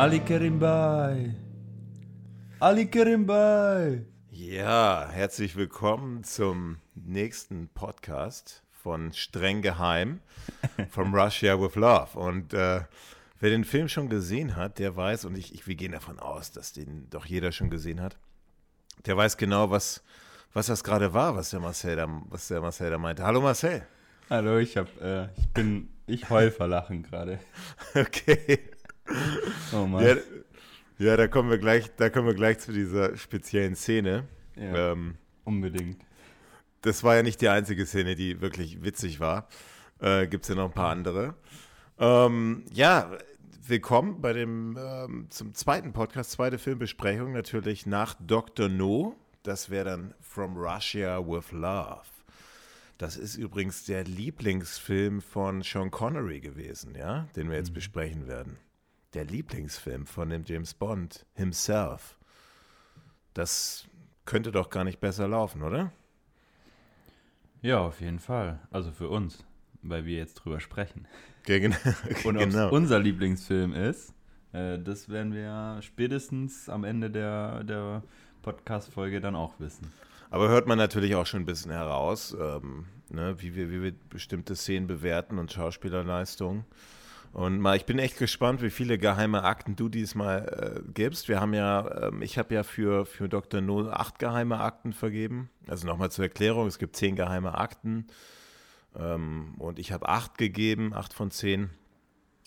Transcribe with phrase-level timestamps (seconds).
[0.00, 1.34] Ali Kerimbai.
[2.58, 4.06] Ali Kerimbai.
[4.30, 10.20] Ja, herzlich willkommen zum nächsten Podcast von Streng Geheim,
[10.88, 12.18] From Russia with Love.
[12.18, 12.80] Und äh,
[13.40, 16.50] wer den Film schon gesehen hat, der weiß, und ich, ich, wir gehen davon aus,
[16.50, 18.16] dass den doch jeder schon gesehen hat,
[19.04, 20.02] der weiß genau, was,
[20.54, 23.22] was das gerade war, was der Marcel da, was der Marcel da meinte.
[23.22, 23.86] Hallo Marcel.
[24.30, 27.38] Hallo, ich hab, äh, ich bin, ich heul vor Lachen gerade.
[27.94, 28.60] Okay.
[29.72, 30.04] Oh Mann.
[30.04, 30.16] Ja,
[30.98, 34.28] ja, da kommen wir gleich, da kommen wir gleich zu dieser speziellen Szene.
[34.56, 36.04] Ja, ähm, unbedingt.
[36.82, 39.48] Das war ja nicht die einzige Szene, die wirklich witzig war.
[40.00, 41.34] Äh, Gibt es ja noch ein paar andere.
[41.98, 43.10] Ähm, ja,
[43.66, 48.68] willkommen bei dem ähm, zum zweiten Podcast, zweite Filmbesprechung, natürlich nach Dr.
[48.68, 49.16] No.
[49.42, 52.02] Das wäre dann From Russia with Love.
[52.98, 57.74] Das ist übrigens der Lieblingsfilm von Sean Connery gewesen, ja, den wir jetzt mhm.
[57.74, 58.58] besprechen werden
[59.14, 62.18] der Lieblingsfilm von dem James Bond himself.
[63.34, 63.86] Das
[64.24, 65.92] könnte doch gar nicht besser laufen, oder?
[67.62, 68.60] Ja, auf jeden Fall.
[68.70, 69.44] Also für uns,
[69.82, 71.06] weil wir jetzt drüber sprechen.
[71.44, 71.76] Genau.
[72.24, 72.70] Und ob genau.
[72.70, 74.14] unser Lieblingsfilm ist,
[74.52, 78.02] äh, das werden wir spätestens am Ende der, der
[78.42, 79.92] Podcast-Folge dann auch wissen.
[80.30, 83.92] Aber hört man natürlich auch schon ein bisschen heraus, ähm, ne, wie, wir, wie wir
[84.08, 86.64] bestimmte Szenen bewerten und Schauspielerleistungen.
[87.32, 91.28] Und mal, ich bin echt gespannt, wie viele geheime Akten du diesmal äh, gibst.
[91.28, 93.60] Wir haben ja, ähm, ich habe ja für, für Dr.
[93.60, 95.48] No acht geheime Akten vergeben.
[95.68, 98.08] Also nochmal zur Erklärung, es gibt zehn geheime Akten.
[98.98, 101.70] Ähm, und ich habe acht gegeben, acht von zehn.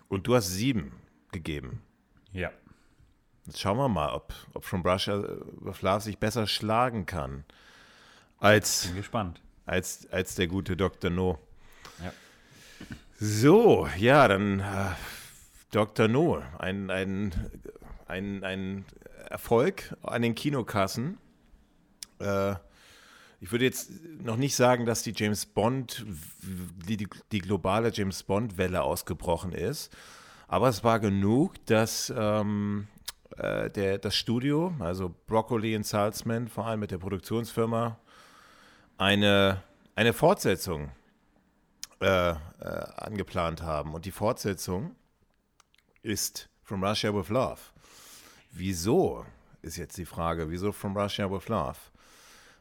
[0.09, 0.91] Und du hast sieben
[1.31, 1.81] gegeben.
[2.33, 2.51] Ja.
[3.45, 5.17] Jetzt schauen wir mal, ob, ob From Russia
[5.61, 7.45] with Love sich besser schlagen kann.
[8.39, 9.41] Als, bin gespannt.
[9.65, 11.09] Als, als der gute Dr.
[11.09, 11.39] No.
[13.19, 14.63] So, ja, dann äh,
[15.72, 16.07] Dr.
[16.07, 17.34] No, ein, ein,
[18.07, 18.85] ein, ein
[19.29, 21.18] Erfolg an den Kinokassen.
[22.19, 22.56] Äh,
[23.40, 23.91] ich würde jetzt
[24.22, 26.06] noch nicht sagen, dass die James Bond,
[26.88, 29.95] die, die globale James Bond-Welle ausgebrochen ist,
[30.47, 32.88] aber es war genug, dass ähm,
[33.38, 37.97] äh, der, das Studio, also Broccoli und Salzman, vor allem mit der Produktionsfirma,
[38.97, 39.62] eine,
[39.95, 40.91] eine Fortsetzung
[42.03, 42.35] äh, äh,
[42.97, 43.93] angeplant haben.
[43.93, 44.95] Und die Fortsetzung
[46.01, 47.59] ist From Russia with Love.
[48.51, 49.25] Wieso
[49.61, 51.77] ist jetzt die Frage, wieso From Russia with Love?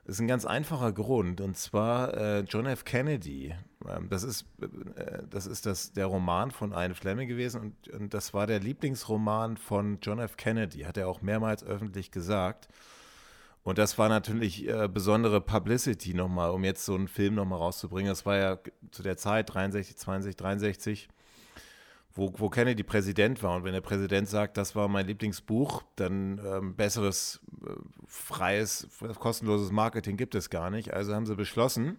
[0.05, 2.85] Das ist ein ganz einfacher Grund und zwar äh, John F.
[2.85, 3.55] Kennedy.
[3.89, 4.47] Ähm, das ist,
[4.97, 8.59] äh, das, ist das, der Roman von Ian Fleming gewesen und, und das war der
[8.59, 10.37] Lieblingsroman von John F.
[10.37, 12.69] Kennedy, hat er auch mehrmals öffentlich gesagt.
[13.65, 18.11] Und das war natürlich äh, besondere Publicity nochmal, um jetzt so einen Film nochmal rauszubringen.
[18.11, 18.59] Das war ja
[18.91, 21.09] zu der Zeit, 63, 62, 63,
[22.13, 23.55] wo, wo Kennedy Präsident war.
[23.55, 27.71] Und wenn der Präsident sagt, das war mein Lieblingsbuch, dann ähm, besseres, äh,
[28.07, 28.89] freies,
[29.21, 30.93] kostenloses Marketing gibt es gar nicht.
[30.93, 31.99] Also haben sie beschlossen,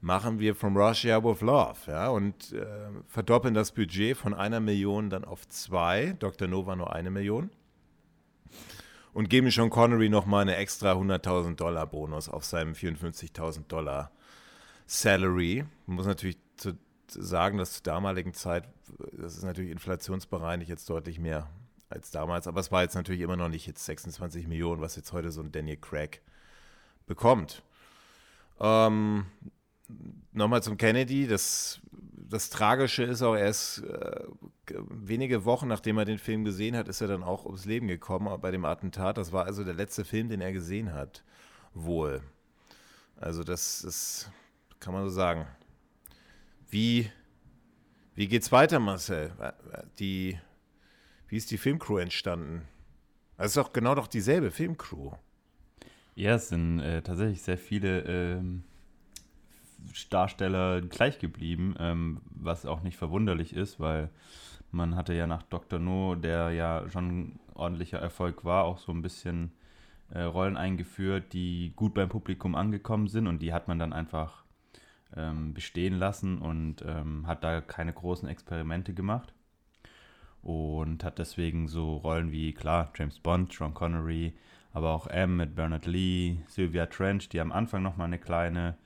[0.00, 1.76] machen wir From Russia with Love.
[1.88, 2.66] Ja, und äh,
[3.08, 6.14] verdoppeln das Budget von einer Million dann auf zwei.
[6.20, 6.46] Dr.
[6.46, 7.50] Nova nur eine Million
[9.18, 14.12] und geben Sean Connery nochmal eine extra 100.000 Dollar Bonus auf seinem 54.000 Dollar
[14.86, 15.64] Salary.
[15.86, 18.68] Man muss natürlich zu, sagen, dass zur damaligen Zeit,
[19.10, 21.48] das ist natürlich inflationsbereinigt jetzt deutlich mehr
[21.88, 25.12] als damals, aber es war jetzt natürlich immer noch nicht jetzt 26 Millionen, was jetzt
[25.12, 26.22] heute so ein Daniel Craig
[27.08, 27.64] bekommt.
[28.60, 29.26] Ähm,
[30.32, 31.80] Nochmal zum Kennedy, das
[32.28, 34.24] das Tragische ist auch, er ist äh,
[34.90, 38.38] wenige Wochen nachdem er den Film gesehen hat, ist er dann auch ums Leben gekommen
[38.40, 39.16] bei dem Attentat.
[39.16, 41.24] Das war also der letzte Film, den er gesehen hat.
[41.74, 42.22] Wohl.
[43.16, 44.30] Also, das ist,
[44.80, 45.46] kann man so sagen.
[46.68, 47.10] Wie,
[48.14, 49.32] wie geht's weiter, Marcel?
[49.98, 50.38] Die,
[51.28, 52.68] wie ist die Filmcrew entstanden?
[53.38, 55.12] Es ist doch genau doch dieselbe Filmcrew.
[56.14, 58.00] Ja, es sind äh, tatsächlich sehr viele.
[58.00, 58.64] Ähm
[60.10, 64.10] Darsteller gleich geblieben, ähm, was auch nicht verwunderlich ist, weil
[64.70, 65.78] man hatte ja nach Dr.
[65.78, 69.52] No, der ja schon ordentlicher Erfolg war, auch so ein bisschen
[70.10, 74.44] äh, Rollen eingeführt, die gut beim Publikum angekommen sind und die hat man dann einfach
[75.16, 79.32] ähm, bestehen lassen und ähm, hat da keine großen Experimente gemacht
[80.42, 84.34] und hat deswegen so Rollen wie, klar, James Bond, Sean Connery,
[84.72, 88.76] aber auch M mit Bernard Lee, Sylvia Trench, die am Anfang nochmal eine kleine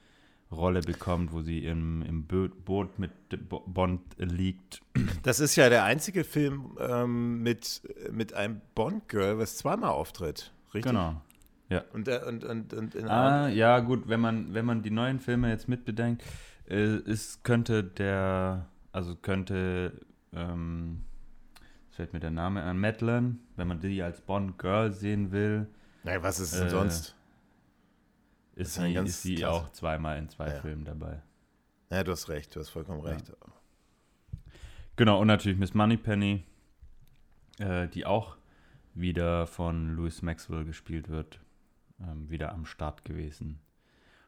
[0.52, 3.10] Rolle bekommt, wo sie im, im Boot mit
[3.49, 4.81] Bond liegt.
[5.22, 10.93] Das ist ja der einzige Film ähm, mit, mit einem Bond-Girl, was zweimal auftritt, richtig?
[10.93, 11.20] Genau.
[11.69, 11.84] Ja.
[11.93, 15.49] Und, äh, und, und, und ah, ja, gut, wenn man, wenn man die neuen Filme
[15.49, 16.22] jetzt mitbedenkt,
[16.69, 19.93] äh, ist, könnte der, also könnte
[20.34, 21.00] ähm,
[21.90, 25.66] fällt mir der Name an, Madeline, wenn man die als Bond-Girl sehen will.
[26.04, 27.14] Naja, was ist denn äh, sonst?
[28.54, 30.60] Ist, sie, ist sie auch zweimal in zwei ja.
[30.60, 31.22] Filmen dabei.
[31.90, 33.28] Ja, du hast recht, du hast vollkommen recht.
[33.28, 33.34] Ja.
[34.96, 36.44] Genau, und natürlich Miss Moneypenny,
[37.58, 38.37] äh, die auch
[38.94, 41.40] wieder von Louis Maxwell gespielt wird,
[42.00, 43.58] ähm, wieder am Start gewesen.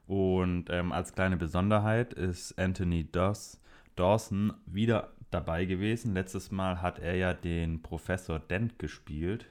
[0.06, 3.60] Und ähm, als kleine Besonderheit ist Anthony Doss,
[3.96, 6.14] Dawson wieder dabei gewesen.
[6.14, 9.46] Letztes Mal hat er ja den Professor Dent gespielt,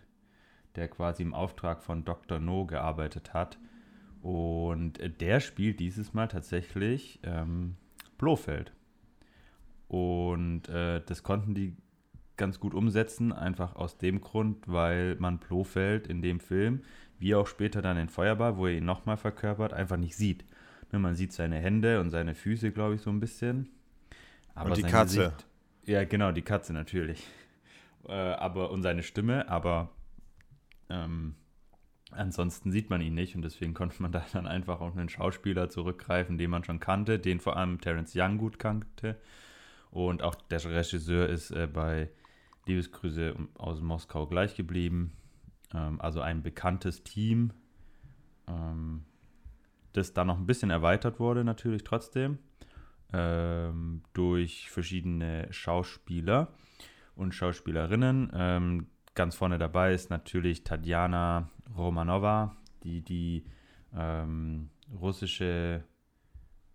[0.75, 2.39] der quasi im Auftrag von Dr.
[2.39, 3.57] No gearbeitet hat.
[4.23, 7.75] Und der spielt dieses Mal tatsächlich ähm,
[8.17, 8.71] Blofeld.
[9.89, 11.75] Und äh, das konnten die
[12.37, 16.83] ganz gut umsetzen, einfach aus dem Grund, weil man Blofeld in dem Film,
[17.19, 20.45] wie auch später dann in Feuerball, wo er ihn nochmal verkörpert, einfach nicht sieht.
[20.93, 23.67] Ne, man sieht seine Hände und seine Füße, glaube ich, so ein bisschen.
[24.55, 25.17] Aber und die Katze.
[25.17, 25.47] Gesicht,
[25.85, 27.27] ja, genau, die Katze natürlich.
[28.05, 29.89] Äh, aber und seine Stimme, aber
[30.89, 31.35] ähm,
[32.13, 35.69] ansonsten sieht man ihn nicht und deswegen konnte man da dann einfach auf einen Schauspieler
[35.69, 39.17] zurückgreifen, den man schon kannte, den vor allem Terence Young gut kannte.
[39.91, 42.09] Und auch der Regisseur ist äh, bei
[42.65, 45.13] Liebesgrüße aus Moskau gleich geblieben.
[45.73, 47.51] Ähm, also ein bekanntes Team,
[48.47, 49.03] ähm,
[49.93, 52.39] das dann noch ein bisschen erweitert wurde, natürlich trotzdem
[53.13, 56.53] ähm, durch verschiedene Schauspieler
[57.15, 58.31] und Schauspielerinnen.
[58.33, 63.45] Ähm, ganz vorne dabei ist natürlich Tatjana Romanova, die die
[63.95, 65.83] ähm, russische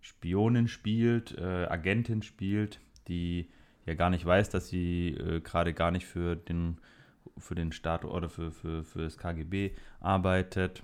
[0.01, 3.49] Spionin spielt, äh, Agentin spielt, die
[3.85, 6.77] ja gar nicht weiß, dass sie äh, gerade gar nicht für den,
[7.37, 10.83] für den Staat oder für, für, für das KGB arbeitet.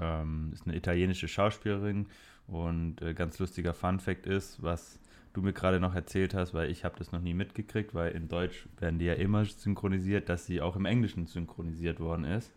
[0.00, 2.08] Ähm, ist eine italienische Schauspielerin
[2.46, 5.00] und äh, ganz lustiger Fun Fact ist, was
[5.32, 8.28] du mir gerade noch erzählt hast, weil ich habe das noch nie mitgekriegt, weil in
[8.28, 12.52] Deutsch werden die ja immer synchronisiert, dass sie auch im Englischen synchronisiert worden ist,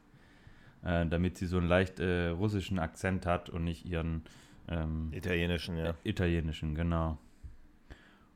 [0.84, 4.24] äh, damit sie so einen leicht äh, russischen Akzent hat und nicht ihren
[4.68, 5.90] ähm, italienischen, ja.
[5.90, 7.18] Äh, italienischen, genau.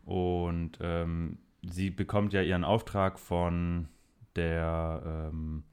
[0.05, 3.87] Und ähm, sie bekommt ja ihren Auftrag von
[4.35, 5.63] der, ähm,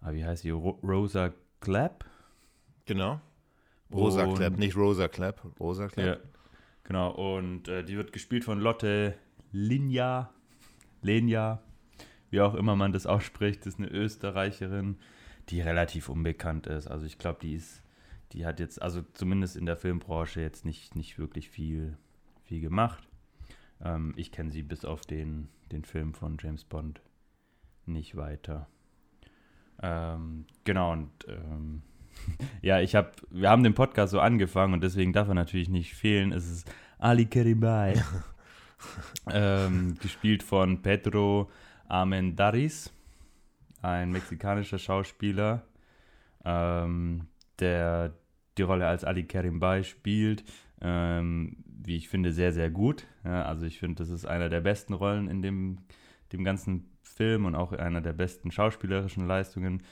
[0.00, 2.04] ah, wie heißt sie, Rosa Clapp?
[2.86, 3.20] Genau.
[3.92, 6.06] Rosa und, Clapp, nicht Rosa Clapp, Rosa Clapp.
[6.06, 6.30] Ja,
[6.84, 9.14] genau, und äh, die wird gespielt von Lotte
[9.50, 10.30] Linja,
[11.02, 11.62] Lenja,
[12.30, 14.96] wie auch immer man das ausspricht, das ist eine Österreicherin,
[15.50, 16.86] die relativ unbekannt ist.
[16.86, 17.82] Also ich glaube, die ist,
[18.32, 21.96] die hat jetzt, also zumindest in der Filmbranche jetzt nicht, nicht wirklich viel,
[22.42, 23.08] viel gemacht.
[23.82, 27.00] Ähm, ich kenne sie bis auf den, den Film von James Bond
[27.86, 28.68] nicht weiter.
[29.82, 31.82] Ähm, genau, und ähm,
[32.62, 35.94] ja, ich habe, wir haben den Podcast so angefangen und deswegen darf er natürlich nicht
[35.94, 36.32] fehlen.
[36.32, 38.02] Es ist Ali Keribai,
[39.30, 41.50] ähm, gespielt von Pedro
[41.86, 42.92] Armendaris,
[43.82, 45.62] ein mexikanischer Schauspieler,
[46.44, 48.14] ähm, der
[48.56, 50.44] die Rolle als Ali Kerimbay spielt,
[50.80, 53.06] ähm, wie ich finde, sehr, sehr gut.
[53.24, 55.78] Ja, also ich finde, das ist einer der besten Rollen in dem,
[56.32, 59.82] dem ganzen Film und auch einer der besten schauspielerischen Leistungen.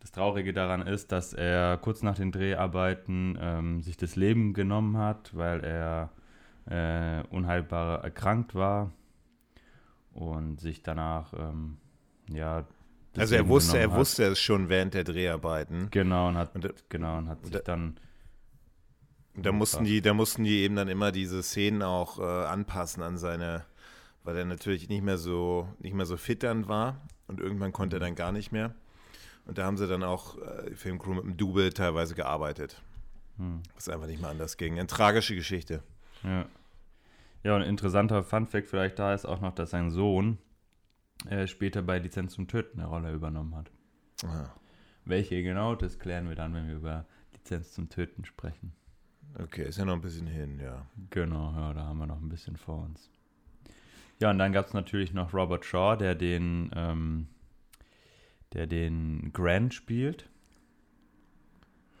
[0.00, 4.96] Das Traurige daran ist, dass er kurz nach den Dreharbeiten ähm, sich das Leben genommen
[4.96, 6.10] hat, weil er
[6.66, 8.92] äh, unheilbar erkrankt war
[10.12, 11.78] und sich danach, ähm,
[12.30, 12.66] ja.
[13.18, 13.98] Also er wusste, er hat.
[13.98, 15.88] wusste es schon während der Dreharbeiten.
[15.90, 17.98] Genau, und hat, und, genau, und hat sich dann.
[19.34, 23.18] Da mussten, die, da mussten die eben dann immer diese Szenen auch äh, anpassen an
[23.18, 23.64] seine,
[24.24, 27.96] weil er natürlich nicht mehr so, nicht mehr so fit dann war und irgendwann konnte
[27.96, 28.04] er mhm.
[28.04, 28.74] dann gar nicht mehr.
[29.46, 32.82] Und da haben sie dann auch äh, Filmcrew mit dem Double teilweise gearbeitet.
[33.38, 33.62] Hm.
[33.74, 34.74] Was einfach nicht mehr anders ging.
[34.74, 35.82] Eine tragische Geschichte.
[36.22, 36.46] Ja.
[37.44, 40.38] Ja, und ein interessanter Funfact vielleicht da ist auch noch, dass sein Sohn
[41.28, 43.70] äh, später bei Lizenz zum Töten eine Rolle übernommen hat.
[44.24, 44.54] Aha.
[45.04, 48.72] Welche genau, das klären wir dann, wenn wir über Lizenz zum Töten sprechen.
[49.38, 50.86] Okay, ist ja noch ein bisschen hin, ja.
[51.10, 53.10] Genau, ja, da haben wir noch ein bisschen vor uns.
[54.20, 57.28] Ja, und dann gab es natürlich noch Robert Shaw, der den ähm,
[58.52, 60.28] der den Grant spielt.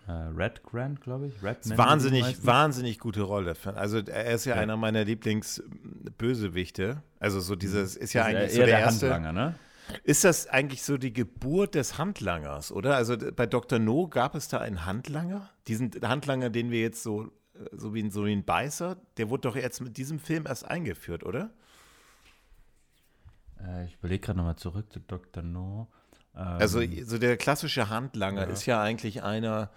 [0.08, 1.42] Äh, Red Grant, glaube ich.
[1.42, 3.54] Red wahnsinnig, wahnsinnig gute Rolle.
[3.74, 4.62] Also er ist ja, ja.
[4.62, 7.02] einer meiner Lieblingsbösewichte.
[7.20, 9.12] Also so dieses ist ja eigentlich so der, der erste.
[9.12, 9.54] Handlanger, ne?
[10.04, 12.96] Ist das eigentlich so die Geburt des Handlangers, oder?
[12.96, 13.78] Also bei Dr.
[13.78, 15.50] No gab es da einen Handlanger?
[15.66, 17.30] Diesen Handlanger, den wir jetzt so,
[17.72, 21.22] so wie, so wie ein Beißer, der wurde doch jetzt mit diesem Film erst eingeführt,
[21.24, 21.50] oder?
[23.62, 25.42] Äh, ich überlege gerade nochmal zurück zu Dr.
[25.42, 25.88] No.
[26.32, 28.52] Also ähm, so der klassische Handlanger ja.
[28.52, 29.70] ist ja eigentlich einer,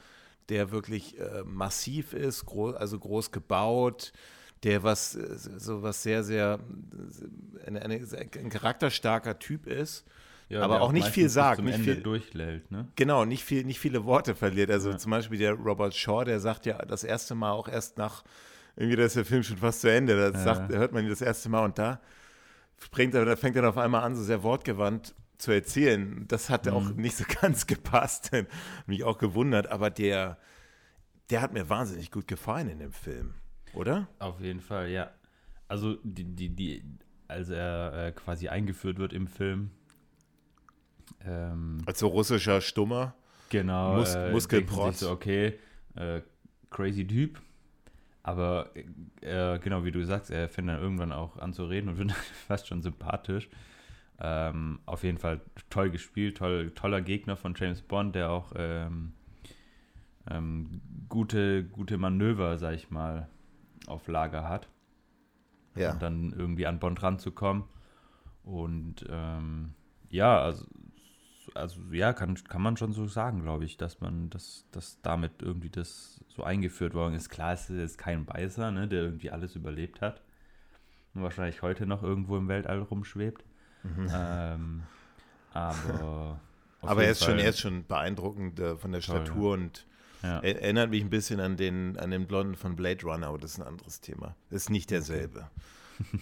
[0.50, 4.13] der wirklich äh, massiv ist, groß, also groß gebaut,
[4.63, 6.60] der was so was sehr, sehr
[7.65, 10.05] eine, eine, ein charakterstarker Typ ist,
[10.51, 11.62] ja, aber auch nicht viel sagt.
[11.62, 12.88] Nicht Ende viel durchlält, ne?
[12.98, 14.69] Genau, nicht, viel, nicht viele Worte verliert.
[14.69, 14.98] Also ja.
[14.98, 18.24] zum Beispiel der Robert Shaw, der sagt ja das erste Mal auch erst nach,
[18.75, 20.31] irgendwie da ist der Film schon fast zu Ende.
[20.31, 20.67] Das ja.
[20.67, 22.01] hört man ihn das erste Mal und da
[22.83, 26.25] springt er, da fängt er auf einmal an, so sehr wortgewandt zu erzählen.
[26.27, 26.74] Das hat mhm.
[26.74, 28.31] auch nicht so ganz gepasst.
[28.86, 30.38] Mich auch gewundert, aber der,
[31.29, 33.33] der hat mir wahnsinnig gut gefallen in dem Film,
[33.74, 34.07] oder?
[34.19, 35.12] Auf jeden Fall, ja.
[35.67, 36.83] Also die, die, die,
[37.27, 39.71] als er äh, quasi eingeführt wird im Film.
[41.25, 43.15] Ähm, als so russischer Stummer.
[43.50, 43.95] Genau.
[43.95, 45.00] Mus äh, Muskelprotz.
[45.00, 45.60] So, okay,
[45.95, 46.21] äh,
[46.69, 47.41] crazy Typ.
[48.24, 48.69] Aber
[49.21, 52.12] äh, genau wie du sagst, er fängt dann irgendwann auch an zu reden und wird
[52.48, 53.50] fast schon sympathisch.
[54.24, 59.13] Ähm, auf jeden Fall toll gespielt, toll, toller Gegner von James Bond, der auch ähm,
[60.30, 63.30] ähm, gute, gute Manöver, sag ich mal,
[63.88, 64.70] auf Lager hat.
[65.75, 65.94] Ja.
[65.94, 67.63] Und dann irgendwie an Bond ranzukommen.
[68.44, 69.74] Und ähm,
[70.10, 70.68] ja, also,
[71.56, 75.42] also ja, kann, kann man schon so sagen, glaube ich, dass man das, dass damit
[75.42, 77.30] irgendwie das so eingeführt worden ist.
[77.30, 80.22] Klar, es ist kein Beißer, ne, der irgendwie alles überlebt hat.
[81.16, 83.44] Und wahrscheinlich heute noch irgendwo im Weltall rumschwebt.
[83.84, 84.08] Mhm.
[84.14, 84.84] Ähm,
[85.54, 86.40] aber
[86.82, 89.86] aber er ist, schon, er ist schon beeindruckend äh, von der Statur Toll, und
[90.24, 90.40] ja.
[90.40, 93.60] erinnert mich ein bisschen an den, an den Blonden von Blade Runner, aber das ist
[93.60, 94.36] ein anderes Thema.
[94.50, 95.50] Das ist nicht derselbe.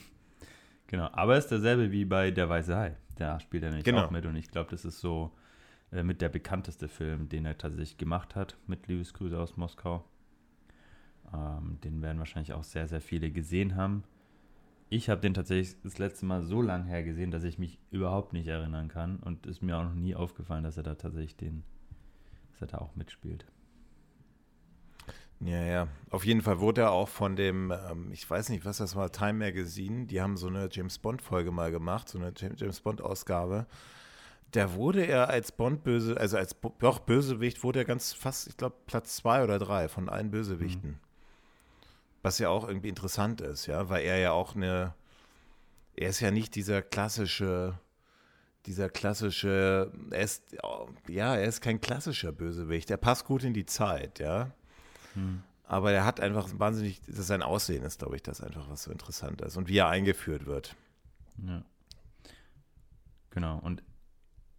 [0.89, 2.95] Genau, aber ist derselbe wie bei Der Weiße Hai.
[3.15, 4.05] Da spielt er nämlich genau.
[4.05, 5.31] auch mit und ich glaube, das ist so
[5.91, 10.03] äh, mit der bekannteste Film, den er tatsächlich gemacht hat mit Liebesgrüße aus Moskau.
[11.31, 14.03] Ähm, den werden wahrscheinlich auch sehr, sehr viele gesehen haben.
[14.91, 18.33] Ich habe den tatsächlich das letzte Mal so lange her gesehen, dass ich mich überhaupt
[18.33, 21.63] nicht erinnern kann und ist mir auch noch nie aufgefallen, dass er da tatsächlich den,
[22.51, 23.45] dass er da auch mitspielt.
[25.41, 25.87] Ja, ja.
[26.09, 29.11] Auf jeden Fall wurde er auch von dem, ähm, ich weiß nicht, was das war,
[29.11, 33.67] Time Magazine, die haben so eine James Bond-Folge mal gemacht, so eine James Bond-Ausgabe.
[34.51, 38.75] Da wurde er als Bond-Böse, also als doch Bösewicht, wurde er ganz fast, ich glaube,
[38.87, 40.91] Platz zwei oder drei von allen Bösewichten.
[40.91, 41.08] Mhm.
[42.21, 44.93] Was ja auch irgendwie interessant ist, ja, weil er ja auch eine,
[45.95, 47.79] er ist ja nicht dieser klassische,
[48.65, 50.43] dieser klassische, er ist,
[51.07, 52.91] ja, er ist kein klassischer Bösewicht.
[52.91, 54.51] Er passt gut in die Zeit, ja.
[55.13, 55.43] Hm.
[55.63, 58.91] Aber er hat einfach wahnsinnig, das sein Aussehen ist, glaube ich, das einfach, was so
[58.91, 60.75] interessant ist und wie er eingeführt wird.
[61.45, 61.63] Ja.
[63.29, 63.83] Genau, und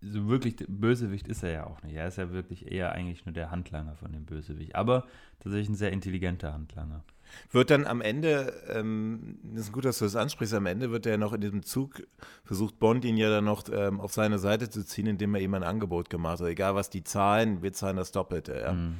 [0.00, 1.94] so wirklich Bösewicht ist er ja auch nicht.
[1.94, 4.74] Er ist ja wirklich eher eigentlich nur der Handlanger von dem Bösewicht.
[4.74, 5.06] Aber
[5.40, 7.04] tatsächlich ein sehr intelligenter Handlanger.
[7.50, 11.06] Wird dann am Ende, ähm, das ist gut, dass du das ansprichst, am Ende wird
[11.06, 12.02] er noch in diesem Zug,
[12.44, 15.54] versucht Bond ihn ja dann noch ähm, auf seine Seite zu ziehen, indem er ihm
[15.54, 16.49] ein Angebot gemacht hat.
[16.49, 18.60] Egal was die zahlen, wir zahlen das Doppelte.
[18.60, 18.72] Ja.
[18.72, 18.99] Mhm.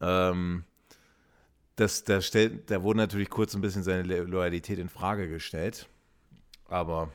[0.00, 0.64] Ähm,
[1.76, 5.88] das, da, stellt, da wurde natürlich kurz ein bisschen seine Loyalität in Frage gestellt.
[6.66, 7.10] Aber,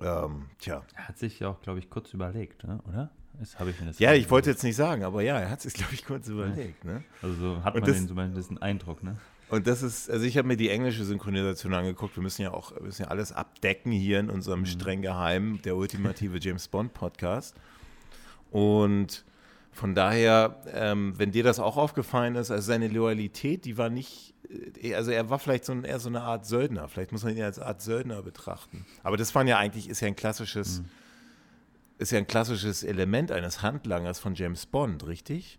[0.00, 0.82] ähm, tja.
[0.94, 2.80] Er hat sich ja auch, glaube ich, kurz überlegt, ne?
[2.88, 3.10] oder?
[3.38, 5.74] Das ich mir das ja, ich wollte jetzt nicht sagen, aber ja, er hat sich,
[5.74, 6.84] glaube ich, kurz überlegt.
[6.84, 7.02] Ne?
[7.20, 9.16] Also so hat man das, den zumindest einen Eindruck, ne?
[9.48, 12.16] Und das ist, also ich habe mir die englische Synchronisation angeguckt.
[12.16, 14.66] Wir müssen ja auch, wir müssen ja alles abdecken hier in unserem mhm.
[14.66, 17.54] streng geheimen, der ultimative James Bond Podcast.
[18.50, 19.24] Und
[19.74, 24.32] von daher, ähm, wenn dir das auch aufgefallen ist, also seine Loyalität, die war nicht,
[24.80, 26.88] äh, also er war vielleicht so ein, eher so eine Art Söldner.
[26.88, 28.86] Vielleicht muss man ihn als Art Söldner betrachten.
[29.02, 30.84] Aber das waren ja eigentlich, ist ja ein klassisches, mhm.
[31.98, 35.58] ist ja ein klassisches Element eines Handlangers von James Bond, richtig?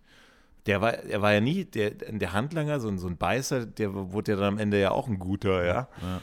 [0.65, 4.31] Der war, er war ja nie der, der Handlanger, so, so ein Beißer, der wurde
[4.31, 5.87] ja dann am Ende ja auch ein guter, ja.
[6.01, 6.21] ja.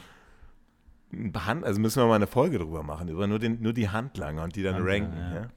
[1.61, 4.55] Also müssen wir mal eine Folge drüber machen, über nur, den, nur die Handlanger und
[4.55, 5.17] die dann Handlanger, ranken.
[5.17, 5.41] Ja.
[5.41, 5.49] ja.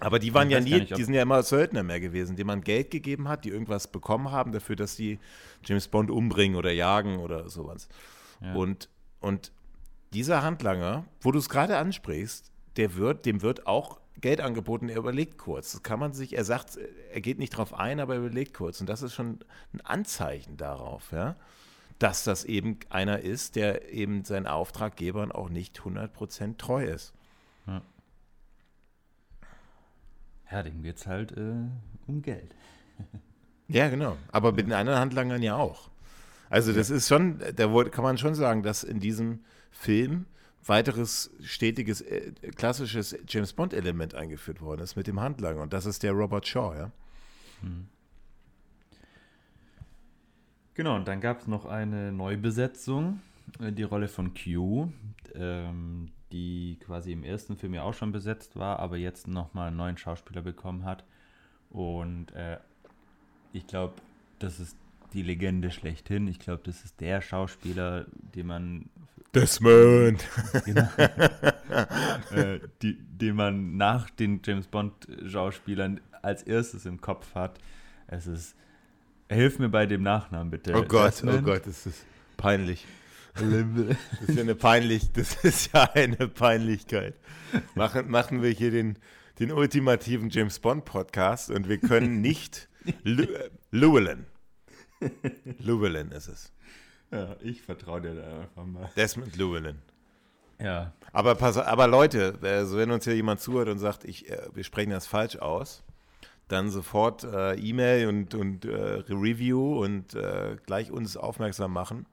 [0.00, 2.60] Aber die waren ja nie, nicht, die sind ja immer Söldner mehr gewesen, denen man
[2.62, 5.18] Geld gegeben hat, die irgendwas bekommen haben dafür, dass sie
[5.64, 7.88] James Bond umbringen oder jagen oder sowas.
[8.40, 8.54] Ja.
[8.54, 8.88] Und,
[9.20, 9.52] und
[10.12, 14.98] dieser Handlanger, wo du es gerade ansprichst, der wird, dem wird auch Geld angeboten, er
[14.98, 15.72] überlegt kurz.
[15.72, 16.78] Das kann man sich, er sagt,
[17.12, 18.80] er geht nicht drauf ein, aber er überlegt kurz.
[18.80, 19.40] Und das ist schon
[19.72, 21.36] ein Anzeichen darauf, ja,
[21.98, 27.12] dass das eben einer ist, der eben seinen Auftraggebern auch nicht 100% treu ist.
[27.66, 27.82] Ja,
[30.50, 31.54] ja dem geht es halt äh,
[32.06, 32.54] um Geld.
[33.68, 34.16] ja, genau.
[34.30, 35.90] Aber mit den anderen Handlangern ja auch.
[36.50, 40.26] Also das ist schon, da kann man schon sagen, dass in diesem Film
[40.66, 45.62] weiteres stetiges, äh, klassisches James Bond-Element eingeführt worden ist mit dem Handlanger.
[45.62, 46.90] Und das ist der Robert Shaw, ja.
[47.60, 47.88] Hm.
[50.74, 53.20] Genau, und dann gab es noch eine Neubesetzung,
[53.60, 54.90] äh, die Rolle von Q,
[55.34, 59.76] ähm, die quasi im ersten Film ja auch schon besetzt war, aber jetzt nochmal einen
[59.76, 61.04] neuen Schauspieler bekommen hat.
[61.70, 62.58] Und äh,
[63.52, 63.94] ich glaube,
[64.40, 64.76] das ist
[65.12, 66.26] die Legende schlechthin.
[66.26, 68.90] Ich glaube, das ist der Schauspieler, den man
[69.34, 70.24] Desmond.
[70.64, 70.88] Genau.
[72.30, 77.58] äh, die, den man nach den James Bond-Schauspielern als erstes im Kopf hat.
[78.06, 78.54] Es ist.
[79.30, 80.74] Hilf mir bei dem Nachnamen bitte.
[80.74, 81.38] Oh Gott, oh Desmond.
[81.38, 82.04] oh Gott, das ist
[82.36, 82.86] peinlich.
[83.34, 83.42] Das
[84.28, 87.14] ist ja eine peinlich, das ist ja eine Peinlichkeit.
[87.74, 88.96] Machen, machen wir hier den,
[89.40, 92.68] den ultimativen James Bond Podcast und wir können nicht
[93.02, 94.26] Llewellyn.
[95.58, 96.52] Llewellyn ist es.
[97.10, 98.90] Ja, ich vertraue dir da einfach mal.
[98.96, 99.78] Desmond Llewellyn.
[100.60, 100.92] Ja.
[101.12, 104.64] Aber, pass, aber Leute, also wenn uns hier jemand zuhört und sagt, ich, äh, wir
[104.64, 105.82] sprechen das falsch aus,
[106.48, 112.06] dann sofort äh, E-Mail und, und äh, Review und äh, gleich uns aufmerksam machen.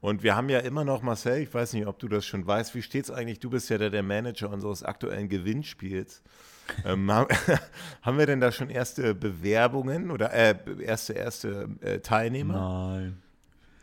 [0.00, 2.74] Und wir haben ja immer noch, Marcel, ich weiß nicht, ob du das schon weißt,
[2.74, 3.40] wie steht es eigentlich?
[3.40, 6.22] Du bist ja der, der Manager unseres aktuellen Gewinnspiels.
[6.84, 7.10] ähm,
[8.02, 12.54] haben wir denn da schon erste Bewerbungen oder äh, erste, erste Teilnehmer?
[12.54, 13.23] Nein.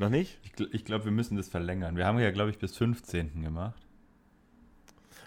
[0.01, 0.39] Noch nicht?
[0.43, 1.95] Ich, ich glaube, wir müssen das verlängern.
[1.95, 3.41] Wir haben ja, glaube ich, bis 15.
[3.41, 3.79] gemacht.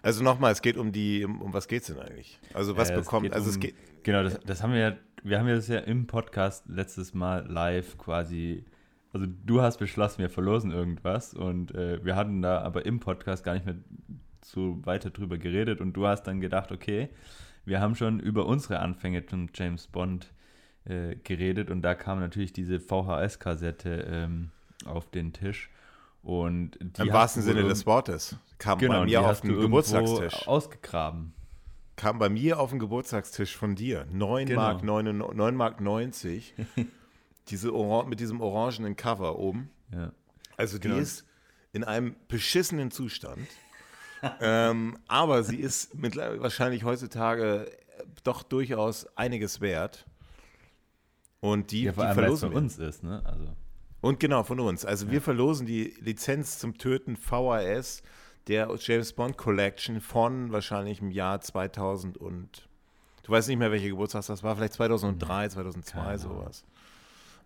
[0.03, 2.39] Also nochmal, es geht um die, um, um was geht es denn eigentlich?
[2.53, 3.75] Also was äh, bekommt, also um, es geht.
[4.03, 7.47] Genau, das, das haben wir ja, wir haben ja das ja im Podcast letztes Mal
[7.47, 8.65] live quasi
[9.15, 13.45] also du hast beschlossen, wir verlosen irgendwas und äh, wir hatten da aber im Podcast
[13.45, 13.77] gar nicht mehr
[14.45, 17.11] so weiter drüber geredet und du hast dann gedacht, okay,
[17.65, 20.33] wir haben schon über unsere Anfänge zum James Bond
[20.85, 24.51] äh, geredet und da kam natürlich diese VHS-Kassette ähm,
[24.87, 25.71] auf den Tisch.
[26.23, 28.37] Und Im wahrsten Sinne des Wortes.
[28.59, 30.49] Kam genau, bei mir auf den Geburtstagstisch.
[30.49, 31.35] Ausgegraben.
[31.97, 34.07] Kam bei mir auf den Geburtstagstisch von dir.
[34.11, 34.61] 9 genau.
[34.61, 36.55] Mark, 9, 9 Mark 90.
[37.49, 37.71] Diese
[38.07, 39.71] mit diesem orangenen Cover oben.
[39.93, 40.13] Ja.
[40.57, 41.01] Also die genau.
[41.01, 41.27] ist
[41.73, 43.47] in einem beschissenen Zustand.
[44.41, 47.71] ähm, aber sie ist mit, wahrscheinlich heutzutage
[48.23, 50.07] doch durchaus einiges wert.
[51.41, 53.23] Und die, ja, vor die allem, verlosen von uns ist, ne?
[53.27, 53.55] Also.
[54.05, 54.85] Und genau, von uns.
[54.85, 58.03] Also wir verlosen die Lizenz zum Töten VHS
[58.49, 62.69] der James Bond Collection von wahrscheinlich im Jahr 2000 und
[63.23, 66.67] du weißt nicht mehr, welche Geburtstag das war, vielleicht 2003, 2002, Keine sowas.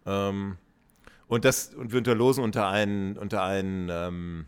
[0.04, 0.56] Ähm,
[1.28, 4.46] und das und wir unterlosen unter einen unter einen ähm,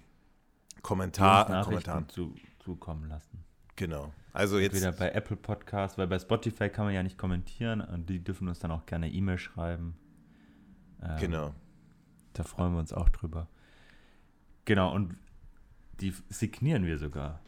[0.83, 3.45] Kommentar Kommentaren zu, zukommen lassen.
[3.77, 4.13] Genau.
[4.33, 8.11] Also jetzt wieder bei Apple Podcast, weil bei Spotify kann man ja nicht kommentieren und
[8.11, 9.95] die dürfen uns dann auch gerne E-Mail schreiben.
[11.01, 11.55] Ähm, genau.
[12.41, 13.49] Da freuen wir uns auch drüber.
[14.65, 15.15] Genau, und
[16.01, 17.43] die signieren wir sogar.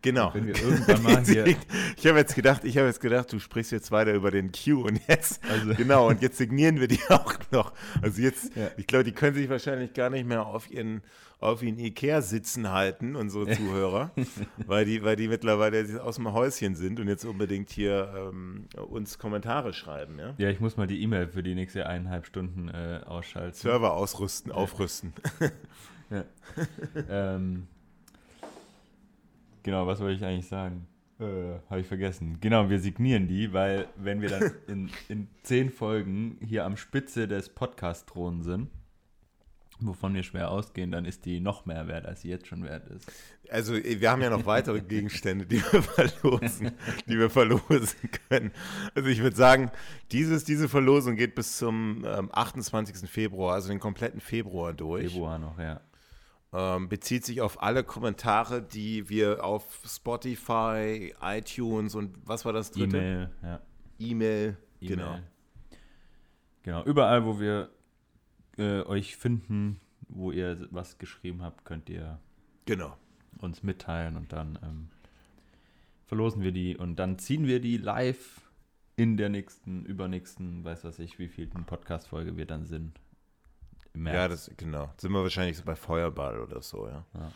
[0.00, 0.32] Genau.
[0.34, 3.72] Wenn wir irgendwann mal hier ich habe jetzt gedacht, ich habe jetzt gedacht, du sprichst
[3.72, 7.34] jetzt weiter über den Q und jetzt also genau und jetzt signieren wir die auch
[7.50, 7.72] noch.
[8.00, 8.70] Also jetzt, ja.
[8.76, 11.02] ich glaube, die können sich wahrscheinlich gar nicht mehr auf ihren
[11.38, 14.12] auf ihren Ikea sitzen halten, unsere Zuhörer,
[14.64, 19.18] weil die, weil die mittlerweile aus dem Häuschen sind und jetzt unbedingt hier ähm, uns
[19.18, 20.20] Kommentare schreiben.
[20.20, 20.34] Ja?
[20.38, 23.54] ja, ich muss mal die E-Mail für die nächste eineinhalb Stunden äh, ausschalten.
[23.54, 25.14] Server ausrüsten, aufrüsten.
[26.10, 26.24] ja.
[27.08, 27.66] ähm,
[29.62, 30.86] Genau, was wollte ich eigentlich sagen?
[31.20, 32.38] Äh, Habe ich vergessen.
[32.40, 37.28] Genau, wir signieren die, weil wenn wir dann in, in zehn Folgen hier am Spitze
[37.28, 38.68] des Podcast-Thronen sind,
[39.86, 42.88] wovon wir schwer ausgehen, dann ist die noch mehr wert, als sie jetzt schon wert
[42.88, 43.10] ist.
[43.50, 46.72] Also wir haben ja noch weitere Gegenstände, die wir verlosen,
[47.06, 48.50] die wir verlosen können.
[48.94, 49.70] Also ich würde sagen,
[50.10, 53.08] dieses, diese Verlosung geht bis zum ähm, 28.
[53.08, 55.12] Februar, also den kompletten Februar durch.
[55.12, 55.80] Februar noch, ja.
[56.54, 62.70] Ähm, bezieht sich auf alle Kommentare, die wir auf Spotify, iTunes und was war das
[62.70, 62.98] dritte?
[62.98, 63.60] E-Mail, ja.
[63.98, 65.18] E-Mail, e genau.
[66.62, 67.70] Genau, überall, wo wir
[68.58, 72.20] äh, euch finden, wo ihr was geschrieben habt, könnt ihr
[72.66, 72.96] genau.
[73.38, 74.88] uns mitteilen und dann ähm,
[76.04, 78.42] verlosen wir die und dann ziehen wir die live
[78.96, 83.00] in der nächsten, übernächsten, weiß was ich, wie viel Podcast-Folge wir dann sind.
[83.94, 84.14] März.
[84.14, 84.92] Ja, das, genau.
[84.96, 87.04] Sind wir wahrscheinlich so bei Feuerball oder so, ja.
[87.14, 87.32] ja.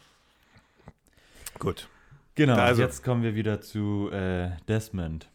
[1.59, 1.88] Gut.
[2.35, 5.31] Genau, also, jetzt kommen wir wieder zu äh, Desmond,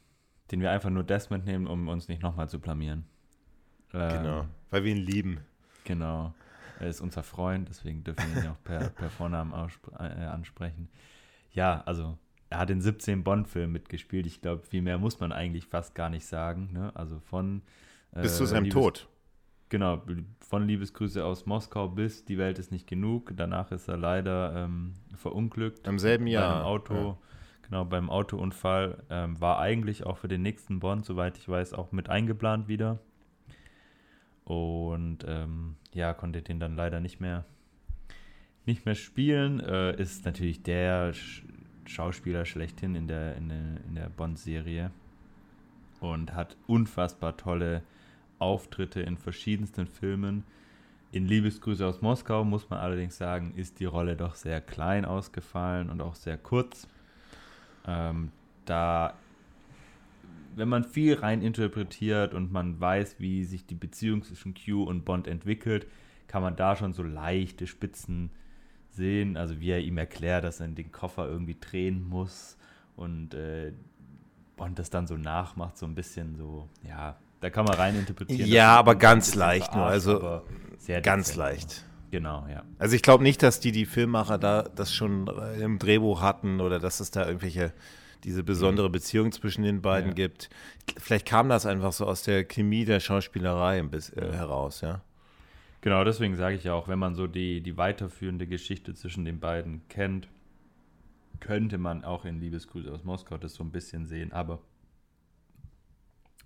[0.51, 3.05] den wir einfach nur Desmond nehmen, um uns nicht nochmal zu blamieren.
[3.93, 5.39] Ähm, genau, weil wir ihn lieben.
[5.83, 6.33] Genau.
[6.79, 9.51] Er ist unser Freund, deswegen dürfen wir ihn auch per, per Vornamen
[9.99, 10.89] äh, ansprechen.
[11.51, 12.17] Ja, also
[12.49, 14.25] er hat in 17 Bond-Filmen mitgespielt.
[14.25, 16.69] Ich glaube, viel mehr muss man eigentlich fast gar nicht sagen.
[16.73, 16.91] Ne?
[16.95, 17.61] Also von
[18.13, 19.07] äh, bis zu seinem Liebes Tod.
[19.71, 20.01] Genau,
[20.41, 23.31] von Liebesgrüße aus Moskau bis Die Welt ist nicht genug.
[23.37, 25.87] Danach ist er leider ähm, verunglückt.
[25.87, 26.55] Im selben Jahr.
[26.55, 27.17] Beim Auto, ja.
[27.61, 29.01] Genau, beim Autounfall.
[29.09, 32.99] Ähm, war eigentlich auch für den nächsten Bond, soweit ich weiß, auch mit eingeplant wieder.
[34.43, 37.45] Und ähm, ja, konnte den dann leider nicht mehr,
[38.65, 39.61] nicht mehr spielen.
[39.61, 41.45] Äh, ist natürlich der Sch
[41.85, 44.91] Schauspieler schlechthin in der, in der, in der Bond-Serie.
[46.01, 47.83] Und hat unfassbar tolle
[48.41, 50.43] Auftritte in verschiedensten Filmen.
[51.11, 55.89] In Liebesgrüße aus Moskau muss man allerdings sagen, ist die Rolle doch sehr klein ausgefallen
[55.89, 56.87] und auch sehr kurz.
[57.85, 58.31] Ähm,
[58.65, 59.13] da,
[60.55, 65.03] wenn man viel rein interpretiert und man weiß, wie sich die Beziehung zwischen Q und
[65.03, 65.85] Bond entwickelt,
[66.27, 68.29] kann man da schon so leichte Spitzen
[68.89, 69.35] sehen.
[69.35, 72.57] Also wie er ihm erklärt, dass er den Koffer irgendwie drehen muss
[72.95, 73.73] und äh,
[74.55, 78.47] Bond das dann so nachmacht, so ein bisschen so, ja, da kann man rein interpretieren.
[78.47, 80.41] Ja, aber ganz leicht nur, also
[81.03, 81.37] ganz dezent.
[81.37, 81.85] leicht.
[82.11, 82.63] Genau, ja.
[82.77, 85.27] Also ich glaube nicht, dass die die Filmmacher da das schon
[85.59, 87.73] im Drehbuch hatten oder dass es da irgendwelche
[88.23, 90.15] diese besondere Beziehung zwischen den beiden ja.
[90.15, 90.49] gibt.
[90.97, 95.01] Vielleicht kam das einfach so aus der Chemie der Schauspielerei bisschen, äh, heraus, ja.
[95.81, 99.39] Genau, deswegen sage ich ja auch, wenn man so die, die weiterführende Geschichte zwischen den
[99.39, 100.27] beiden kennt,
[101.39, 104.59] könnte man auch in Liebesgrüße aus Moskau das so ein bisschen sehen, aber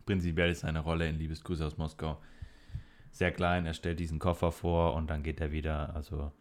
[0.05, 2.17] prinzipiell ist seine Rolle in Liebesgrüße aus Moskau
[3.15, 3.65] sehr klein.
[3.65, 5.95] Er stellt diesen Koffer vor und dann geht er wieder.
[5.95, 6.31] Also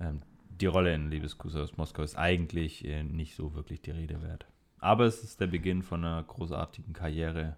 [0.00, 4.20] ähm, die Rolle in Liebesgrüße aus Moskau ist eigentlich äh, nicht so wirklich die Rede
[4.22, 4.46] wert.
[4.80, 7.56] Aber es ist der Beginn von einer großartigen Karriere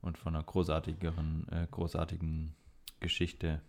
[0.00, 2.54] und von einer großartigeren, äh, großartigen
[3.00, 3.60] Geschichte.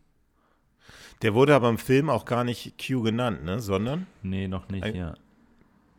[1.21, 3.59] Der wurde aber im Film auch gar nicht Q genannt, ne?
[3.59, 4.07] Sondern?
[4.23, 5.15] Nee, noch nicht, ja.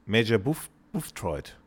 [0.06, 1.59] Major Buff, Bufftroyd.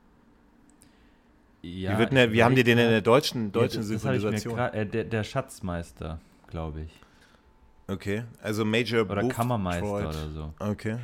[1.64, 4.60] Ja, wie, wird der, wie haben die den in der deutschen, deutschen ja, Synchronisation?
[4.60, 6.92] Äh, der, der, Schatzmeister, glaube ich.
[7.88, 10.06] Okay, also Major Oder Buff Kammermeister Troyd.
[10.06, 10.54] oder so.
[10.60, 10.98] Okay.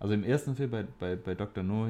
[0.00, 1.62] Also im ersten Film bei, bei, bei Dr.
[1.62, 1.88] No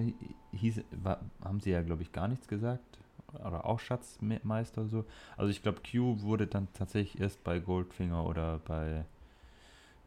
[0.52, 2.84] hieß, war, haben sie ja, glaube ich, gar nichts gesagt.
[3.32, 5.04] Oder auch Schatzmeister oder so.
[5.38, 9.06] Also ich glaube, Q wurde dann tatsächlich erst bei Goldfinger oder bei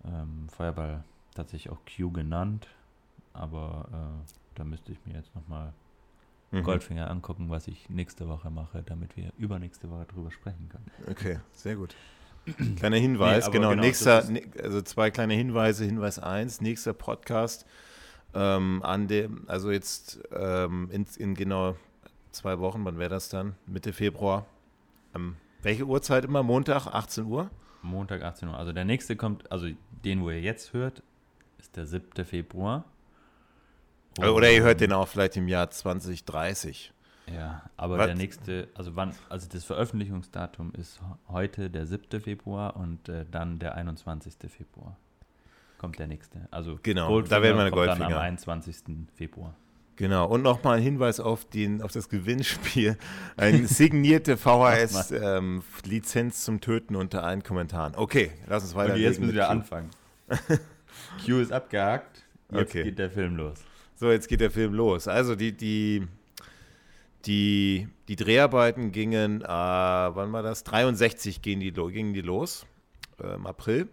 [0.05, 2.67] ähm, Feuerball tatsächlich auch Q genannt.
[3.33, 5.73] Aber äh, da müsste ich mir jetzt nochmal
[6.51, 6.63] mhm.
[6.63, 10.91] Goldfinger angucken, was ich nächste Woche mache, damit wir übernächste Woche drüber sprechen können.
[11.09, 11.95] Okay, sehr gut.
[12.77, 14.23] Kleiner Hinweis, nee, genau, genau, nächster,
[14.63, 15.85] also zwei kleine Hinweise.
[15.85, 17.65] Hinweis 1, nächster Podcast
[18.33, 21.75] ähm, an dem, also jetzt ähm, in, in, genau
[22.31, 23.55] zwei Wochen, wann wäre das dann?
[23.65, 24.45] Mitte Februar.
[25.15, 26.43] Ähm, welche Uhrzeit immer?
[26.43, 27.49] Montag, 18 Uhr?
[27.81, 28.57] Montag, 18 Uhr.
[28.57, 29.67] Also der nächste kommt, also
[30.05, 31.03] den, wo ihr jetzt hört,
[31.57, 32.23] ist der 7.
[32.23, 32.85] Februar.
[34.19, 36.91] Und Oder ihr hört den auch vielleicht im Jahr 2030.
[37.33, 38.07] Ja, aber Was?
[38.07, 42.21] der nächste, also wann, also das Veröffentlichungsdatum ist heute der 7.
[42.21, 44.33] Februar und äh, dann der 21.
[44.49, 44.97] Februar
[45.77, 46.47] kommt der nächste.
[46.51, 48.09] Also genau, Goldfinger da werden wir eine Goldfinger.
[48.09, 48.77] dann am 21.
[49.15, 49.53] Februar.
[49.95, 52.97] Genau, und nochmal ein Hinweis auf, den, auf das Gewinnspiel.
[53.35, 57.95] Eine signierte VHS-Lizenz ähm, zum Töten unter allen Kommentaren.
[57.95, 58.93] Okay, lass uns weiter.
[58.93, 59.89] Und jetzt müssen wir anfangen.
[61.25, 62.83] Q ist abgehakt, jetzt okay.
[62.83, 63.59] geht der Film los.
[63.99, 65.09] So, jetzt geht der Film los.
[65.09, 66.07] Also die, die,
[67.25, 70.63] die, die Dreharbeiten gingen, äh, wann war das?
[70.63, 72.65] 63 gingen die, gingen die los,
[73.21, 73.89] äh, im April.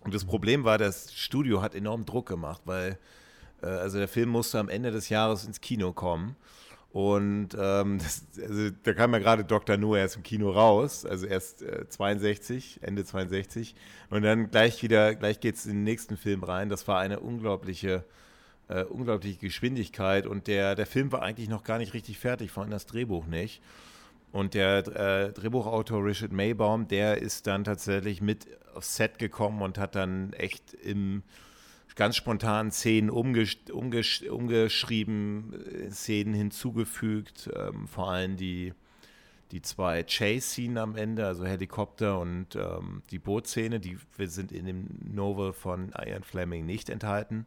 [0.00, 2.98] Und das Problem war, das Studio hat enorm Druck gemacht, weil
[3.62, 6.36] äh, also der Film musste am Ende des Jahres ins Kino kommen.
[6.92, 9.78] Und ähm, das, also, da kam ja gerade Dr.
[9.78, 13.74] No erst im Kino raus, also erst äh, 62, Ende 62.
[14.10, 16.68] Und dann gleich wieder, gleich geht es in den nächsten Film rein.
[16.68, 18.04] Das war eine unglaubliche
[18.68, 22.62] äh, unglaubliche Geschwindigkeit und der, der Film war eigentlich noch gar nicht richtig fertig, vor
[22.62, 23.62] allem das Drehbuch nicht.
[24.32, 29.78] Und der äh, Drehbuchautor Richard Maybaum, der ist dann tatsächlich mit aufs Set gekommen und
[29.78, 31.22] hat dann echt im
[31.94, 35.54] ganz spontan Szenen umgesch umgesch umgeschrieben,
[35.86, 38.72] äh, Szenen hinzugefügt, ähm, vor allem die,
[39.52, 44.86] die zwei Chase-Szenen am Ende, also Helikopter und ähm, die Bootszene, die sind in dem
[45.12, 47.46] Novel von Ian Fleming nicht enthalten.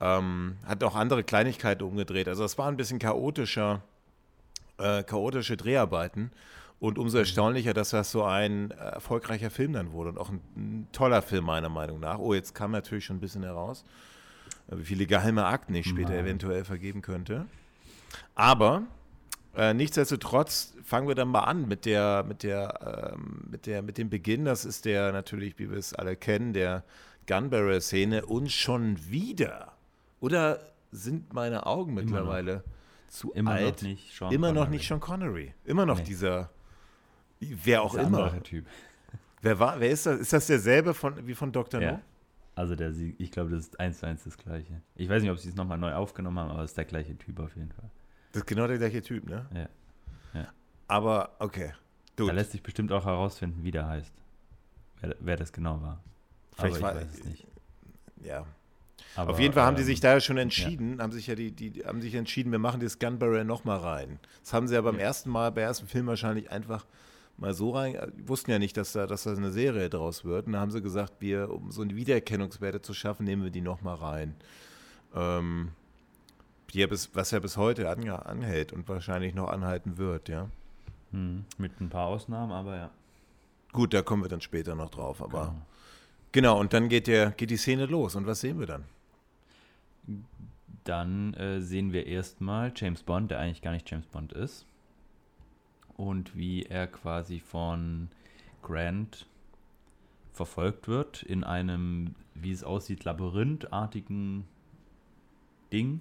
[0.00, 2.28] Ähm, hat auch andere Kleinigkeiten umgedreht.
[2.28, 3.82] Also es war ein bisschen chaotischer,
[4.78, 6.30] äh, chaotische Dreharbeiten.
[6.80, 7.22] Und umso mhm.
[7.22, 11.44] erstaunlicher, dass das so ein erfolgreicher Film dann wurde und auch ein, ein, toller Film
[11.44, 12.18] meiner Meinung nach.
[12.18, 13.84] Oh, jetzt kam natürlich schon ein bisschen heraus,
[14.68, 16.20] wie viele geheime Akten ich später Nein.
[16.26, 17.46] eventuell vergeben könnte.
[18.36, 18.82] Aber
[19.56, 23.98] äh, nichtsdestotrotz fangen wir dann mal an mit der, mit der, ähm, mit der, mit
[23.98, 24.44] dem Beginn.
[24.44, 26.84] Das ist der natürlich, wie wir es alle kennen, der
[27.26, 29.72] Gunbarrel-Szene und schon wieder
[30.20, 32.62] oder sind meine Augen mittlerweile Immer
[33.08, 33.82] zu Immer alt?
[33.82, 34.64] Noch nicht Sean Immer Connery.
[34.64, 35.54] noch nicht Sean Connery.
[35.64, 36.04] Immer noch nee.
[36.04, 36.50] dieser,
[37.40, 38.42] wer auch Dieser immer.
[38.42, 38.66] Typ.
[39.40, 40.18] Wer war, wer ist das?
[40.18, 41.80] Ist das derselbe von, wie von Dr.
[41.80, 41.92] Ja.
[41.92, 42.00] No?
[42.56, 44.82] Also der, ich glaube, das ist eins zu eins das gleiche.
[44.96, 47.16] Ich weiß nicht, ob sie es nochmal neu aufgenommen haben, aber es ist der gleiche
[47.16, 47.88] Typ auf jeden Fall.
[48.32, 49.46] Das ist genau der gleiche Typ, ne?
[49.54, 50.40] Ja.
[50.40, 50.48] ja.
[50.88, 51.72] Aber, okay.
[52.16, 52.30] Dude.
[52.30, 54.12] Da lässt sich bestimmt auch herausfinden, wie der heißt.
[55.00, 56.02] Wer, wer das genau war.
[56.50, 57.46] Vielleicht aber ich war, weiß es nicht.
[58.24, 58.44] Ja,
[59.16, 61.02] aber, Auf jeden Fall haben ähm, die sich da ja schon entschieden, ja.
[61.02, 64.18] haben sich ja die, die, haben sich entschieden, wir machen das Gunbarrel nochmal rein.
[64.42, 65.02] Das haben sie ja beim ja.
[65.02, 66.86] ersten Mal, beim ersten Film wahrscheinlich einfach
[67.36, 70.46] mal so rein, wussten ja nicht, dass da, dass da eine Serie draus wird.
[70.46, 73.60] Und da haben sie gesagt, wir, um so eine Wiedererkennungswerte zu schaffen, nehmen wir die
[73.60, 74.34] nochmal rein.
[75.14, 75.70] Ähm,
[76.72, 80.48] ja bis, was ja bis heute ange, anhält und wahrscheinlich noch anhalten wird, ja.
[81.12, 82.90] Hm, mit ein paar Ausnahmen, aber ja.
[83.72, 85.66] Gut, da kommen wir dann später noch drauf, aber genau,
[86.32, 88.14] genau und dann geht, der, geht die Szene los.
[88.14, 88.84] Und was sehen wir dann?
[90.84, 94.64] Dann äh, sehen wir erstmal James Bond, der eigentlich gar nicht James Bond ist.
[95.96, 98.08] Und wie er quasi von
[98.62, 99.26] Grant
[100.32, 104.44] verfolgt wird in einem, wie es aussieht, labyrinthartigen
[105.72, 106.00] Ding.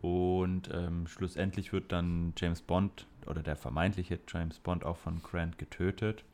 [0.00, 5.58] Und ähm, schlussendlich wird dann James Bond oder der vermeintliche James Bond auch von Grant
[5.58, 6.24] getötet.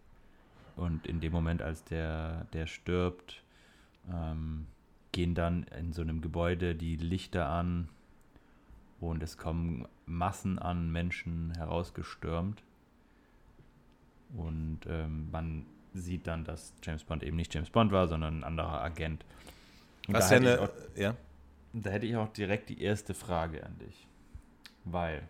[0.76, 3.42] Und in dem Moment, als der, der stirbt,
[4.12, 4.66] ähm,
[5.12, 7.88] gehen dann in so einem Gebäude die Lichter an
[9.00, 12.62] und es kommen Massen an Menschen herausgestürmt.
[14.35, 18.44] Und ähm, man sieht dann, dass James Bond eben nicht James Bond war, sondern ein
[18.44, 19.24] anderer Agent.
[20.08, 21.14] Und Was da, hätte eine, auch, ja?
[21.74, 24.06] da hätte ich auch direkt die erste Frage an dich.
[24.85, 25.28] Weil.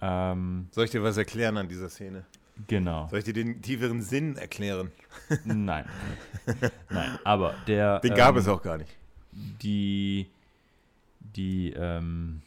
[0.00, 2.24] Ähm, Soll ich dir was erklären an dieser Szene?
[2.66, 3.08] Genau.
[3.08, 4.90] Soll ich dir den tieferen Sinn erklären?
[5.44, 5.84] Nein.
[6.90, 8.00] Nein, aber der.
[8.00, 8.90] Den gab ähm, es auch gar nicht.
[9.32, 10.28] Die.
[11.20, 11.72] Die.
[11.72, 12.42] Ähm,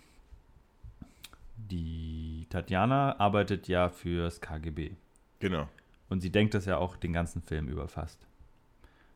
[1.56, 4.91] die Tatjana arbeitet ja fürs KGB.
[5.39, 5.67] Genau.
[6.10, 8.28] Und sie denkt das ja auch den ganzen Film über fast.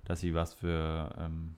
[0.05, 1.13] Dass sie was für.
[1.19, 1.55] Ähm,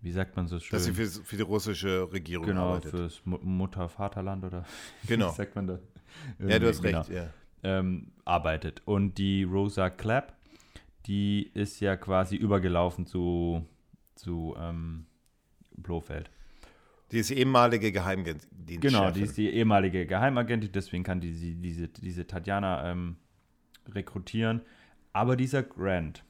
[0.00, 0.76] wie sagt man so schön?
[0.76, 2.90] Dass sie für, für die russische Regierung genau, arbeitet.
[2.90, 4.64] Genau, fürs Mutter-Vaterland oder
[5.06, 5.30] genau.
[5.30, 5.80] wie sagt man das?
[6.40, 7.20] Ja, du hast recht, genau.
[7.22, 7.30] ja
[7.62, 8.82] ähm, arbeitet.
[8.84, 10.34] Und die Rosa Clapp,
[11.06, 13.66] die ist ja quasi übergelaufen zu,
[14.14, 15.06] zu ähm,
[15.76, 16.30] Blofeld.
[17.10, 18.80] Die ist die ehemalige Geheimdienstin.
[18.80, 23.16] Genau, die ist die ehemalige Geheimagentin, deswegen kann die, sie, diese, diese Tatjana ähm,
[23.90, 24.62] rekrutieren.
[25.12, 26.24] Aber dieser Grant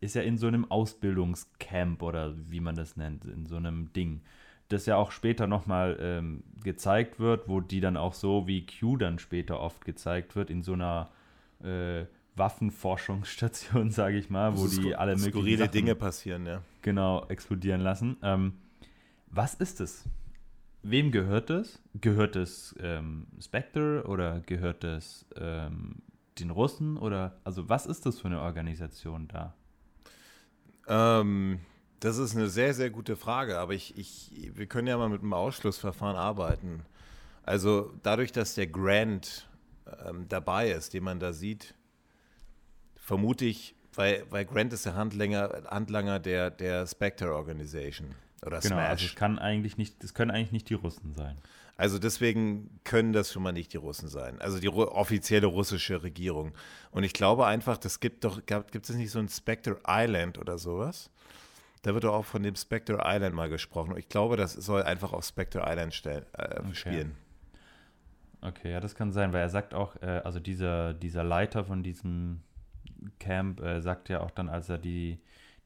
[0.00, 4.20] ist ja in so einem Ausbildungscamp oder wie man das nennt, in so einem Ding
[4.68, 8.96] das ja auch später nochmal ähm, gezeigt wird, wo die dann auch so wie Q
[8.96, 11.10] dann später oft gezeigt wird, in so einer
[11.62, 12.04] äh,
[12.36, 16.62] Waffenforschungsstation, sage ich mal, wo die alle möglichen skurrile Sachen, Dinge passieren, ja.
[16.82, 18.16] Genau, explodieren lassen.
[18.22, 18.54] Ähm,
[19.30, 20.04] was ist es?
[20.82, 21.82] Wem gehört es?
[22.00, 25.96] Gehört es ähm, Spectre oder gehört es ähm,
[26.38, 26.96] den Russen?
[26.96, 29.54] Oder also was ist das für eine Organisation da?
[30.86, 31.60] Ähm,
[32.00, 35.22] das ist eine sehr, sehr gute Frage, aber ich, ich, wir können ja mal mit
[35.22, 36.84] einem Ausschlussverfahren arbeiten.
[37.44, 39.48] Also dadurch, dass der Grant
[40.06, 41.74] ähm, dabei ist, den man da sieht,
[42.96, 48.76] vermute ich, weil, weil Grant ist der Handlanger, Handlanger der, der Spectre Organization oder genau,
[48.76, 48.88] Smash.
[48.88, 51.36] Also es kann eigentlich nicht, es können eigentlich nicht die Russen sein.
[51.76, 54.40] Also deswegen können das schon mal nicht die Russen sein.
[54.40, 56.52] Also die offizielle russische Regierung.
[56.90, 60.58] Und ich glaube einfach, das gibt doch, gibt es nicht so ein Spectre Island oder
[60.58, 61.08] sowas?
[61.82, 63.96] Da wird doch auch von dem Spectre Island mal gesprochen.
[63.96, 66.74] Ich glaube, das soll einfach auf Spectre Island stellen, äh, okay.
[66.74, 67.16] spielen.
[68.40, 71.82] Okay, ja, das kann sein, weil er sagt auch, äh, also dieser, dieser Leiter von
[71.82, 72.42] diesem
[73.18, 75.18] Camp äh, sagt ja auch dann, als er die,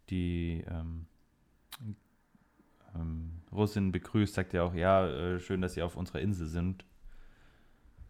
[0.09, 1.07] die ähm,
[2.94, 6.85] ähm, Russin begrüßt, sagt er auch, ja, äh, schön, dass sie auf unserer Insel sind.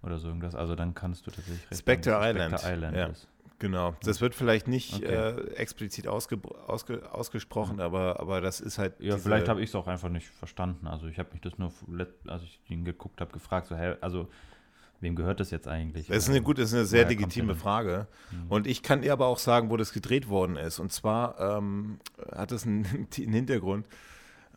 [0.03, 0.55] Oder so irgendwas.
[0.55, 2.59] Also dann kannst du tatsächlich recht Spectre Island.
[2.59, 3.07] Spectre Island ja.
[3.07, 3.29] ist.
[3.63, 5.05] Genau, das wird vielleicht nicht okay.
[5.05, 7.85] äh, explizit ausge, ausge, ausgesprochen, ja.
[7.85, 8.95] aber, aber das ist halt.
[8.99, 10.89] Ja, vielleicht habe ich es auch einfach nicht verstanden.
[10.89, 11.73] Also ich habe mich das nur,
[12.27, 14.29] als ich ihn geguckt habe, gefragt, so, hä, also
[14.99, 16.09] wem gehört das jetzt eigentlich?
[16.09, 18.09] Das ist eine gut, das ist eine sehr legitime Frage.
[18.33, 18.51] Mhm.
[18.51, 20.81] Und ich kann dir aber auch sagen, wo das gedreht worden ist.
[20.81, 22.01] Und zwar ähm,
[22.35, 22.85] hat es einen,
[23.17, 23.87] einen Hintergrund.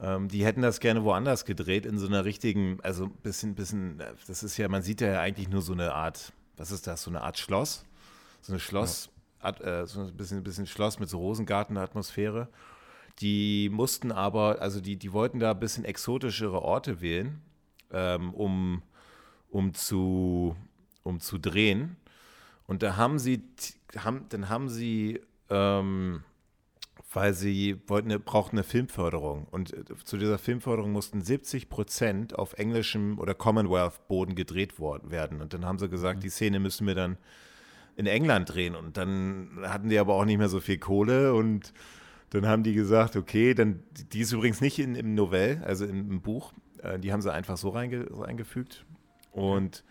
[0.02, 4.02] Ähm, die hätten das gerne woanders gedreht, in so einer richtigen, also ein bisschen, bisschen,
[4.26, 7.12] das ist ja, man sieht ja eigentlich nur so eine Art, was ist das, so
[7.12, 7.86] eine Art Schloss
[8.46, 9.10] so ein Schloss,
[9.44, 9.50] ja.
[9.82, 12.48] äh, so ein bisschen, bisschen Schloss mit so Rosengarten-Atmosphäre.
[13.20, 17.42] Die mussten aber, also die, die wollten da ein bisschen exotischere Orte wählen,
[17.92, 18.84] ähm, um,
[19.50, 20.56] um, zu,
[21.02, 21.98] um zu drehen.
[22.68, 23.42] Und da haben sie,
[23.98, 26.24] haben, dann haben sie, ähm,
[27.12, 29.48] weil sie wollten, brauchten eine Filmförderung.
[29.50, 35.42] Und äh, zu dieser Filmförderung mussten 70 Prozent auf englischem oder Commonwealth-Boden gedreht worden, werden.
[35.42, 36.22] Und dann haben sie gesagt, mhm.
[36.22, 37.18] die Szene müssen wir dann
[37.96, 38.76] in England drehen.
[38.76, 41.74] Und dann hatten die aber auch nicht mehr so viel Kohle und
[42.30, 46.12] dann haben die gesagt, okay, dann, die ist übrigens nicht in, im Novell, also im,
[46.12, 48.86] im Buch, äh, die haben sie einfach so reinge, reingefügt.
[49.32, 49.84] Und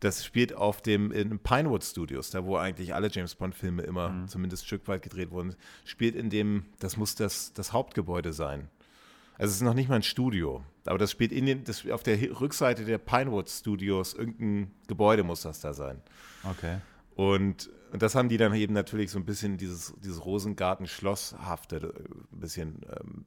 [0.00, 4.10] das spielt auf dem in Pinewood Studios, da wo eigentlich alle James Bond Filme immer
[4.10, 4.28] mhm.
[4.28, 8.68] zumindest ein Stück weit gedreht wurden, spielt in dem, das muss das, das Hauptgebäude sein.
[9.38, 12.02] Also es ist noch nicht mal ein Studio, aber das spielt in den, das, auf
[12.02, 16.00] der Rückseite der Pinewood Studios, irgendein Gebäude muss das da sein.
[16.44, 16.78] Okay.
[17.18, 21.88] Und, und das haben die dann eben natürlich so ein bisschen dieses, dieses Rosengarten-Schlosshafte äh,
[22.32, 23.24] ein bisschen ähm,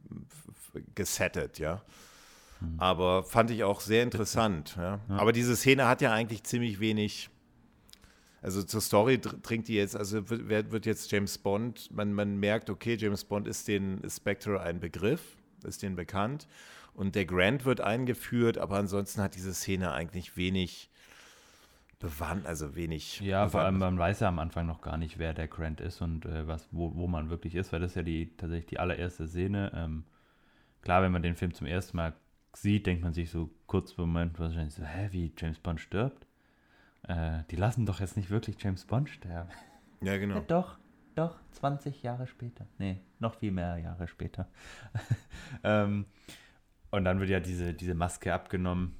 [0.95, 1.81] gesettet, ja.
[2.59, 2.75] Hm.
[2.79, 4.77] Aber fand ich auch sehr interessant.
[4.77, 5.01] Ja.
[5.09, 5.17] ja.
[5.17, 7.29] Aber diese Szene hat ja eigentlich ziemlich wenig.
[8.41, 12.69] Also zur Story dringt die jetzt, also wird, wird jetzt James Bond, man, man merkt,
[12.69, 16.47] okay, James Bond ist den Spectre ein Begriff, ist denen bekannt.
[16.93, 20.90] Und der Grant wird eingeführt, aber ansonsten hat diese Szene eigentlich wenig
[22.01, 23.21] bewandt, also wenig.
[23.21, 23.51] Ja, bewandt.
[23.51, 26.25] vor allem man weiß ja am Anfang noch gar nicht, wer der Grant ist und
[26.25, 29.27] äh, was, wo, wo man wirklich ist, weil das ist ja die tatsächlich die allererste
[29.27, 29.71] Szene.
[29.73, 30.03] Ähm,
[30.81, 32.13] klar, wenn man den Film zum ersten Mal
[32.53, 36.27] sieht, denkt man sich so kurz im Moment wahrscheinlich so, hä, wie James Bond stirbt?
[37.07, 39.49] Äh, die lassen doch jetzt nicht wirklich James Bond sterben.
[40.01, 40.35] Ja, genau.
[40.35, 40.77] Ja, doch,
[41.15, 42.67] doch, 20 Jahre später.
[42.77, 44.47] Nee, noch viel mehr Jahre später.
[45.63, 46.05] ähm,
[46.89, 48.95] und dann wird ja diese, diese Maske abgenommen.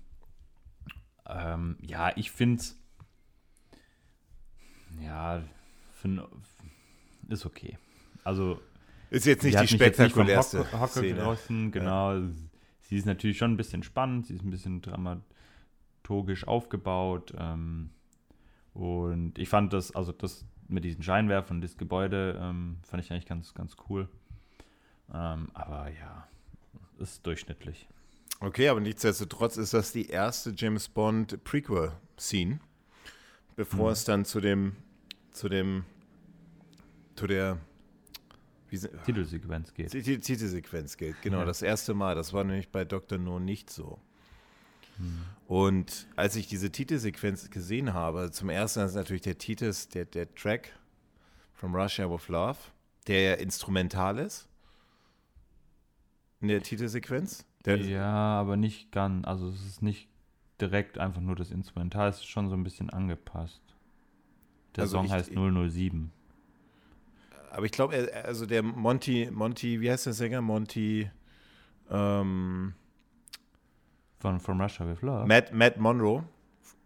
[1.28, 2.81] Ähm, ja, ich finde es.
[5.00, 5.44] Ja,
[5.94, 6.22] find,
[7.30, 7.78] ist okay.
[8.24, 8.60] Also.
[9.10, 11.20] Ist jetzt nicht die spektakulärste Hock, Hock Szene.
[11.20, 12.14] Draußen, genau.
[12.14, 12.30] Ja.
[12.82, 17.34] Sie ist natürlich schon ein bisschen spannend, sie ist ein bisschen dramaturgisch aufgebaut.
[17.38, 17.92] Ähm,
[18.74, 23.26] und ich fand das, also das mit diesen Scheinwerfern, das Gebäude, ähm, fand ich eigentlich
[23.26, 24.08] ganz, ganz cool.
[25.14, 26.28] Ähm, aber ja,
[27.00, 27.88] ist durchschnittlich.
[28.40, 32.60] Okay, aber nichtsdestotrotz ist das die erste James Bond Prequel-Scene,
[33.56, 33.94] bevor mhm.
[33.94, 34.76] es dann zu dem,
[35.32, 35.84] zu dem,
[37.16, 37.58] zu der
[39.06, 39.94] Titelsequenz geht.
[39.94, 41.40] Die, Titelsequenz geht, genau.
[41.40, 41.46] Ja.
[41.46, 42.16] Das erste Mal.
[42.16, 43.18] Das war nämlich bei Dr.
[43.18, 44.00] No nicht so.
[44.98, 45.24] Mhm.
[45.48, 50.34] Und als ich diese Titelsequenz gesehen habe, zum ersten ist natürlich der Titel, der, der
[50.36, 50.72] Track
[51.54, 52.58] From Russia with Love,
[53.08, 54.48] der ja instrumental ist
[56.40, 57.46] in der Titelsequenz.
[57.66, 59.26] Der ja, aber nicht ganz.
[59.28, 60.10] Also es ist nicht
[60.62, 63.62] direkt einfach nur das Instrumental, es ist schon so ein bisschen angepasst.
[64.76, 66.12] Der also Song ich, heißt 007.
[67.52, 70.42] Aber ich glaube, also der Monty, Monty, wie heißt der Sänger?
[70.42, 71.10] Monty,
[71.90, 72.74] ähm,
[74.20, 75.26] von From Russia with Love.
[75.26, 76.24] Matt, Matt Monroe.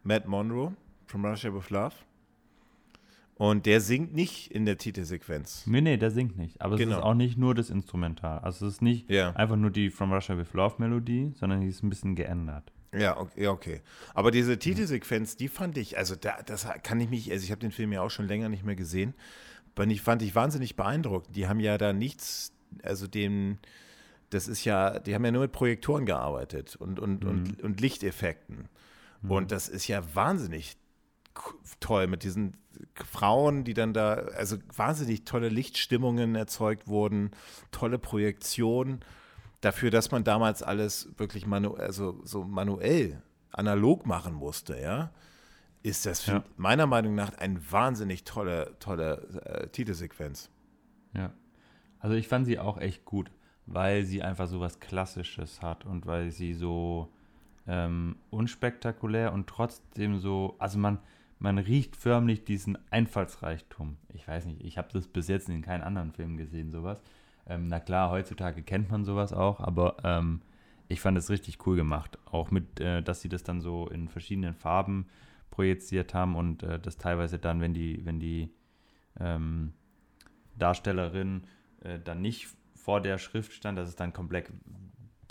[0.04, 0.74] Matt Monroe,
[1.06, 1.94] From Russia with Love.
[3.36, 5.68] Und der singt nicht in der Titelsequenz.
[5.68, 6.62] Nee, nee, der singt nicht.
[6.62, 6.92] Aber genau.
[6.92, 8.40] es ist auch nicht nur das Instrumental.
[8.40, 9.36] Also es ist nicht ja.
[9.36, 12.72] einfach nur die From Russia with Love Melodie, sondern die ist ein bisschen geändert.
[12.98, 13.48] Ja, okay.
[13.48, 13.82] okay.
[14.14, 17.62] Aber diese Titelsequenz, die fand ich, also da, das kann ich mich, also ich habe
[17.62, 19.14] den Film ja auch schon länger nicht mehr gesehen,
[19.76, 21.36] aber ich fand ich wahnsinnig beeindruckend.
[21.36, 22.54] Die haben ja da nichts,
[22.84, 23.60] also den,
[24.30, 27.30] das ist ja, die haben ja nur mit Projektoren gearbeitet und, und, mhm.
[27.30, 28.70] und, und Lichteffekten.
[29.22, 29.32] Mhm.
[29.32, 30.78] Und das ist ja wahnsinnig
[31.80, 32.56] toll mit diesen
[32.94, 37.32] Frauen, die dann da, also wahnsinnig tolle Lichtstimmungen erzeugt wurden,
[37.72, 39.02] tolle Projektionen
[39.66, 45.12] dafür, dass man damals alles wirklich manu also so manuell, analog machen musste, ja,
[45.82, 46.44] ist das ja.
[46.58, 50.50] meiner Meinung nach eine wahnsinnig tolle, tolle äh, Titelsequenz.
[51.14, 51.34] Ja.
[52.00, 53.32] Also ich fand sie auch echt gut,
[53.66, 57.10] weil sie einfach so was Klassisches hat und weil sie so
[57.68, 61.00] ähm, unspektakulär und trotzdem so, also man,
[61.40, 63.98] man riecht förmlich diesen Einfallsreichtum.
[64.14, 67.02] Ich weiß nicht, ich habe das bis jetzt in keinem anderen Film gesehen, sowas.
[67.48, 70.42] Ähm, na klar, heutzutage kennt man sowas auch, aber ähm,
[70.88, 72.18] ich fand es richtig cool gemacht.
[72.26, 75.08] Auch mit, äh, dass sie das dann so in verschiedenen Farben
[75.52, 78.50] projiziert haben und äh, das teilweise dann, wenn die, wenn die
[79.20, 79.74] ähm,
[80.58, 81.44] Darstellerin
[81.82, 84.52] äh, dann nicht vor der Schrift stand, dass es dann komplett,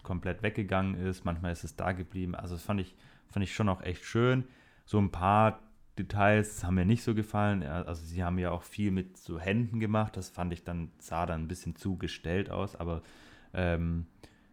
[0.02, 1.24] komplett weggegangen ist.
[1.24, 2.34] Manchmal ist es da geblieben.
[2.34, 2.96] Also das fand ich,
[3.28, 4.44] fand ich schon auch echt schön.
[4.86, 5.60] So ein paar
[5.98, 7.62] Details haben mir nicht so gefallen.
[7.62, 10.16] Also sie haben ja auch viel mit so Händen gemacht.
[10.16, 12.74] Das fand ich dann, sah dann ein bisschen zu gestellt aus.
[12.74, 13.02] Aber
[13.52, 14.06] ähm,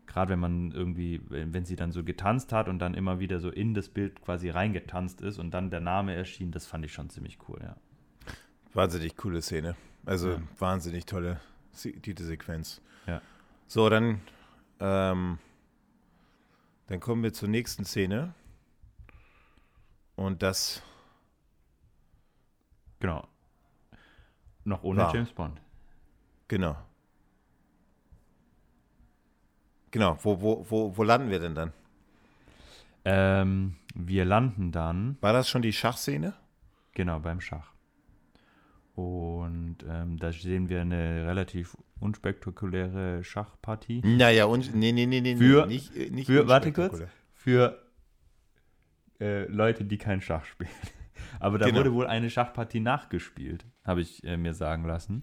[0.05, 3.49] gerade wenn man irgendwie, wenn sie dann so getanzt hat und dann immer wieder so
[3.49, 7.09] in das Bild quasi reingetanzt ist und dann der Name erschien, das fand ich schon
[7.09, 7.75] ziemlich cool, ja.
[8.73, 9.75] Wahnsinnig coole Szene.
[10.05, 10.41] Also ja.
[10.59, 11.39] wahnsinnig tolle
[11.73, 12.81] Titelsequenz.
[13.07, 13.21] Ja.
[13.67, 14.21] So, dann,
[14.79, 15.39] ähm,
[16.87, 18.33] dann kommen wir zur nächsten Szene.
[20.15, 20.83] Und das
[23.01, 23.27] Genau.
[24.63, 25.13] Noch ohne War.
[25.13, 25.59] James Bond.
[26.47, 26.77] Genau.
[29.89, 31.73] Genau, wo, wo, wo, wo landen wir denn dann?
[33.03, 35.17] Ähm, wir landen dann.
[35.19, 36.33] War das schon die Schachszene?
[36.93, 37.73] Genau, beim Schach.
[38.95, 44.01] Und ähm, da sehen wir eine relativ unspektakuläre Schachpartie.
[44.05, 47.01] Naja, un nee, nee, nee, nee, für, nicht, äh, nicht für, Warte kurz,
[47.33, 47.81] für
[49.19, 50.69] äh, Leute, die kein Schach spielen.
[51.39, 51.79] Aber da genau.
[51.79, 55.21] wurde wohl eine Schachpartie nachgespielt, habe ich äh, mir sagen lassen.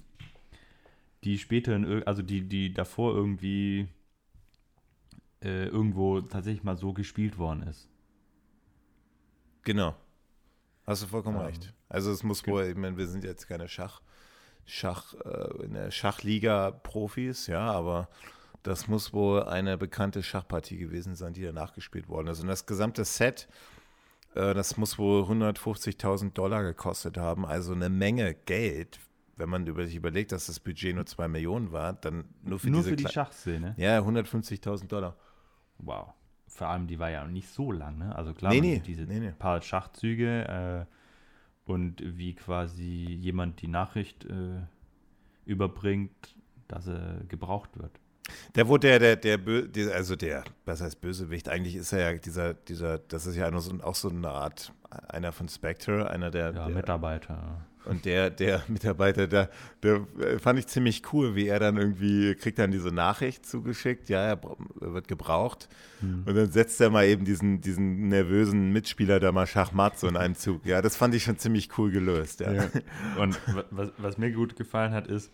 [1.24, 3.88] Die später, in, also die, die davor irgendwie
[5.42, 7.88] äh, irgendwo tatsächlich mal so gespielt worden ist.
[9.62, 9.94] Genau.
[10.86, 11.74] Hast du vollkommen ähm, recht.
[11.88, 14.01] Also es muss wohl, ich meine, wir sind jetzt keine Schach,
[14.64, 18.09] Schach, äh, in der Schachliga Profis, ja, aber
[18.62, 22.40] das muss wohl eine bekannte Schachpartie gewesen sein, die da nachgespielt worden ist.
[22.40, 23.49] Und das gesamte Set,
[24.35, 29.01] das muss wohl 150.000 Dollar gekostet haben, also eine Menge Geld.
[29.37, 32.81] Wenn man sich überlegt, dass das Budget nur 2 Millionen war, dann nur für, nur
[32.81, 33.74] diese für die Schachszene.
[33.76, 35.16] Ja, 150.000 Dollar.
[35.79, 36.12] Wow.
[36.49, 38.16] Vor allem, die war ja nicht so lang, ne?
[38.16, 39.33] Also klar, nee, nee, diese nee, nee.
[39.33, 44.62] paar Schachzüge äh, und wie quasi jemand die Nachricht äh,
[45.45, 48.01] überbringt, dass er gebraucht wird.
[48.55, 51.49] Der wurde der, der, der, also der, was heißt Bösewicht?
[51.49, 54.72] Eigentlich ist er ja dieser, dieser, das ist ja so, auch so eine Art,
[55.09, 57.66] einer von Spectre, einer der, ja, der Mitarbeiter.
[57.85, 59.49] Und der, der Mitarbeiter, der,
[59.83, 60.07] der
[60.41, 64.43] fand ich ziemlich cool, wie er dann irgendwie, kriegt dann diese Nachricht zugeschickt, ja, er
[64.81, 65.68] wird gebraucht.
[66.01, 66.24] Hm.
[66.26, 70.18] Und dann setzt er mal eben diesen, diesen nervösen Mitspieler da mal Schachmatt so in
[70.18, 70.66] einem Zug.
[70.66, 72.53] Ja, das fand ich schon ziemlich cool gelöst, ja.
[72.53, 72.68] ja.
[73.18, 75.31] Und was, was mir gut gefallen hat, ist,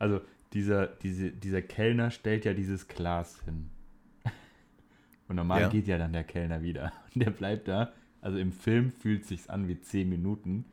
[0.00, 0.20] also
[0.52, 3.70] dieser, diese, dieser Kellner stellt ja dieses Glas hin.
[5.28, 5.68] Und normal ja.
[5.68, 6.92] geht ja dann der Kellner wieder.
[7.14, 7.92] Und der bleibt da.
[8.20, 10.66] Also im Film fühlt es sich an wie zehn Minuten.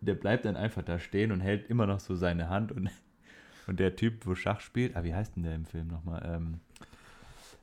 [0.00, 2.72] Der bleibt dann einfach da stehen und hält immer noch so seine Hand.
[2.72, 2.90] Und,
[3.66, 6.22] und der Typ, wo Schach spielt, ah, wie heißt denn der im Film nochmal?
[6.24, 6.60] Ähm,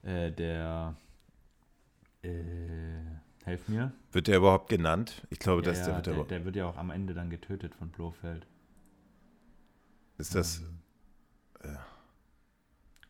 [0.04, 0.96] äh, der.
[2.24, 2.30] Äh,
[3.46, 3.92] helf mir.
[4.12, 5.26] Wird der überhaupt genannt?
[5.30, 7.76] Ich glaube, ja, dass der, wird der, der wird ja auch am Ende dann getötet
[7.76, 8.48] von Blofeld.
[10.18, 10.60] Ist das.
[10.60, 10.80] Ähm.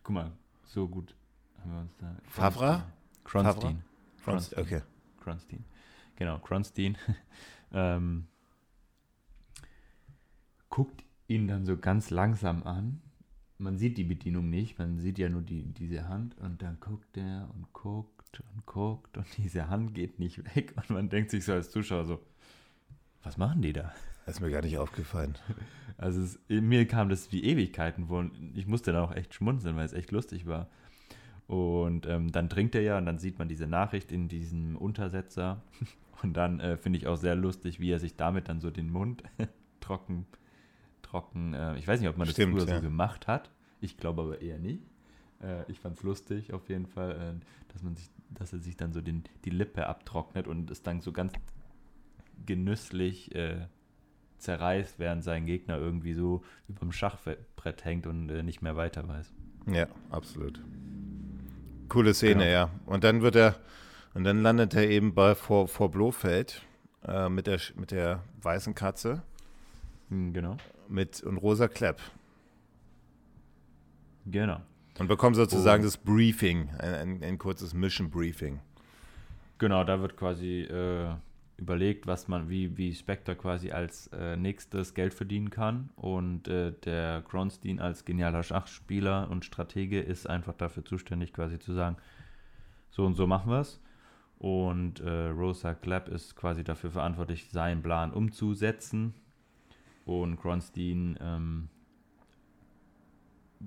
[0.03, 0.31] Guck mal,
[0.65, 1.15] so gut
[1.59, 2.15] haben wir uns da.
[2.23, 2.85] Favra?
[3.23, 3.83] Kronstein.
[4.23, 4.63] Kronstein.
[4.63, 4.81] Okay.
[5.19, 5.65] Kronstein.
[6.15, 6.97] Genau, Kronstein.
[7.73, 8.27] ähm,
[10.69, 13.01] guckt ihn dann so ganz langsam an.
[13.57, 17.17] Man sieht die Bedienung nicht, man sieht ja nur die, diese Hand und dann guckt
[17.17, 21.43] er und guckt und guckt und diese Hand geht nicht weg und man denkt sich
[21.43, 22.21] so als Zuschauer so,
[23.23, 23.93] was machen die da?
[24.27, 25.35] Das ist mir gar nicht aufgefallen.
[25.99, 29.75] Also es, mir kam das wie Ewigkeiten vor und ich musste dann auch echt schmunzeln,
[29.77, 30.69] weil es echt lustig war.
[31.47, 35.63] Und ähm, dann trinkt er ja und dann sieht man diese Nachricht in diesem Untersetzer.
[36.21, 38.91] Und dann äh, finde ich auch sehr lustig, wie er sich damit dann so den
[38.91, 39.23] Mund
[39.79, 40.27] trocken,
[41.01, 42.79] trocken, äh, ich weiß nicht, ob man Stimmt, das früher ja.
[42.79, 43.49] so gemacht hat.
[43.81, 44.83] Ich glaube aber eher nicht.
[45.41, 48.77] Äh, ich fand es lustig auf jeden Fall, äh, dass man sich, dass er sich
[48.77, 51.33] dann so den, die Lippe abtrocknet und es dann so ganz
[52.45, 53.67] genüsslich äh,
[54.37, 59.07] zerreißt, während sein Gegner irgendwie so über dem Schachbrett hängt und äh, nicht mehr weiter
[59.07, 59.33] weiß.
[59.67, 60.61] Ja, absolut.
[61.89, 62.45] Coole Szene, genau.
[62.45, 62.69] ja.
[62.85, 63.55] Und dann wird er,
[64.13, 66.61] und dann landet er eben bei vor, vor Blofeld
[67.05, 69.21] äh, mit, der, mit der weißen Katze.
[70.09, 70.57] Hm, genau.
[70.87, 71.99] Mit und Rosa Klepp.
[74.25, 74.61] Genau.
[74.99, 75.85] Und bekommt sozusagen oh.
[75.85, 78.59] das Briefing, ein, ein, ein, kurzes Mission Briefing.
[79.57, 81.13] Genau, da wird quasi äh,
[81.57, 85.89] überlegt, was man, wie, wie Spectre quasi als äh, nächstes Geld verdienen kann.
[85.95, 91.73] Und äh, der Gronstein als genialer Schachspieler und Stratege ist einfach dafür zuständig, quasi zu
[91.73, 91.97] sagen,
[92.91, 93.81] so und so machen wir es.
[94.37, 99.15] Und äh, Rosa Clapp ist quasi dafür verantwortlich, seinen Plan umzusetzen.
[100.05, 101.69] Und Gronstein ähm,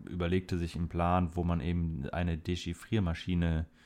[0.09, 3.80] überlegte sich einen Plan, wo man eben eine Dechiffriermaschine äh,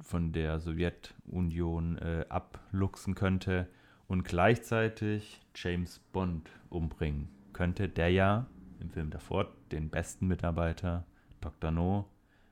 [0.00, 3.68] von der Sowjetunion äh, abluchsen könnte
[4.06, 8.46] und gleichzeitig James Bond umbringen könnte, der ja
[8.80, 11.04] im Film davor den besten Mitarbeiter
[11.40, 11.70] Dr.
[11.70, 12.08] No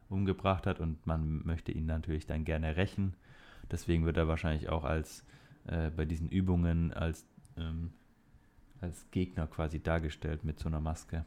[0.08, 3.14] umgebracht hat und man möchte ihn natürlich dann gerne rächen.
[3.70, 5.24] Deswegen wird er wahrscheinlich auch als
[5.66, 7.90] äh, bei diesen Übungen als, ähm,
[8.80, 11.24] als Gegner quasi dargestellt mit so einer Maske.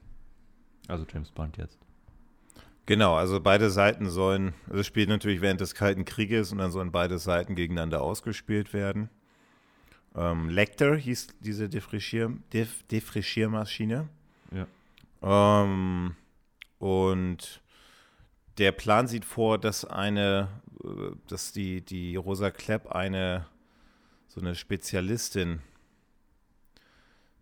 [0.87, 1.79] Also James Bond jetzt.
[2.85, 6.71] Genau, also beide Seiten sollen, also das spielt natürlich während des Kalten Krieges und dann
[6.71, 9.09] sollen beide Seiten gegeneinander ausgespielt werden.
[10.15, 14.09] Ähm, Lecter hieß diese Defrischier, Def, Defrischiermaschine.
[14.51, 15.63] Ja.
[15.63, 16.15] Ähm,
[16.79, 17.61] und
[18.57, 20.49] der Plan sieht vor, dass eine,
[20.83, 23.45] äh, dass die, die Rosa Klepp eine,
[24.27, 25.61] so eine Spezialistin,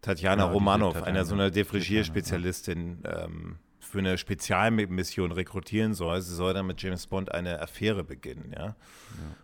[0.01, 3.57] Tatjana genau, Romanov, Tatjana, eine so eine Defrigier-Spezialistin, ähm,
[3.89, 6.21] für eine Spezialmission rekrutieren soll.
[6.21, 8.65] Sie soll dann mit James Bond eine Affäre beginnen, ja.
[8.67, 8.75] ja.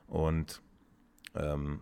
[0.07, 0.61] Und
[1.33, 1.79] ähm,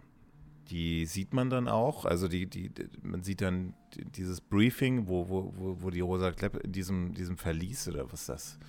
[0.70, 3.74] die sieht man dann auch, also die, die, man sieht dann
[4.16, 8.22] dieses Briefing, wo, wo, wo, wo die Rosa Klepp in diesem, diesem Verlies oder was
[8.22, 8.59] ist das?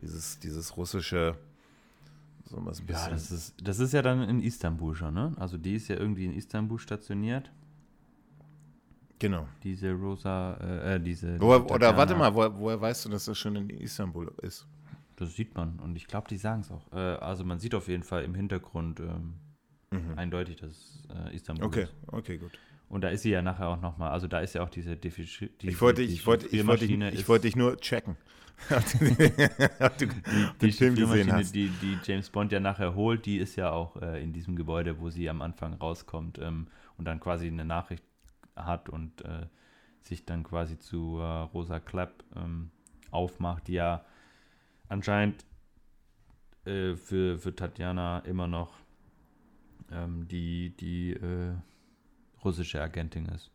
[0.00, 1.36] Dieses, dieses russische
[2.44, 3.04] so was ein bisschen.
[3.04, 5.34] Ja, das ist, das ist ja dann in Istanbul schon, ne?
[5.36, 7.52] Also die ist ja irgendwie in Istanbul stationiert.
[9.20, 9.46] Genau.
[9.62, 11.38] Diese rosa, äh, äh diese.
[11.40, 14.66] Woher, oder warte mal, woher, woher, weißt du, dass das schon in Istanbul ist?
[15.16, 16.90] Das sieht man und ich glaube, die sagen es auch.
[16.92, 19.34] Äh, also man sieht auf jeden Fall im Hintergrund ähm,
[19.90, 20.18] mhm.
[20.18, 21.82] eindeutig, dass es äh, Istanbul okay.
[21.82, 21.94] ist.
[22.06, 22.52] Okay, gut.
[22.88, 25.62] Und da ist sie ja nachher auch nochmal, also da ist ja auch diese Defizit.
[25.62, 28.16] Die, ich wollte, ich wollte, ich wollte, ich, wollte dich nur checken.
[30.00, 30.08] die,
[30.60, 31.54] die Film gesehen hast.
[31.54, 34.98] Die, die James Bond ja nachher holt, die ist ja auch äh, in diesem Gebäude,
[35.00, 36.66] wo sie am Anfang rauskommt ähm,
[36.96, 38.04] und dann quasi eine Nachricht
[38.64, 39.46] hat und äh,
[40.00, 42.70] sich dann quasi zu äh, Rosa Clapp ähm,
[43.10, 44.04] aufmacht, die ja
[44.88, 45.44] anscheinend
[46.64, 48.72] äh, für, für Tatjana immer noch
[49.90, 51.54] ähm, die, die äh,
[52.44, 53.50] russische Agentin ist.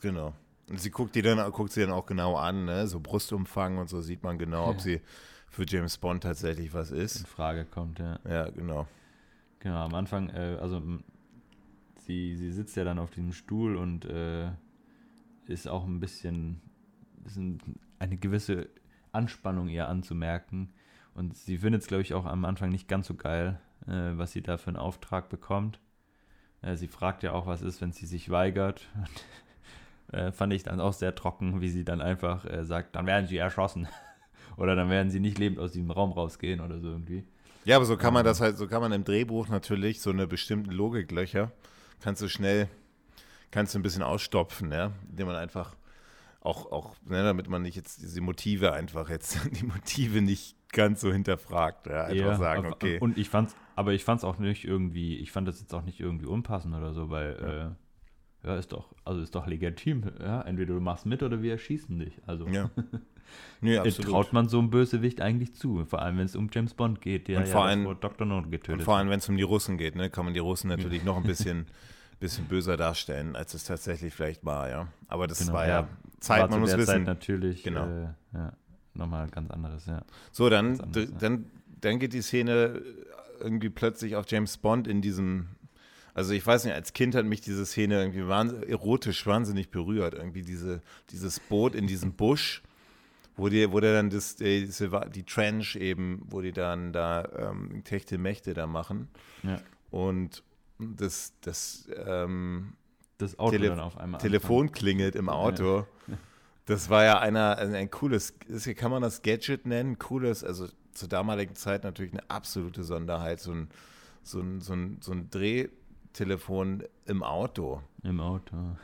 [0.00, 0.34] Genau.
[0.68, 2.86] Und sie guckt die dann, guckt sie dann auch genau an, ne?
[2.86, 5.00] so Brustumfang und so sieht man genau, ob sie
[5.48, 7.20] für James Bond tatsächlich was ist.
[7.20, 8.18] In Frage kommt, ja.
[8.28, 8.86] Ja, genau.
[9.60, 10.82] Genau, am Anfang, äh, also
[12.04, 14.50] sie, sie sitzt ja dann auf diesem Stuhl und äh,
[15.46, 16.60] ist auch ein bisschen,
[17.24, 17.58] ist ein,
[17.98, 18.68] eine gewisse
[19.12, 20.72] Anspannung ihr anzumerken.
[21.14, 24.32] Und sie findet es, glaube ich, auch am Anfang nicht ganz so geil, äh, was
[24.32, 25.78] sie da für einen Auftrag bekommt.
[26.62, 28.88] Äh, sie fragt ja auch, was ist, wenn sie sich weigert.
[30.12, 33.26] äh, fand ich dann auch sehr trocken, wie sie dann einfach äh, sagt, dann werden
[33.26, 33.86] sie erschossen.
[34.56, 37.24] oder dann werden sie nicht lebend aus diesem Raum rausgehen oder so irgendwie.
[37.64, 38.26] Ja, aber so kann man ähm.
[38.26, 41.52] das halt, so kann man im Drehbuch natürlich so eine bestimmte Logiklöcher,
[42.04, 42.68] kannst du schnell,
[43.50, 45.74] kannst du ein bisschen ausstopfen, ja, indem man einfach
[46.40, 51.00] auch, auch ne, damit man nicht jetzt diese Motive einfach jetzt, die Motive nicht ganz
[51.00, 52.98] so hinterfragt, ja, einfach ja, sagen, okay.
[53.00, 55.98] Und ich fand's, aber ich fand's auch nicht irgendwie, ich fand das jetzt auch nicht
[55.98, 57.68] irgendwie unpassend oder so, weil, ja.
[57.68, 57.70] Äh,
[58.46, 61.98] ja, ist doch, also ist doch legitim, ja, entweder du machst mit oder wir erschießen
[61.98, 62.46] dich, also.
[62.48, 62.70] Ja.
[63.62, 67.00] Nee, traut man so einem Bösewicht eigentlich zu, vor allem wenn es um James Bond
[67.00, 68.26] geht, der und vor ja allem, Dr.
[68.26, 70.40] No getötet Und vor allem, wenn es um die Russen geht, ne, kann man die
[70.40, 71.66] Russen natürlich noch ein bisschen,
[72.24, 74.88] bisschen böser darstellen, als es tatsächlich vielleicht war, ja.
[75.08, 75.88] Aber das genau, war ja,
[76.20, 76.86] Zeit, war man muss wissen.
[76.86, 77.86] Zeit natürlich, genau.
[77.86, 78.52] Äh, ja
[78.94, 80.02] nochmal ganz anderes, ja.
[80.32, 81.50] So, dann, anderes, dann,
[81.80, 82.82] dann geht die Szene
[83.40, 85.48] irgendwie plötzlich auf James Bond in diesem.
[86.14, 90.14] Also ich weiß nicht, als Kind hat mich diese Szene irgendwie wahnsinnig, erotisch wahnsinnig berührt.
[90.14, 92.62] Irgendwie diese, dieses Boot in diesem Busch,
[93.36, 94.70] wo die, wo der dann das, die,
[95.12, 99.08] die Trench eben, wo die dann da ähm, Techte Mächte da machen.
[99.42, 99.60] Ja.
[99.90, 100.44] Und
[100.78, 102.74] das, das, ähm,
[103.18, 104.72] das Auto Tele dann auf einmal Telefon anfangen.
[104.72, 105.86] klingelt im Auto.
[106.06, 106.16] Ja.
[106.66, 108.34] Das war ja einer, ein cooles,
[108.76, 109.98] kann man das Gadget nennen?
[109.98, 113.68] Cooles, also zur damaligen Zeit natürlich eine absolute Sonderheit, so ein,
[114.22, 117.82] so ein, so ein, so ein Drehtelefon im Auto.
[118.02, 118.56] Im Auto.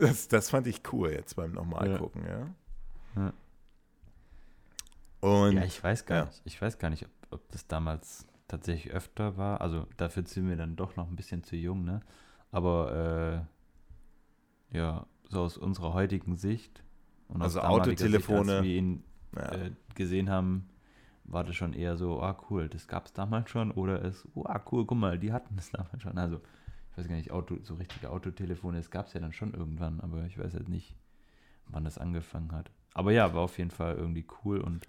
[0.00, 2.48] Das, das fand ich cool jetzt beim nochmal gucken, ja.
[3.14, 3.32] ja.
[5.20, 6.24] Und, ja, ich weiß gar ja.
[6.24, 9.60] nicht, ich weiß gar nicht, ob, ob das damals tatsächlich öfter war.
[9.60, 12.00] Also dafür sind wir dann doch noch ein bisschen zu jung, ne?
[12.50, 13.46] Aber
[14.72, 16.82] äh, ja, so aus unserer heutigen Sicht
[17.28, 18.44] und also Autotelefone.
[18.44, 19.04] Sicht, als wir ihn
[19.36, 19.52] ja.
[19.52, 20.68] äh, gesehen haben,
[21.24, 24.44] war das schon eher so, ah cool, das gab es damals schon oder es, oh
[24.46, 26.16] ah, cool, guck mal, die hatten das damals schon.
[26.16, 26.40] Also
[26.90, 30.00] ich weiß gar nicht, Auto, so richtige Autotelefone, es gab es ja dann schon irgendwann,
[30.00, 30.96] aber ich weiß jetzt nicht,
[31.66, 32.70] wann das angefangen hat.
[32.94, 34.88] Aber ja, war auf jeden Fall irgendwie cool und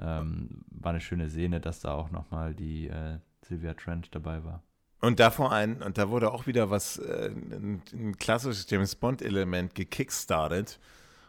[0.00, 4.62] ähm, war eine schöne Szene, dass da auch nochmal die äh, Sylvia Trent dabei war.
[5.00, 8.96] Und da vor allem, und da wurde auch wieder was, äh, ein, ein klassisches James
[8.96, 10.80] Bond-Element gekickstartet.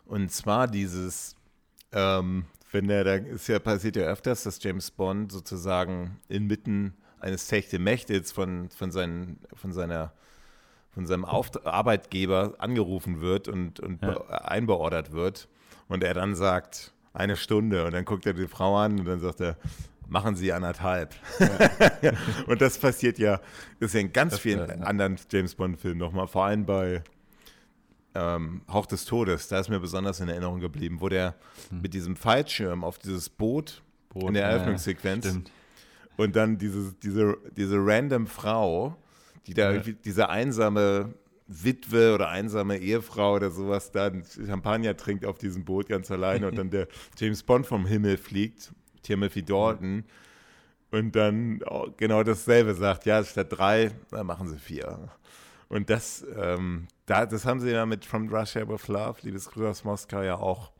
[0.05, 1.36] Und zwar dieses,
[1.91, 7.47] ähm, wenn der, da ist ja passiert ja öfters, dass James Bond sozusagen inmitten eines
[7.47, 10.13] Techte Mächtels von, von, seinen, von seiner
[10.91, 14.20] von seinem Auft Arbeitgeber angerufen wird und, und ja.
[14.30, 15.47] einbeordert wird
[15.88, 19.20] und er dann sagt, eine Stunde und dann guckt er die Frau an und dann
[19.20, 19.57] sagt er,
[20.07, 21.16] machen Sie anderthalb.
[22.01, 22.14] Ja.
[22.47, 23.39] und das passiert ja,
[23.80, 24.76] das ist ja in ganz das vielen ja.
[24.86, 27.03] anderen James Bond-Filmen nochmal, vor allem bei
[28.16, 31.36] ähm, Hauch des Todes, da ist mir besonders in Erinnerung geblieben, wo der
[31.70, 31.82] hm.
[31.82, 35.41] mit diesem Fallschirm auf dieses Boot, Boot in der Eröffnungssequenz ja,
[36.18, 38.97] und dann diese, diese, diese random Frau,
[39.47, 39.72] die da ja.
[39.72, 41.14] irgendwie, diese einsame
[41.50, 44.12] Witwe oder einsame Ehefrau oder sowas da
[44.45, 46.88] Champagner trinkt auf diesem Boot ganz alleine und dann der
[47.18, 48.72] James Bond vom Himmel fliegt,
[49.02, 50.06] Timothy Dalton,
[50.91, 51.60] und dann
[51.97, 55.10] genau dasselbe sagt, ja, statt drei, dann machen sie vier.
[55.70, 59.84] Und das, ähm, da, das haben sie ja mit From Russia with Love, Liebesgrüße aus
[59.84, 60.72] Moskau, ja auch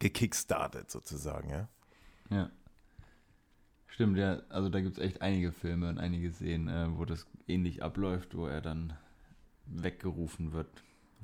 [0.00, 1.68] gekickstartet sozusagen, ja.
[2.30, 2.50] Ja.
[3.86, 4.42] Stimmt, ja.
[4.48, 8.36] Also da gibt es echt einige Filme und einige Szenen, äh, wo das ähnlich abläuft,
[8.36, 8.92] wo er dann
[9.66, 10.68] weggerufen wird.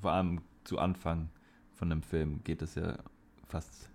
[0.01, 1.31] Vor allem zu Anfang
[1.75, 2.99] von einem Film geht es ja
[3.47, 3.91] fast,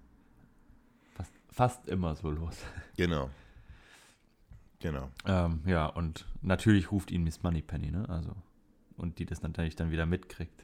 [1.13, 2.57] fast, fast immer so los.
[2.97, 3.29] Genau.
[4.79, 5.09] Genau.
[5.25, 8.07] Ähm, ja, und natürlich ruft ihn Miss Moneypenny, ne?
[8.09, 8.35] Also
[8.97, 10.63] und die das natürlich dann wieder mitkriegt.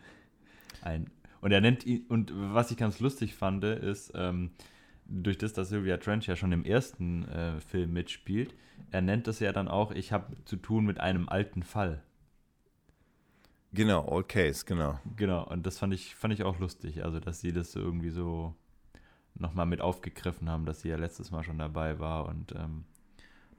[0.81, 1.09] Ein,
[1.41, 4.51] und er nennt ihn, und was ich ganz lustig fand, ist, ähm,
[5.05, 8.55] durch das, dass Sylvia Trench ja schon im ersten äh, Film mitspielt,
[8.91, 12.03] er nennt das ja dann auch, ich habe zu tun mit einem alten Fall.
[13.73, 14.99] Genau, Old Case, genau.
[15.15, 18.53] Genau, und das fand ich, fand ich auch lustig, also dass sie das irgendwie so
[19.35, 22.83] nochmal mit aufgegriffen haben, dass sie ja letztes Mal schon dabei war und ähm,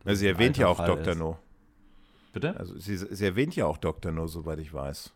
[0.04, 1.12] also sie erwähnt ja auch Fall Dr.
[1.12, 1.18] ist.
[1.18, 1.38] No.
[2.32, 2.56] Bitte?
[2.56, 4.12] Also sie, sie erwähnt ja auch Dr.
[4.12, 5.12] No, soweit ich weiß.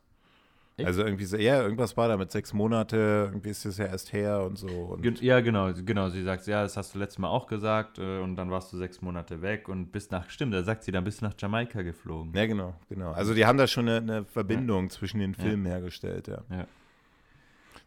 [0.78, 0.86] Echt?
[0.86, 4.12] Also irgendwie so, ja, irgendwas war da mit sechs Monate, irgendwie ist das ja erst
[4.12, 4.68] her und so.
[4.68, 6.10] Und Ja, genau, genau.
[6.10, 8.76] Sie sagt, ja, das hast du letztes Mal auch gesagt äh, und dann warst du
[8.76, 11.80] sechs Monate weg und bist nach, stimmt, da sagt sie, dann bist du nach Jamaika
[11.80, 12.32] geflogen.
[12.34, 13.12] ja, genau, genau.
[13.12, 16.42] Also die haben da schon eine, eine Verbindung zwischen den Filmen hergestellt, ja.
[16.50, 16.66] Ja.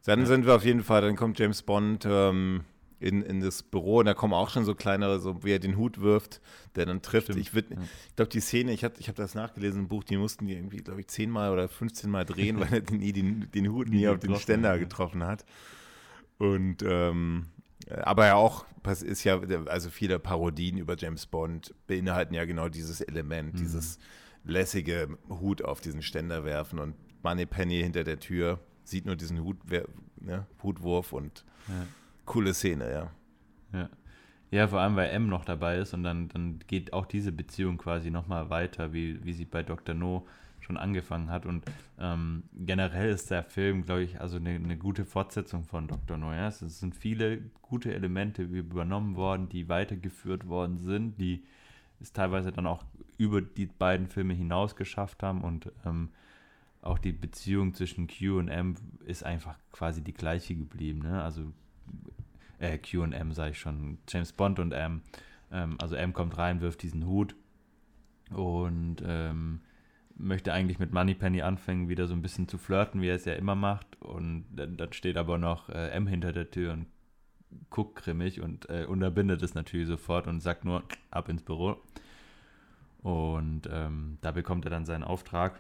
[0.06, 0.26] Dann Ja.
[0.26, 2.64] sind wir auf jeden Fall, dann kommt James Bond ähm,
[3.00, 5.78] in, in das Büro und da kommen auch schon so kleinere, so wie er den
[5.78, 6.42] Hut wirft,
[6.76, 7.28] der dann trifft.
[7.28, 7.82] Stimmt, Ich, würd- ja.
[8.10, 10.54] ich glaube, die Szene, ich habe ich hab das nachgelesen im Buch, die mussten die
[10.54, 13.88] irgendwie, glaube ich, zehnmal oder 15 Mal drehen, weil er den, nie den, den Hut
[13.90, 14.78] nie Nie auf den Ständer ja.
[14.78, 15.46] getroffen hat.
[16.38, 17.48] Und ähm,
[17.90, 18.66] aber ja auch,
[19.02, 23.58] ist ja, also viele Parodien über James Bond beinhalten ja genau dieses Element, Mhm.
[23.58, 23.98] dieses
[24.44, 29.58] lässige Hut auf diesen Ständer werfen und Moneypenny hinter der Tür sieht nur diesen Hut,
[30.20, 31.88] ne, Hutwurf und Ja.
[32.30, 33.12] Coole Szene, ja.
[33.74, 33.90] Ja.
[34.52, 37.78] ja, vor allem, weil M noch dabei ist und dann, dann geht auch diese Beziehung
[37.78, 39.96] quasi nochmal weiter, wie, wie sie bei Dr.
[39.96, 40.28] No
[40.60, 41.48] schon angefangen hat.
[41.48, 41.66] Und
[42.00, 46.18] ähm, generell ist der Film, glaube ich, also eine, eine gute Fortsetzung von Dr.
[46.18, 46.32] No.
[46.32, 46.48] Ja?
[46.48, 51.44] Es sind viele gute Elemente übernommen worden, die weitergeführt worden sind, die
[52.00, 52.86] es teilweise dann auch
[53.18, 56.10] über die beiden Filme hinaus geschafft haben und ähm,
[56.82, 58.76] auch die Beziehung zwischen Q und M
[59.06, 61.00] ist einfach quasi die gleiche geblieben.
[61.00, 61.22] Ne?
[61.22, 61.52] Also
[62.60, 65.02] äh, Q und M sage ich schon, James Bond und M.
[65.52, 67.36] Ähm, also M kommt rein, wirft diesen Hut
[68.32, 69.62] und ähm,
[70.16, 73.34] möchte eigentlich mit Moneypenny anfangen, wieder so ein bisschen zu flirten, wie er es ja
[73.34, 74.02] immer macht.
[74.02, 76.88] Und dann, dann steht aber noch äh, M hinter der Tür und
[77.70, 81.78] guckt grimmig und äh, unterbindet es natürlich sofort und sagt nur ab ins Büro.
[83.02, 85.60] Und ähm, da bekommt er dann seinen Auftrag,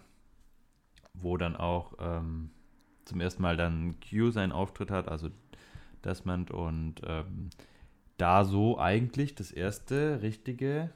[1.13, 2.51] wo dann auch ähm,
[3.05, 5.29] zum ersten Mal dann Q seinen Auftritt hat, also
[6.03, 7.49] Desmond und ähm,
[8.17, 10.91] da so eigentlich das erste richtige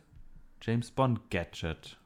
[0.61, 1.97] James Bond Gadget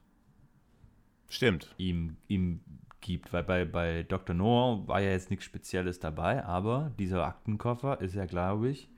[1.28, 1.74] Stimmt.
[1.78, 2.60] ihm, ihm
[3.00, 4.34] gibt, weil bei, bei Dr.
[4.34, 8.88] No war ja jetzt nichts Spezielles dabei, aber dieser Aktenkoffer ist ja, glaube ich,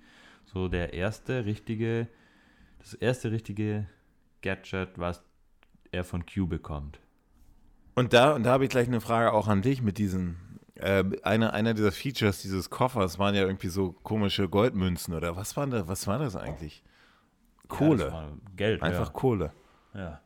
[0.44, 2.08] so der erste richtige,
[2.78, 3.86] das erste richtige
[4.42, 5.22] Gadget, was
[5.92, 7.00] er von Q bekommt.
[7.94, 10.36] Und da, und da habe ich gleich eine Frage auch an dich mit diesen.
[10.80, 15.56] Äh, einer, einer dieser Features dieses Koffers waren ja irgendwie so komische Goldmünzen oder was
[15.56, 16.82] war da, was war das eigentlich?
[16.84, 18.04] Ja, Kohle.
[18.04, 18.82] das war Geld.
[18.82, 19.52] Einfach Kohle.
[19.94, 20.00] ja.
[20.00, 20.20] ja.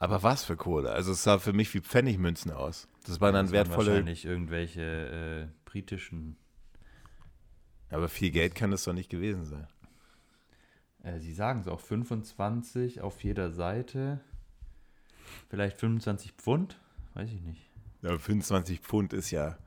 [0.00, 0.92] Aber was für Kohle?
[0.92, 2.86] Also es sah für mich wie Pfennigmünzen aus.
[3.04, 3.90] Das waren dann Das waren wertvolle.
[3.90, 6.36] wahrscheinlich irgendwelche äh, britischen
[7.90, 9.66] Aber viel Geld kann das doch nicht gewesen sein.
[11.02, 14.20] Äh, Sie sagen es auch, 25 auf jeder Seite.
[15.50, 16.78] Vielleicht 25 Pfund?
[17.14, 17.68] Weiß ich nicht.
[18.04, 19.58] Aber 25 Pfund ist ja.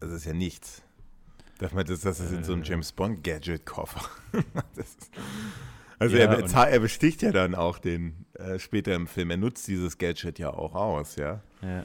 [0.00, 0.82] Das ist ja nichts.
[1.58, 2.66] Darf man das, das ist in so einem Äh.
[2.66, 4.02] James Bond Gadget-Koffer.
[4.76, 5.10] Das ist-
[5.98, 9.30] also Ja, er, er besticht ja dann auch den äh, später im Film.
[9.30, 11.40] Er nutzt dieses Gadget ja auch aus, ja.
[11.62, 11.84] Ja.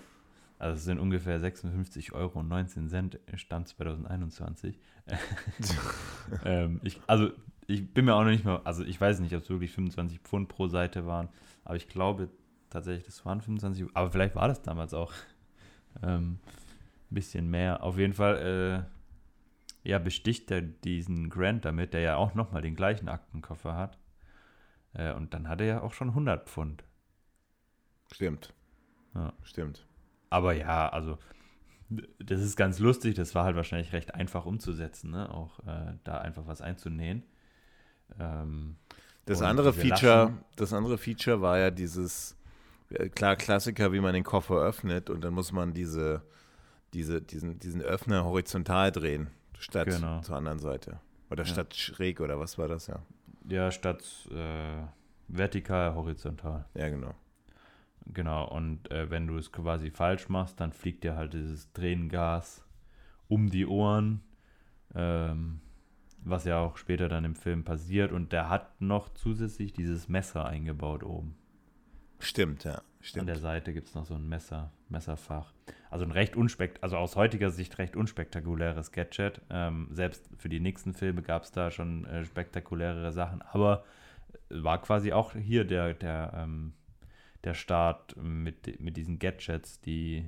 [0.59, 4.79] Also es sind ungefähr 56 Euro und 19 Cent, Stand 2021.
[6.45, 7.31] ähm, ich, also
[7.67, 10.19] ich bin mir auch noch nicht mehr, also ich weiß nicht, ob es wirklich 25
[10.19, 11.29] Pfund pro Seite waren,
[11.65, 12.29] aber ich glaube
[12.69, 15.11] tatsächlich, das waren 25, aber vielleicht war das damals auch
[16.01, 16.39] ähm,
[17.13, 17.83] bisschen mehr.
[17.83, 18.85] Auf jeden Fall,
[19.85, 23.97] äh, ja, besticht er diesen Grant damit, der ja auch nochmal den gleichen Aktenkoffer hat.
[24.93, 26.83] Äh, und dann hat er ja auch schon 100 Pfund.
[28.11, 28.53] Stimmt.
[29.15, 29.33] Ja.
[29.43, 29.85] Stimmt.
[30.29, 31.17] Aber ja, also
[32.19, 33.15] das ist ganz lustig.
[33.15, 35.29] Das war halt wahrscheinlich recht einfach umzusetzen, ne?
[35.31, 37.23] auch äh, da einfach was einzunähen.
[38.19, 38.77] Ähm,
[39.25, 42.37] Das andere Feature, das andere Feature war ja dieses,
[42.89, 46.23] äh, klar, Klassiker, wie man den Koffer öffnet und dann muss man diese,
[46.93, 49.27] diese, diesen, diesen Öffner horizontal drehen,
[49.57, 50.21] statt Genau.
[50.21, 50.99] zur anderen Seite.
[51.29, 51.49] Oder Ja.
[51.49, 52.99] statt schräg oder was war das ja?
[53.49, 54.83] ja, statt äh,
[55.27, 56.65] vertikal, horizontal.
[56.75, 57.13] Ja, genau.
[58.05, 62.63] Genau, und äh, wenn du es quasi falsch machst, dann fliegt dir halt dieses Tränengas
[63.29, 64.21] um die Ohren,
[64.93, 65.61] ähm,
[66.25, 68.11] was ja auch später dann im Film passiert.
[68.11, 71.35] Und der hat noch zusätzlich dieses Messer eingebaut oben.
[72.23, 72.75] Stimmt, ja.
[72.75, 73.29] An Stimmt.
[73.29, 75.51] der Seite gibt es noch so ein Messer, Messerfach.
[75.89, 79.41] Also ein recht unspekt, also aus heutiger Sicht recht unspektakuläres Gadget.
[79.49, 83.83] Ähm, selbst für die nächsten Filme gab es da schon äh, spektakulärere Sachen, aber
[84.49, 86.73] war quasi auch hier der, der, ähm,
[87.43, 90.25] der Start mit, mit diesen Gadgets, die,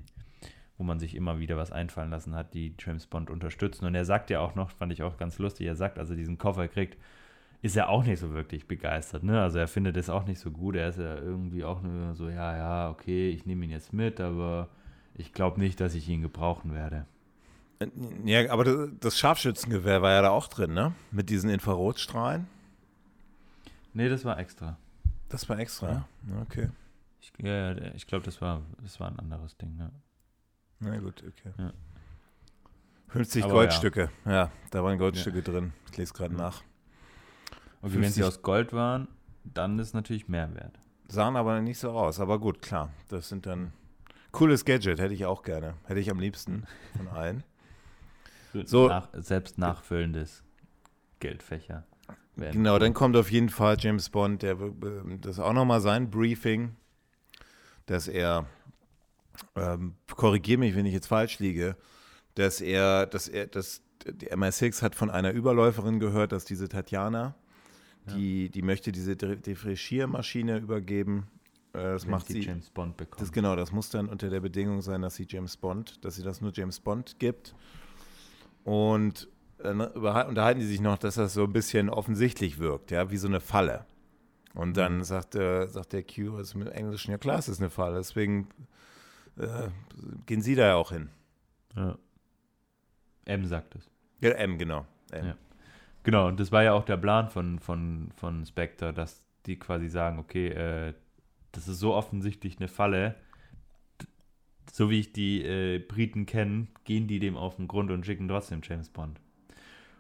[0.77, 3.85] wo man sich immer wieder was einfallen lassen hat, die James Bond unterstützen.
[3.85, 6.17] Und er sagt ja auch noch, fand ich auch ganz lustig, er sagt, als er
[6.17, 6.97] diesen Koffer kriegt,
[7.61, 9.23] ist er auch nicht so wirklich begeistert.
[9.23, 9.41] Ne?
[9.41, 10.75] Also er findet es auch nicht so gut.
[10.75, 14.19] Er ist ja irgendwie auch nur so, ja, ja, okay, ich nehme ihn jetzt mit,
[14.19, 14.69] aber
[15.17, 17.05] Ich glaube nicht, dass ich ihn gebrauchen werde.
[17.79, 17.87] Äh,
[18.25, 20.93] ja, aber das Scharfschützengewehr war ja da auch drin, ne?
[21.11, 22.47] Mit diesen Infrarotstrahlen.
[23.93, 24.77] Nee, das war extra.
[25.29, 26.41] Das war extra, ja.
[26.41, 26.69] Okay.
[27.21, 29.89] Ich, ja, ich glaube, das war, das war ein anderes Ding, ja.
[30.79, 31.53] Na gut, okay.
[31.57, 31.73] Ja.
[33.07, 34.31] 50 Aber Goldstücke, ja.
[34.31, 34.51] ja.
[34.71, 35.71] da waren Goldstücke drin.
[35.89, 36.61] Ich lese gerade nach.
[37.85, 39.07] Okay, wenn sie aus Gold waren,
[39.43, 40.79] dann ist es natürlich mehr wert.
[41.07, 42.91] Sahen aber nicht so aus, aber gut, klar.
[43.09, 43.73] Das sind dann
[44.31, 45.75] cooles Gadget, hätte ich auch gerne.
[45.85, 46.65] Hätte ich am liebsten
[46.97, 47.43] von allen.
[48.65, 50.43] So, Nach, selbst nachfüllendes
[51.19, 51.83] Geldfächer.
[52.37, 54.55] Genau, dann kommt auf jeden Fall James Bond, der
[55.21, 56.75] das ist auch nochmal sein Briefing,
[57.85, 58.45] dass er
[59.55, 61.77] ähm, korrigiere mich, wenn ich jetzt falsch liege,
[62.35, 67.19] dass er, dass er, dass die MI6 hat von einer Überläuferin gehört, dass diese Tatjana,
[67.21, 67.35] ja.
[68.13, 71.27] Die, die möchte diese Defrischiermaschine übergeben.
[71.73, 72.41] Äh, das wenn macht sie.
[72.41, 73.21] James Bond bekommt.
[73.21, 76.23] Das, genau, das muss dann unter der Bedingung sein, dass sie James Bond, dass sie
[76.23, 77.55] das nur James Bond gibt.
[78.63, 79.27] Und
[79.57, 83.27] dann unterhalten die sich noch, dass das so ein bisschen offensichtlich wirkt, ja, wie so
[83.27, 83.85] eine Falle.
[84.53, 85.03] Und dann mhm.
[85.03, 88.47] sagt, äh, sagt der Q, also im Englischen, ja klar, es ist eine Falle, deswegen
[89.37, 89.69] äh,
[90.25, 91.09] gehen Sie da ja auch hin.
[91.75, 91.97] Ja.
[93.25, 93.89] M sagt es.
[94.21, 94.85] Ja, M, genau.
[95.11, 95.27] M.
[95.27, 95.35] Ja.
[96.05, 99.89] Genau, und das war ja auch der Plan von, von, von Spectre, dass die quasi
[99.89, 100.93] sagen, okay, äh,
[101.51, 103.15] das ist so offensichtlich eine Falle,
[104.71, 108.27] so wie ich die äh, Briten kenne, gehen die dem auf den Grund und schicken
[108.27, 109.19] trotzdem James Bond.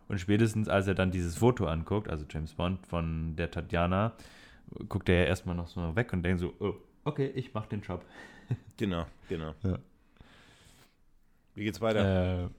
[0.07, 4.13] Und spätestens, als er dann dieses Foto anguckt, also James Bond von der Tatjana,
[4.87, 7.81] guckt er ja erstmal noch so weg und denkt so, oh, okay, ich mach den
[7.81, 8.05] Job.
[8.77, 9.55] Genau, genau.
[9.63, 9.79] Ja.
[11.55, 12.43] Wie geht's weiter?
[12.43, 12.49] Äh,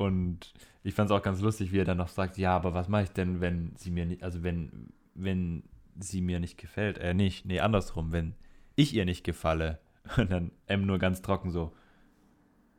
[0.00, 2.88] und ich fand es auch ganz lustig, wie er dann noch sagt, ja, aber was
[2.88, 5.62] mache ich denn, wenn sie mir nicht, also wenn, wenn
[5.98, 8.34] sie mir nicht gefällt, äh, nicht, nee, andersrum, wenn
[8.76, 9.78] ich ihr nicht gefalle,
[10.16, 11.74] und dann M nur ganz trocken so,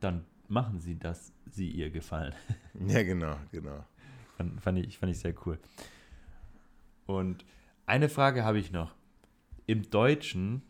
[0.00, 2.34] dann machen sie, dass sie ihr gefallen.
[2.88, 3.84] Ja, genau, genau.
[4.36, 5.60] Fand, fand, ich, fand ich sehr cool.
[7.06, 7.44] Und
[7.86, 8.96] eine Frage habe ich noch.
[9.66, 10.62] Im Deutschen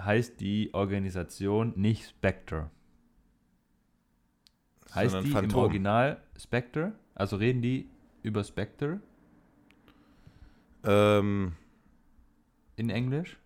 [0.00, 2.70] heißt die Organisation nicht Spectre.
[4.94, 5.50] Heißt die Phantom.
[5.50, 6.92] im Original Spectre?
[7.14, 7.88] Also reden die
[8.22, 9.00] über Spectre?
[10.84, 11.52] Ähm,
[12.76, 13.36] In Englisch?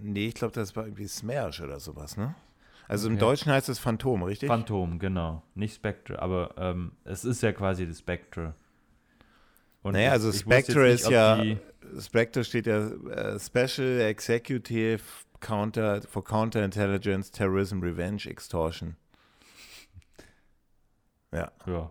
[0.00, 2.34] Nee, ich glaube, das war irgendwie Smash oder sowas, ne?
[2.88, 3.14] Also okay.
[3.14, 4.48] im Deutschen heißt es Phantom, richtig?
[4.48, 5.42] Phantom, genau.
[5.54, 8.54] Nicht Spectre, aber ähm, es ist ja quasi das Spectre.
[9.82, 11.42] Und naja, also Spectre nicht, ist ja,
[11.98, 15.02] Spectre steht ja äh, Special Executive
[15.40, 18.96] Counter, for Counterintelligence, Terrorism, Revenge, Extortion.
[21.34, 21.50] Ja.
[21.66, 21.90] Ja.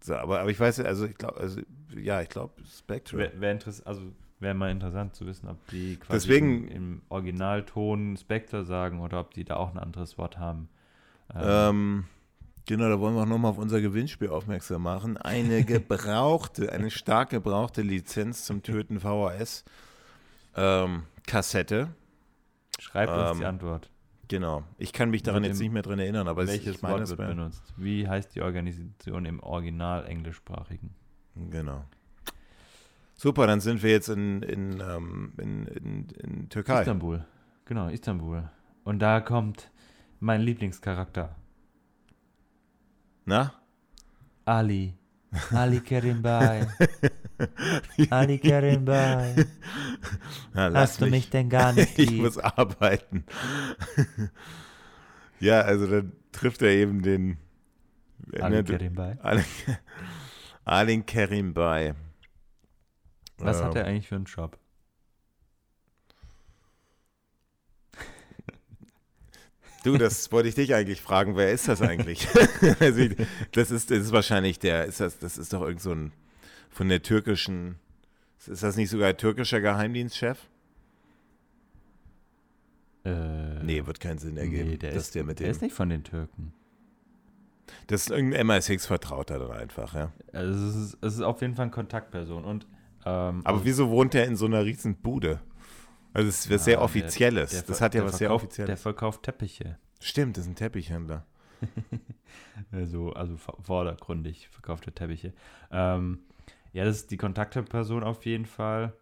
[0.00, 1.60] So, aber, aber ich weiß, also ich glaube, also,
[1.96, 3.18] ja, ich glaube, Spectre.
[3.18, 4.02] Wäre wär also
[4.40, 9.34] wäre mal interessant zu wissen, ob die quasi Deswegen, im, Originalton Spectre sagen oder ob
[9.34, 10.68] die da auch ein anderes Wort haben.
[11.32, 12.04] Ähm, ähm,
[12.66, 15.16] genau, da wollen wir auch nochmal auf unser Gewinnspiel aufmerksam machen.
[15.16, 19.64] Eine gebrauchte, eine stark gebrauchte Lizenz zum Töten VHS
[20.56, 21.88] ähm, Kassette
[22.82, 23.90] Schreibt uns die ähm, Antwort.
[24.28, 24.64] Genau.
[24.78, 27.18] Ich kann mich daran jetzt nicht mehr dran erinnern, aber welches ich meine, Wort wird
[27.18, 27.74] benutzt?
[27.76, 30.94] Wie heißt die Organisation im Original englischsprachigen?
[31.50, 31.84] Genau.
[33.14, 36.80] Super, dann sind wir jetzt in, in, ähm, in, in, in Türkei.
[36.80, 37.24] Istanbul.
[37.66, 38.48] Genau, Istanbul.
[38.84, 39.70] Und da kommt
[40.18, 41.36] mein Lieblingscharakter.
[43.24, 43.52] Na?
[44.44, 44.94] Ali.
[45.52, 46.66] Ali Kerimbai.
[48.10, 49.46] Ali Kerimbai.
[50.54, 52.10] Hast du mich, mich denn gar nicht lieb?
[52.10, 53.24] Ich muss arbeiten.
[55.40, 57.38] ja, also dann trifft er eben den
[58.40, 59.18] Ali Kerimbai.
[59.22, 59.44] Ali,
[60.64, 61.94] Ali Kerimbai.
[63.38, 63.64] Was ähm.
[63.64, 64.58] hat er eigentlich für einen Job?
[69.84, 71.36] Du, das wollte ich dich eigentlich fragen.
[71.36, 72.28] Wer ist das eigentlich?
[72.78, 73.08] Also
[73.50, 76.12] das, ist, das ist wahrscheinlich der, ist das, das ist doch irgend so ein
[76.72, 77.76] von der türkischen,
[78.46, 80.48] ist das nicht sogar türkischer Geheimdienstchef?
[83.04, 84.70] Äh, nee, wird keinen Sinn ergeben.
[84.70, 86.52] Nee, der, ist, der, der ist nicht von den Türken.
[87.86, 90.12] Das ist irgendein MI6-Vertrauter dann einfach, ja.
[90.32, 92.44] Also es ist, es ist auf jeden Fall eine Kontaktperson.
[92.44, 92.66] Und,
[93.04, 95.40] ähm, Aber wieso wohnt er in so einer riesen Bude?
[96.12, 97.50] Also es ist was ja, sehr Offizielles.
[97.50, 98.68] Der, der, das hat ja was sehr Offizielles.
[98.68, 99.78] Der verkauft Teppiche.
[100.00, 101.26] Stimmt, das ist ein Teppichhändler.
[102.72, 105.32] also, also vordergründig verkaufte Teppiche.
[105.70, 106.20] Ähm,
[106.72, 108.92] ja, das ist die Kontaktperson auf jeden Fall.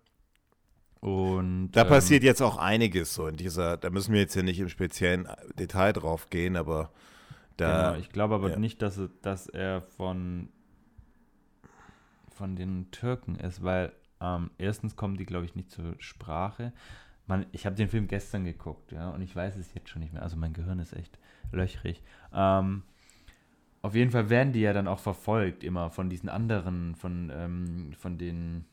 [1.00, 4.42] Und da ähm, passiert jetzt auch einiges so in dieser, da müssen wir jetzt ja
[4.42, 5.26] nicht im speziellen
[5.58, 6.90] Detail drauf gehen, aber
[7.56, 7.90] da.
[7.90, 8.56] Genau, ich glaube aber ja.
[8.58, 10.50] nicht, dass, dass er von,
[12.28, 16.72] von den Türken ist, weil ähm, erstens kommen die, glaube ich, nicht zur Sprache.
[17.26, 20.12] Man, ich habe den Film gestern geguckt, ja, und ich weiß es jetzt schon nicht
[20.12, 20.22] mehr.
[20.22, 21.18] Also mein Gehirn ist echt
[21.52, 22.02] löchrig.
[22.34, 22.82] Ähm,
[23.82, 27.92] auf jeden Fall werden die ja dann auch verfolgt, immer von diesen anderen, von, ähm,
[27.98, 28.66] von den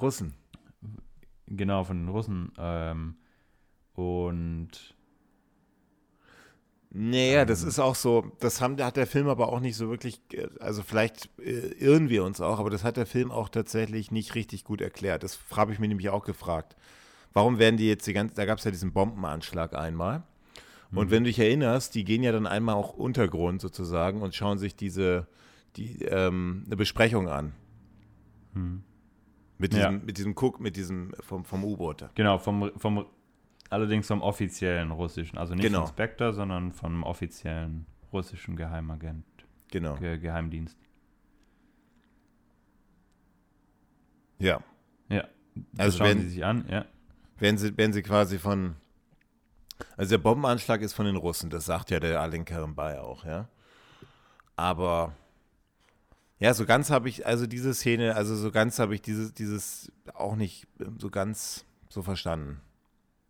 [0.00, 0.34] Russen.
[1.46, 2.52] Genau, von den Russen.
[2.58, 3.16] Ähm,
[3.94, 4.94] und.
[6.90, 10.20] Naja, das ist auch so, das haben, hat der Film aber auch nicht so wirklich,
[10.60, 14.34] also vielleicht äh, irren wir uns auch, aber das hat der Film auch tatsächlich nicht
[14.34, 15.22] richtig gut erklärt.
[15.22, 16.74] Das habe ich mir nämlich auch gefragt.
[17.34, 20.22] Warum werden die jetzt die ganze, da gab es ja diesen Bombenanschlag einmal.
[20.96, 21.10] Und mhm.
[21.10, 24.76] wenn du dich erinnerst, die gehen ja dann einmal auch Untergrund sozusagen und schauen sich
[24.76, 25.26] diese,
[25.76, 27.52] die, ähm, eine Besprechung an.
[28.54, 28.82] Mhm.
[29.58, 30.04] Mit diesem, ja.
[30.04, 32.10] mit diesem Cook, mit diesem vom, vom U-Boot.
[32.14, 33.06] Genau, vom, vom,
[33.70, 35.80] allerdings vom offiziellen russischen, also nicht genau.
[35.80, 39.24] vom Spectre, sondern vom offiziellen russischen Geheimagent.
[39.70, 39.94] Genau.
[39.96, 40.78] Ge Geheimdienst.
[44.38, 44.60] Ja.
[45.08, 45.26] Ja.
[45.72, 46.84] Das also schauen wenn, sie sich an, ja
[47.38, 48.76] werden sie, werden sie quasi von.
[49.96, 53.48] Also der Bombenanschlag ist von den Russen, das sagt ja der Alin Karimbai auch, ja.
[54.56, 55.14] Aber
[56.38, 59.92] ja, so ganz habe ich, also diese Szene, also so ganz habe ich dieses, dieses
[60.14, 60.66] auch nicht
[60.98, 62.60] so ganz so verstanden.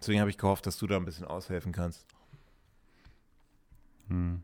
[0.00, 2.06] Deswegen habe ich gehofft, dass du da ein bisschen aushelfen kannst.
[4.08, 4.42] Hm.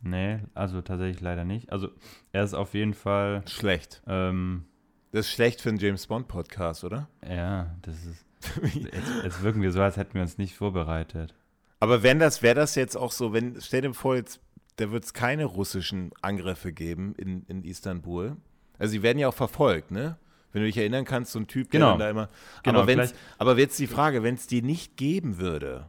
[0.00, 1.72] Nee, also tatsächlich leider nicht.
[1.72, 1.88] Also
[2.32, 4.02] er ist auf jeden Fall schlecht.
[4.06, 4.64] Ähm,
[5.10, 7.08] das ist schlecht für einen James Bond Podcast, oder?
[7.26, 8.27] Ja, das ist
[8.62, 11.34] jetzt, jetzt wirken wir so, als hätten wir uns nicht vorbereitet.
[11.80, 14.40] Aber wenn das, wäre das jetzt auch so, wenn, stell dir vor, jetzt,
[14.76, 18.36] da wird es keine russischen Angriffe geben in, in Istanbul.
[18.78, 20.18] Also sie werden ja auch verfolgt, ne?
[20.52, 21.96] Wenn du dich erinnern kannst, so ein Typ, genau.
[21.96, 22.28] der da immer.
[22.62, 25.88] Genau, aber, aber jetzt die Frage, wenn es die nicht geben würde,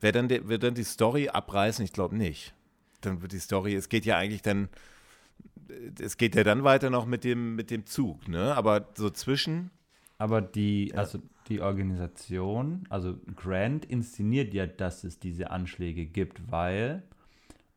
[0.00, 1.84] wer dann de, wird dann die Story abreißen?
[1.84, 2.54] Ich glaube nicht.
[3.00, 4.68] Dann wird die Story, es geht ja eigentlich dann,
[6.00, 8.54] es geht ja dann weiter noch mit dem, mit dem Zug, ne?
[8.54, 9.70] Aber so zwischen.
[10.18, 17.04] Aber die, also die Organisation, also Grant inszeniert ja, dass es diese Anschläge gibt, weil,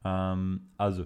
[0.03, 1.05] ähm, also.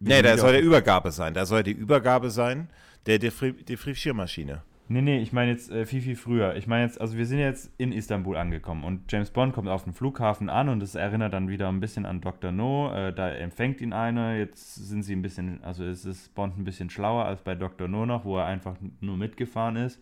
[0.00, 1.34] Nee, da soll der Übergabe sein.
[1.34, 2.68] Da soll die Übergabe sein
[3.06, 4.62] der Defrichiermaschine.
[4.88, 6.56] Nee, nee, ich meine jetzt äh, viel, viel früher.
[6.56, 9.84] Ich meine jetzt, also wir sind jetzt in Istanbul angekommen und James Bond kommt auf
[9.84, 12.50] dem Flughafen an und es erinnert dann wieder ein bisschen an Dr.
[12.50, 12.92] No.
[12.92, 14.34] Äh, da empfängt ihn einer.
[14.34, 17.86] Jetzt sind sie ein bisschen, also es ist Bond ein bisschen schlauer als bei Dr.
[17.86, 20.00] No noch, wo er einfach nur mitgefahren ist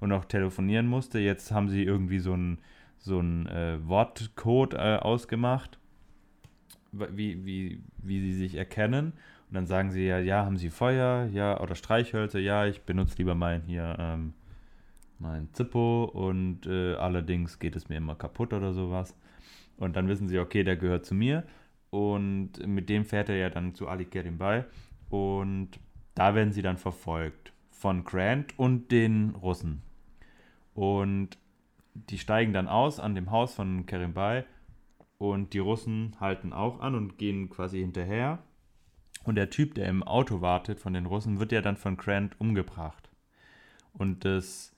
[0.00, 1.18] und auch telefonieren musste.
[1.18, 2.58] Jetzt haben sie irgendwie so einen
[2.98, 5.78] so äh, Wortcode äh, ausgemacht,
[6.92, 9.12] wie, wie, wie sie sich erkennen.
[9.48, 13.16] Und dann sagen sie ja, ja, haben sie Feuer, ja, oder Streichhölzer, ja, ich benutze
[13.18, 14.34] lieber mein hier, ähm,
[15.18, 19.16] mein Zippo und äh, allerdings geht es mir immer kaputt oder sowas.
[19.78, 21.44] Und dann wissen sie, okay, der gehört zu mir.
[21.90, 24.66] Und mit dem fährt er ja dann zu Ali Kerim bei.
[25.08, 25.70] Und
[26.14, 29.82] da werden sie dann verfolgt von Grant und den Russen.
[30.78, 31.30] Und
[31.92, 34.44] die steigen dann aus an dem Haus von Kerimbay
[35.18, 38.38] und die Russen halten auch an und gehen quasi hinterher.
[39.24, 42.40] Und der Typ, der im Auto wartet von den Russen, wird ja dann von Grant
[42.40, 43.10] umgebracht.
[43.92, 44.72] Und das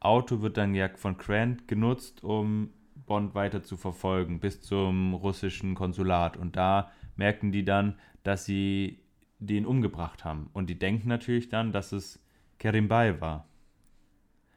[0.00, 2.70] Auto wird dann ja von Grant genutzt, um
[3.06, 6.36] Bond weiter zu verfolgen bis zum russischen Konsulat.
[6.36, 8.98] Und da merken die dann, dass sie
[9.38, 10.50] den umgebracht haben.
[10.54, 12.20] Und die denken natürlich dann, dass es
[12.58, 13.46] Kerimbay war.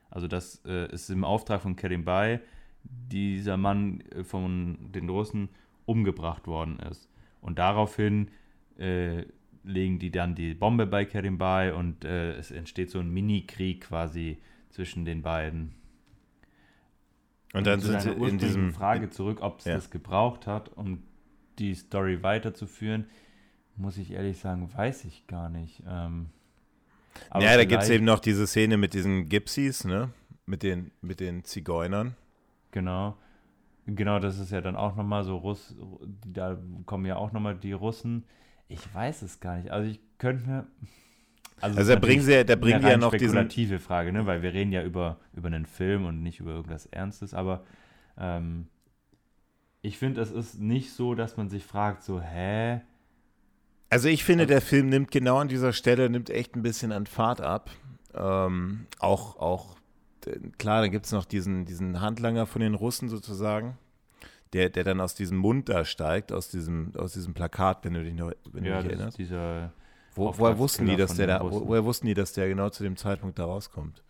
[0.10, 2.40] Also das äh, ist im Auftrag von Kerim Bay
[2.84, 5.50] dieser Mann äh, von den Russen
[5.86, 7.10] umgebracht worden ist.
[7.42, 8.30] Und daraufhin
[8.78, 9.24] äh,
[9.64, 13.82] legen die dann die Bombe bei Kerim Bay und äh, es entsteht so ein Mini-Krieg
[13.82, 14.38] quasi
[14.70, 15.76] zwischen den beiden.
[17.54, 19.74] Und dann sind sie in diesem Frage zurück, ob es ja.
[19.74, 21.04] das gebraucht hat, um
[21.58, 23.06] die Story weiterzuführen,
[23.76, 25.84] muss ich ehrlich sagen, weiß ich gar nicht.
[25.88, 26.28] Ähm,
[27.30, 30.10] aber ja, da gibt es eben noch diese Szene mit diesen Gypsies, ne?
[30.46, 32.16] Mit den, mit den Zigeunern.
[32.72, 33.16] Genau.
[33.86, 35.76] Genau, das ist ja dann auch nochmal so Russ,
[36.26, 38.24] da kommen ja auch nochmal die Russen.
[38.68, 39.72] Ich weiß es gar nicht.
[39.72, 40.68] Also ich könnte mir.
[41.62, 44.26] Also, also da bringen sie, da bringen ja noch diese spekulative Frage, ne?
[44.26, 47.64] Weil wir reden ja über, über einen Film und nicht über irgendwas Ernstes, aber
[48.18, 48.68] ähm,
[49.82, 52.82] ich finde, es ist nicht so, dass man sich fragt, so, hä,
[53.90, 57.06] also ich finde, der Film nimmt genau an dieser Stelle, nimmt echt ein bisschen an
[57.08, 57.72] Fahrt ab.
[58.14, 59.78] Ähm, auch, auch,
[60.58, 63.78] klar, dann gibt es noch diesen, diesen Handlanger von den Russen sozusagen,
[64.54, 68.04] der, der dann aus diesem Mund da steigt, aus diesem, aus diesem Plakat, wenn du
[68.04, 69.18] dich noch wenn ja, du dich erinnerst.
[69.18, 69.74] Dieser
[70.16, 72.98] Wo, woher wussten die, dass der da, woher wussten die, dass der genau zu dem
[72.98, 74.04] Zeitpunkt da rauskommt?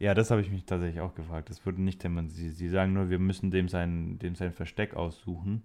[0.00, 1.50] Ja, das habe ich mich tatsächlich auch gefragt.
[1.50, 5.64] Das würde nicht, sie, sie sagen nur, wir müssen dem sein, dem sein Versteck aussuchen.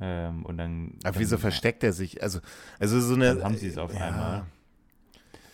[0.00, 0.94] Ähm, und dann.
[1.04, 2.22] Aber wieso versteckt er sich?
[2.22, 2.40] Also,
[2.78, 3.34] also so eine.
[3.34, 4.00] Dann haben sie es auf ja.
[4.00, 4.46] einmal.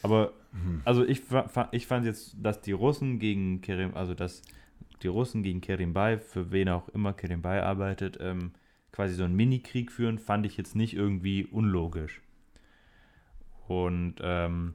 [0.03, 0.83] Aber, hm.
[0.85, 1.23] also ich,
[1.71, 4.43] ich fand jetzt, dass die Russen gegen Kerim, also dass
[5.03, 8.53] die Russen gegen Kerimbai, für wen auch immer Kerimbai arbeitet, ähm,
[8.93, 12.21] quasi so einen Mini-Krieg führen, fand ich jetzt nicht irgendwie unlogisch.
[13.67, 14.75] Und ähm,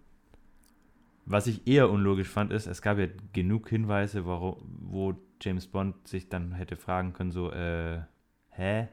[1.25, 6.07] was ich eher unlogisch fand, ist, es gab ja genug Hinweise, wo, wo James Bond
[6.07, 8.01] sich dann hätte fragen können, so, äh,
[8.49, 8.87] hä?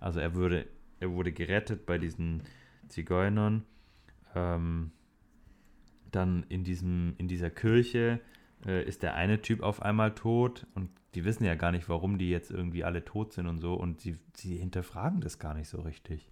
[0.00, 0.66] Also er wurde,
[1.00, 2.42] er wurde gerettet bei diesen
[2.88, 3.64] Zigeunern.
[4.34, 4.92] Ähm,
[6.10, 8.20] dann in, diesem, in dieser Kirche
[8.64, 12.18] äh, ist der eine Typ auf einmal tot und die wissen ja gar nicht, warum
[12.18, 15.68] die jetzt irgendwie alle tot sind und so und sie, sie hinterfragen das gar nicht
[15.68, 16.30] so richtig.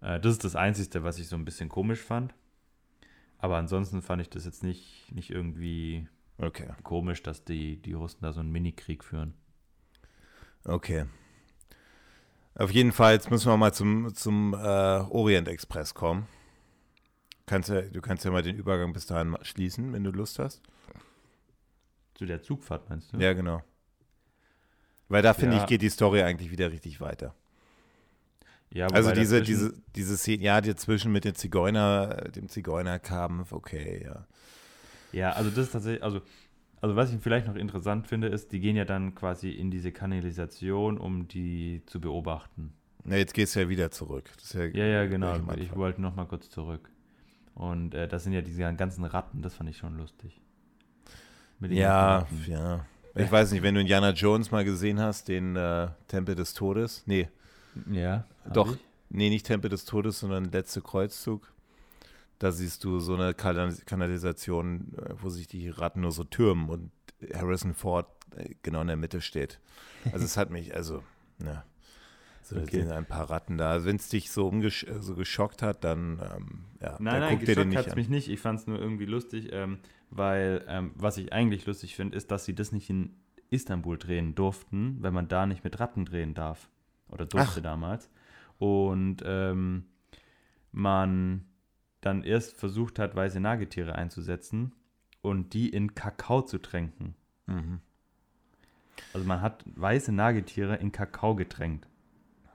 [0.00, 2.34] Äh, das ist das Einzige, was ich so ein bisschen komisch fand.
[3.38, 6.08] Aber ansonsten fand ich das jetzt nicht, nicht irgendwie
[6.38, 6.68] okay.
[6.82, 9.34] komisch, dass die, die Russen da so einen Mini-Krieg führen.
[10.64, 11.04] Okay.
[12.56, 16.28] Auf jeden Fall, jetzt müssen wir mal zum, zum äh, Orient Express kommen.
[17.46, 20.62] Kannst ja, du kannst ja mal den Übergang bis dahin schließen, wenn du Lust hast.
[22.14, 23.18] Zu der Zugfahrt meinst du?
[23.18, 23.62] Ja, genau.
[25.08, 25.62] Weil da finde ja.
[25.62, 27.34] ich, geht die Story eigentlich wieder richtig weiter.
[28.70, 34.02] Ja, also diese, diese, diese Szene, ja, die zwischen mit den Zigeuner, dem Zigeunerkampf, okay,
[34.04, 34.26] ja.
[35.12, 36.22] Ja, also das ist tatsächlich, also,
[36.84, 39.90] also was ich vielleicht noch interessant finde, ist, die gehen ja dann quasi in diese
[39.90, 42.74] Kanalisation, um die zu beobachten.
[43.04, 44.30] Na, jetzt gehst du ja wieder zurück.
[44.52, 45.34] ja, ja, ja, genau.
[45.56, 46.90] Ich wollte noch mal kurz zurück.
[47.54, 50.38] Und äh, das sind ja diese ganzen Ratten, das fand ich schon lustig.
[51.60, 52.84] ja, ja.
[53.14, 57.02] Ich weiß nicht, wenn du Indiana Jones mal gesehen hast, den äh, Tempel des Todes.
[57.06, 57.30] Nee.
[57.90, 58.26] Ja.
[58.52, 58.74] Doch.
[58.74, 58.84] Ich?
[59.08, 61.50] Nee, nicht Tempel des Todes, sondern letzte Kreuzzug.
[62.38, 66.90] Da siehst du so eine Kanalisation, äh, wo sich die Ratten nur so türmen und
[67.32, 68.06] Harrison Ford
[68.36, 69.60] äh, genau in der Mitte steht.
[70.12, 71.02] Also es hat mich, also,
[71.42, 71.64] ja.
[72.42, 72.82] So, okay.
[72.82, 73.70] sind ein paar Ratten da.
[73.70, 77.38] Also wenn es dich so, umgesch so geschockt hat, dann, ähm, ja, nein, dann nein,
[77.38, 77.94] guck dir den nicht an.
[77.94, 78.28] mich nicht.
[78.28, 79.78] Ich fand es nur irgendwie lustig, ähm,
[80.10, 83.16] weil ähm, was ich eigentlich lustig finde, ist, dass sie das nicht in
[83.48, 86.68] Istanbul drehen durften, weil man da nicht mit Ratten drehen darf.
[87.08, 87.62] Oder durfte Ach.
[87.62, 88.10] damals.
[88.58, 89.86] Und ähm,
[90.70, 91.46] man
[92.04, 94.72] dann erst versucht hat, weiße Nagetiere einzusetzen
[95.22, 97.14] und die in Kakao zu tränken.
[97.46, 97.80] Mhm.
[99.12, 101.88] Also man hat weiße Nagetiere in Kakao getränkt.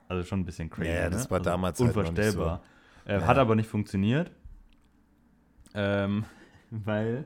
[0.07, 0.89] Also schon ein bisschen crazy.
[0.89, 1.31] Ja, das ne?
[1.31, 2.51] war also damals unvorstellbar.
[2.51, 2.61] Halt
[3.05, 3.11] so.
[3.11, 3.27] äh, ja.
[3.27, 4.31] Hat aber nicht funktioniert,
[5.73, 6.25] ähm,
[6.69, 7.25] weil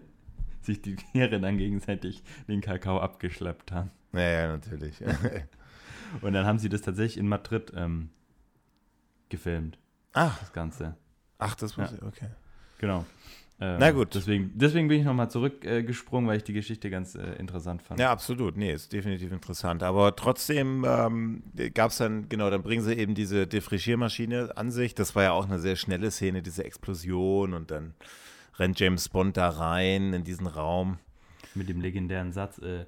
[0.61, 3.91] sich die Tiere dann gegenseitig den Kakao abgeschleppt haben.
[4.13, 5.01] Ja, ja natürlich.
[6.21, 8.09] Und dann haben sie das tatsächlich in Madrid ähm,
[9.29, 9.79] gefilmt.
[10.13, 10.39] Ach.
[10.39, 10.95] Das Ganze.
[11.43, 11.97] Ach, das muss ja.
[11.97, 12.27] ich, okay.
[12.79, 13.05] Genau.
[13.59, 14.13] Ähm, Na gut.
[14.15, 17.99] Deswegen, deswegen bin ich nochmal zurückgesprungen, äh, weil ich die Geschichte ganz äh, interessant fand.
[17.99, 18.57] Ja, absolut.
[18.57, 19.83] Nee, ist definitiv interessant.
[19.83, 24.95] Aber trotzdem ähm, gab es dann, genau, dann bringen sie eben diese Defrichiermaschine an sich.
[24.95, 27.53] Das war ja auch eine sehr schnelle Szene, diese Explosion.
[27.53, 27.93] Und dann
[28.57, 30.97] rennt James Bond da rein in diesen Raum.
[31.55, 32.85] Mit dem legendären Satz: äh,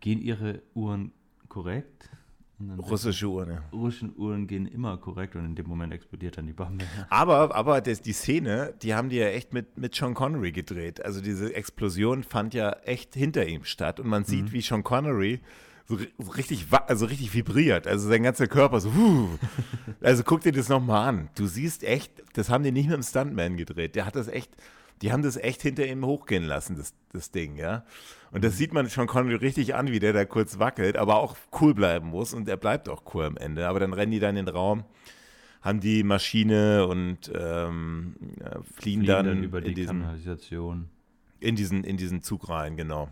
[0.00, 1.12] Gehen Ihre Uhren
[1.48, 2.08] korrekt?
[2.60, 3.62] Russische Uhren, ja.
[3.72, 6.84] Russische Uhren gehen immer korrekt und in dem Moment explodiert dann die Bombe.
[7.08, 11.04] Aber, aber das, die Szene, die haben die ja echt mit, mit Sean Connery gedreht.
[11.04, 14.52] Also diese Explosion fand ja echt hinter ihm statt und man sieht, mhm.
[14.52, 15.40] wie Sean Connery
[15.86, 17.86] so, so, richtig, also richtig vibriert.
[17.86, 19.28] Also sein ganzer Körper so, wuh.
[20.00, 21.28] Also guck dir das nochmal an.
[21.34, 23.94] Du siehst echt, das haben die nicht mit dem Stuntman gedreht.
[23.94, 24.50] Der hat das echt,
[25.02, 27.84] die haben das echt hinter ihm hochgehen lassen, das, das Ding, ja.
[28.30, 28.56] Und das mhm.
[28.56, 32.08] sieht man schon Connery richtig an, wie der da kurz wackelt, aber auch cool bleiben
[32.08, 33.68] muss und er bleibt auch cool am Ende.
[33.68, 34.84] Aber dann rennen die dann in den Raum,
[35.62, 40.88] haben die Maschine und ähm, ja, fliehen, fliehen, dann, dann über die diesen, Kanalisation.
[41.40, 43.08] In diesen, in diesen Zug rein, genau.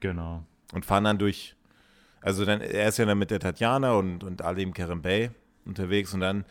[0.00, 0.44] Genau.
[0.72, 1.56] Und fahren dann durch,
[2.20, 5.30] also dann, er ist ja dann mit der Tatjana und, und Alim Kerem Bey
[5.64, 6.44] unterwegs und dann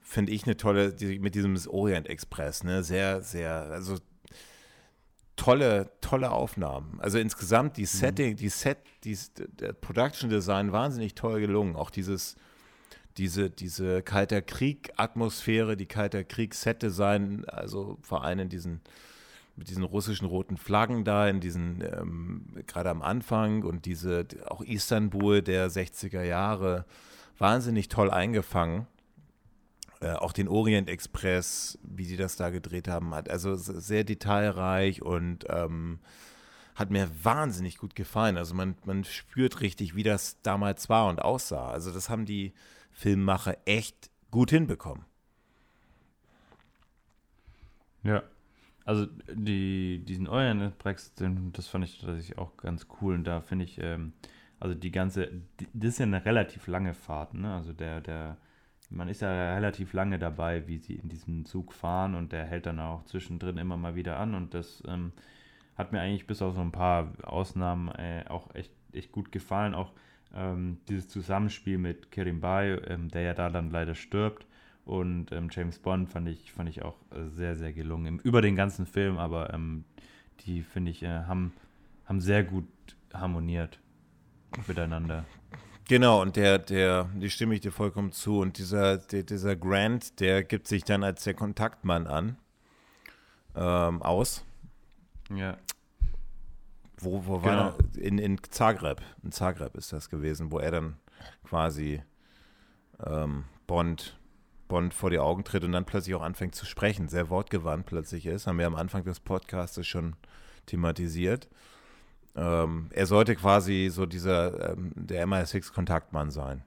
[0.00, 3.96] finde ich eine tolle, die, mit diesem Orient Express, ne, sehr, sehr, also
[5.36, 6.98] tolle, tolle Aufnahmen.
[7.00, 7.86] Also insgesamt die mhm.
[7.86, 8.36] Setting, mhm.
[8.36, 9.16] die Set, die,
[9.60, 11.76] der Production Design wahnsinnig toll gelungen.
[11.76, 12.36] Auch dieses,
[13.18, 18.80] diese, diese Kalter Krieg-Atmosphäre, die Kalter Krieg-Set-Design, also vor allem in diesen,
[19.56, 24.60] mit diesen russischen roten Flaggen da, in diesen, ähm, gerade am Anfang und diese, auch
[24.62, 26.84] Istanbul der 60er Jahre,
[27.38, 28.86] wahnsinnig toll eingefangen.
[30.00, 35.00] Äh, auch den Orient Express, wie sie das da gedreht haben, hat also sehr detailreich
[35.00, 36.00] und ähm,
[36.74, 38.36] hat mir wahnsinnig gut gefallen.
[38.36, 41.70] Also man, man spürt richtig, wie das damals war und aussah.
[41.70, 42.52] Also das haben die
[42.92, 45.04] Filmmacher echt gut hinbekommen.
[48.02, 48.22] Ja,
[48.84, 51.12] also die, diesen Orient Express,
[51.52, 53.14] das fand ich tatsächlich auch ganz cool.
[53.14, 54.12] Und da finde ich, ähm,
[54.60, 55.30] also die ganze,
[55.72, 57.54] das ist ja eine relativ lange Fahrt, ne?
[57.54, 58.36] Also der, der
[58.88, 62.66] man ist ja relativ lange dabei, wie sie in diesem Zug fahren und der hält
[62.66, 65.12] dann auch zwischendrin immer mal wieder an und das ähm,
[65.76, 69.74] hat mir eigentlich bis auf so ein paar Ausnahmen äh, auch echt, echt gut gefallen.
[69.74, 69.92] Auch
[70.34, 74.46] ähm, dieses Zusammenspiel mit Kerim Bay, ähm, der ja da dann leider stirbt,
[74.86, 76.94] und ähm, James Bond fand ich, fand ich auch
[77.28, 78.20] sehr, sehr gelungen.
[78.20, 79.84] Über den ganzen Film, aber ähm,
[80.46, 81.52] die, finde ich, äh, haben,
[82.04, 82.68] haben sehr gut
[83.12, 83.80] harmoniert
[84.68, 85.24] miteinander.
[85.88, 88.40] Genau, und der, der, die stimme ich dir vollkommen zu.
[88.40, 92.38] Und dieser, der, dieser Grant, der gibt sich dann als der Kontaktmann an,
[93.54, 94.44] ähm, aus.
[95.34, 95.56] Ja.
[96.98, 97.88] Wo, wo war genau.
[97.98, 98.02] er?
[98.02, 99.00] In, in Zagreb.
[99.22, 100.96] In Zagreb ist das gewesen, wo er dann
[101.44, 102.02] quasi
[103.04, 104.18] ähm, Bond,
[104.66, 108.26] Bond vor die Augen tritt und dann plötzlich auch anfängt zu sprechen, sehr wortgewandt plötzlich
[108.26, 108.46] ist.
[108.46, 110.16] Haben wir am Anfang des Podcasts schon
[110.66, 111.48] thematisiert.
[112.36, 116.62] Ähm, er sollte quasi so dieser, ähm, der MI6-Kontaktmann sein.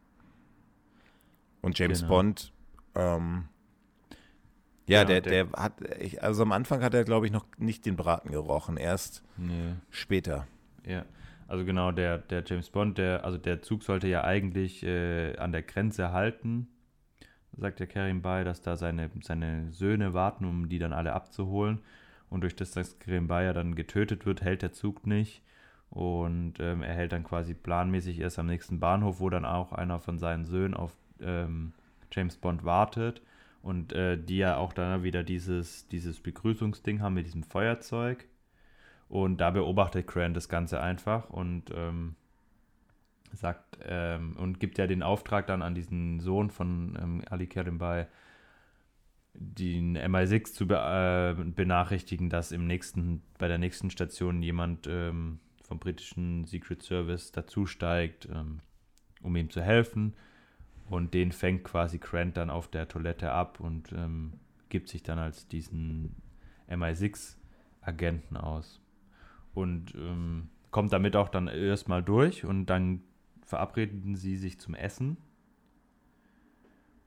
[1.62, 2.16] Und James genau.
[2.16, 2.52] Bond,
[2.96, 3.50] ähm,
[4.88, 7.46] ja, genau, der, der, der, hat, ich, also am Anfang hat er, glaube ich, noch
[7.60, 9.76] nicht den Braten gerochen, erst nee.
[9.92, 10.48] später.
[10.84, 11.06] Ja,
[11.48, 15.52] also genau, der, der James Bond, der, also der Zug sollte ja eigentlich äh, an
[15.52, 16.70] der Grenze halten,
[17.56, 21.80] sagt der Karim bei, dass da seine, seine Söhne warten, um die dann alle abzuholen.
[22.30, 25.44] Und durch das, dass Karim Bayer dann getötet wird, hält der Zug nicht.
[25.90, 30.00] Und ähm, er hält dann quasi planmäßig erst am nächsten Bahnhof, wo dann auch einer
[30.00, 31.74] von seinen Söhnen auf ähm,
[32.12, 33.22] James Bond wartet.
[33.62, 38.26] Und äh, die ja auch dann wieder dieses, dieses Begrüßungsding haben mit diesem Feuerzeug.
[39.10, 42.16] Und da beobachtet Grant das Ganze einfach und ähm,
[43.34, 48.06] sagt ähm, und gibt ja den Auftrag dann an diesen Sohn von ähm, Ali Kerimbay,
[49.34, 55.40] den MI6 zu be äh, benachrichtigen, dass im nächsten, bei der nächsten Station jemand ähm,
[55.70, 58.60] vom britischen Secret Service dazusteigt, ähm,
[59.22, 60.16] um ihm zu helfen.
[60.90, 64.34] Und den fängt quasi Grant dann auf der Toilette ab und ähm,
[64.70, 66.16] gibt sich dann als diesen
[66.70, 68.82] MI6-Agenten aus.
[69.54, 73.02] Und ähm, kommt damit auch dann erstmal durch und dann
[73.46, 75.18] verabreden sie sich zum Essen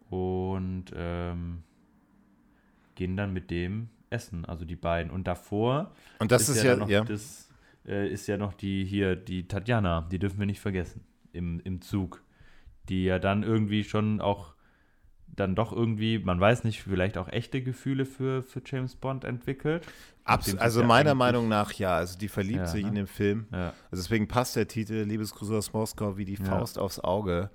[0.09, 1.65] und ähm,
[2.95, 5.11] gehen dann mit dem essen, also die beiden.
[5.11, 7.05] Und davor und das ist, ist ja, ja, ja.
[7.05, 7.52] Das,
[7.87, 11.81] äh, ist ja noch die hier, die Tatjana, die dürfen wir nicht vergessen, im, im
[11.81, 12.23] Zug.
[12.89, 14.55] Die ja dann irgendwie schon auch,
[15.29, 19.87] dann doch irgendwie, man weiß nicht, vielleicht auch echte Gefühle für, für James Bond entwickelt.
[20.25, 22.89] Abs also meiner Meinung nach ja, also die verliebt ja, sich ne?
[22.89, 23.47] in den Film.
[23.53, 23.73] Ja.
[23.91, 27.51] Also deswegen passt der Titel Liebesgrüße aus Moskau wie die Faust aufs Auge.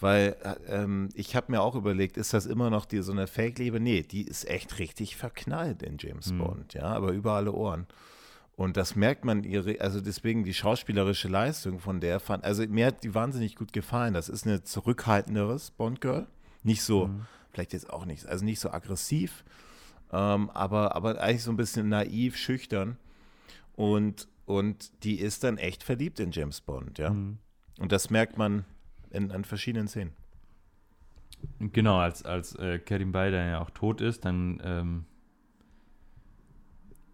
[0.00, 3.26] Weil äh, ähm, ich habe mir auch überlegt, ist das immer noch die, so eine
[3.26, 3.80] Fake-Liebe?
[3.80, 6.38] Nee, die ist echt richtig verknallt in James mhm.
[6.38, 7.86] Bond, ja, aber über alle Ohren.
[8.60, 12.88] Und das merkt man ihre, also deswegen die schauspielerische Leistung von der fand, also mir
[12.88, 14.12] hat die wahnsinnig gut gefallen.
[14.12, 16.26] Das ist eine zurückhaltenderes Bond-Girl.
[16.62, 17.24] Nicht so, mhm.
[17.52, 19.44] vielleicht jetzt auch nicht, also nicht so aggressiv,
[20.12, 22.98] ähm, aber, aber eigentlich so ein bisschen naiv, schüchtern.
[23.76, 27.14] Und, und die ist dann echt verliebt in James Bond, ja.
[27.14, 27.38] Mhm.
[27.78, 28.66] Und das merkt man
[29.08, 30.12] in, an verschiedenen Szenen.
[31.60, 35.06] Genau, als, als äh, Kerim Bay ja auch tot ist, dann ähm,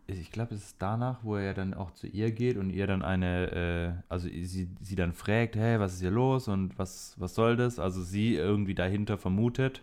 [0.08, 2.86] ich glaube, es ist danach, wo er ja dann auch zu ihr geht und ihr
[2.86, 7.14] dann eine, äh, also sie, sie dann fragt, hey, was ist hier los und was,
[7.18, 7.78] was soll das?
[7.78, 9.82] Also sie irgendwie dahinter vermutet,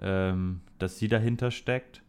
[0.00, 2.02] ähm, dass sie dahinter steckt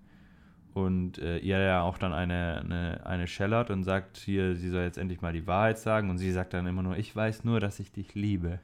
[0.74, 4.82] und äh, ihr ja auch dann eine, eine, eine schellert und sagt, hier, sie soll
[4.82, 7.60] jetzt endlich mal die Wahrheit sagen und sie sagt dann immer nur, ich weiß nur,
[7.60, 8.60] dass ich dich liebe.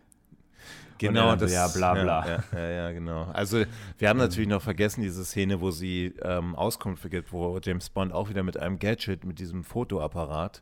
[1.08, 2.26] Genau, das, so, ja, bla bla.
[2.28, 3.24] Ja, ja, ja, genau.
[3.34, 3.64] Also
[3.98, 8.14] wir haben natürlich noch vergessen diese Szene, wo sie ähm, Auskunft gibt, wo James Bond
[8.14, 10.62] auch wieder mit einem Gadget, mit diesem Fotoapparat,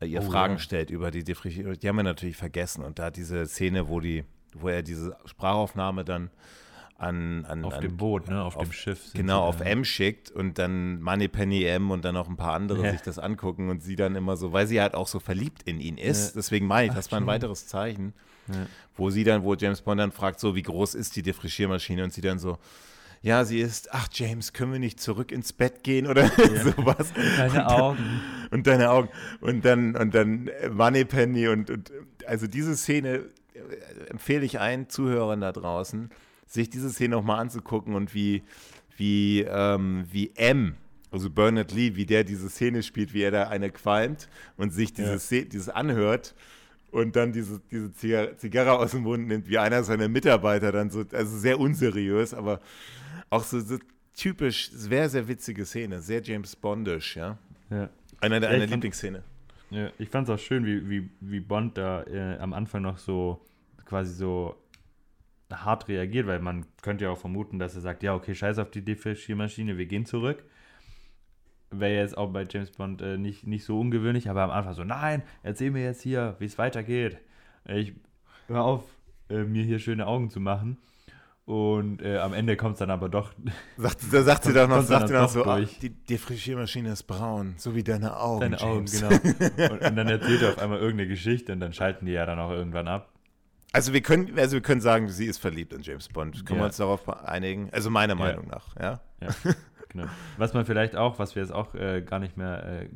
[0.00, 0.58] äh, ihr oh, Fragen ja.
[0.60, 1.74] stellt über die Differenzierung.
[1.74, 2.84] Die haben wir natürlich vergessen.
[2.84, 4.24] Und da diese Szene, wo die,
[4.54, 6.30] wo er diese Sprachaufnahme dann
[6.98, 9.12] an, an auf an, dem Boot, ne, auf, auf dem Schiff.
[9.12, 12.84] Genau, auf M schickt und dann Money Penny M und dann noch ein paar andere
[12.84, 12.92] ja.
[12.92, 15.80] sich das angucken und sie dann immer so, weil sie halt auch so verliebt in
[15.80, 16.36] ihn ist.
[16.36, 18.14] Deswegen meine ich, das war ein weiteres Zeichen,
[18.48, 18.66] ja.
[18.96, 22.04] wo sie dann, wo James Bond dann fragt, so, wie groß ist die Defrischiermaschine?
[22.04, 22.58] Und sie dann so,
[23.22, 26.62] ja, sie ist, ach James, können wir nicht zurück ins Bett gehen oder ja.
[26.62, 27.12] sowas?
[27.36, 28.20] Deine und Augen.
[28.50, 29.08] und deine Augen.
[29.40, 31.92] Und dann, und dann Moneypenny und, und
[32.26, 33.24] also diese Szene
[33.54, 36.10] äh, empfehle ich allen Zuhörern da draußen,
[36.46, 38.42] sich diese Szene nochmal anzugucken und wie,
[38.96, 40.76] wie, ähm, wie M,
[41.10, 44.92] also Bernard Lee, wie der diese Szene spielt, wie er da eine qualmt und sich
[44.92, 45.42] dieses, ja.
[45.42, 46.34] dieses anhört
[46.96, 47.92] und dann diese, diese
[48.38, 52.58] Zigarre aus dem Mund nimmt, wie einer seiner Mitarbeiter dann so, also sehr unseriös, aber
[53.28, 53.76] auch so, so
[54.14, 57.36] typisch, sehr, sehr witzige Szene, sehr James Bondisch, ja.
[57.68, 57.90] ja.
[58.22, 59.22] Einer der ja, Lieblingsszene.
[59.68, 62.96] Ja, ich fand es auch schön, wie, wie, wie Bond da äh, am Anfang noch
[62.96, 63.44] so
[63.84, 64.56] quasi so
[65.52, 68.70] hart reagiert, weil man könnte ja auch vermuten, dass er sagt, ja, okay, scheiß auf
[68.70, 70.42] die Defrischiermaschine, wir gehen zurück.
[71.70, 74.84] Wäre jetzt auch bei James Bond äh, nicht, nicht so ungewöhnlich, aber am Anfang so,
[74.84, 77.18] nein, erzähl mir jetzt hier, wie es weitergeht.
[77.66, 77.92] Ich
[78.46, 78.84] hör auf,
[79.28, 80.78] äh, mir hier schöne Augen zu machen.
[81.46, 83.32] Und äh, am Ende kommt es dann aber doch.
[83.76, 87.74] Sagt, da sagt sie doch noch, sagt noch so, ach, die Defrischiermaschine ist braun, so
[87.76, 88.40] wie deine Augen.
[88.40, 89.02] Deine James.
[89.04, 89.72] Augen, genau.
[89.72, 92.40] und, und, dann erzählt er auf einmal irgendeine Geschichte und dann schalten die ja dann
[92.40, 93.12] auch irgendwann ab.
[93.72, 96.44] Also wir können, also wir können sagen, sie ist verliebt in James Bond.
[96.46, 96.64] Können ja.
[96.64, 97.68] wir uns darauf einigen?
[97.70, 98.18] Also meiner ja.
[98.18, 99.00] Meinung nach, ja.
[99.20, 99.28] ja.
[99.96, 100.08] genau.
[100.36, 102.88] Was man vielleicht auch, was wir jetzt auch äh, gar nicht mehr äh,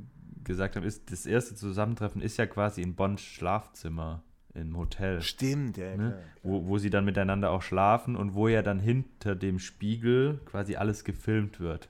[0.45, 4.23] gesagt haben, ist, das erste Zusammentreffen ist ja quasi in Bonds Schlafzimmer
[4.55, 5.23] im Hotel.
[5.23, 5.97] Stimmt, ja.
[5.97, 6.19] Ne?
[6.43, 10.77] Wo, wo sie dann miteinander auch schlafen und wo ja dann hinter dem Spiegel quasi
[10.77, 11.89] alles gefilmt wird.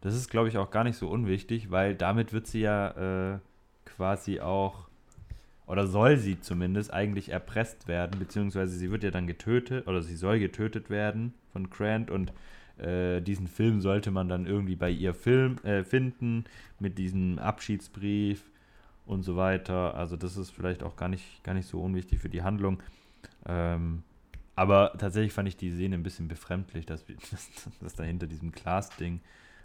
[0.00, 3.38] Das ist, glaube ich, auch gar nicht so unwichtig, weil damit wird sie ja äh,
[3.84, 4.88] quasi auch,
[5.66, 10.16] oder soll sie zumindest eigentlich erpresst werden, beziehungsweise sie wird ja dann getötet, oder sie
[10.16, 12.32] soll getötet werden von Grant und
[12.78, 16.44] äh, diesen Film sollte man dann irgendwie bei ihr Film, äh, finden,
[16.78, 18.44] mit diesem Abschiedsbrief
[19.06, 19.94] und so weiter.
[19.94, 22.82] Also das ist vielleicht auch gar nicht, gar nicht so unwichtig für die Handlung.
[23.46, 24.02] Ähm,
[24.54, 27.50] aber tatsächlich fand ich die Szene ein bisschen befremdlich, dass, dass,
[27.80, 29.20] dass da hinter diesem Glas-Ding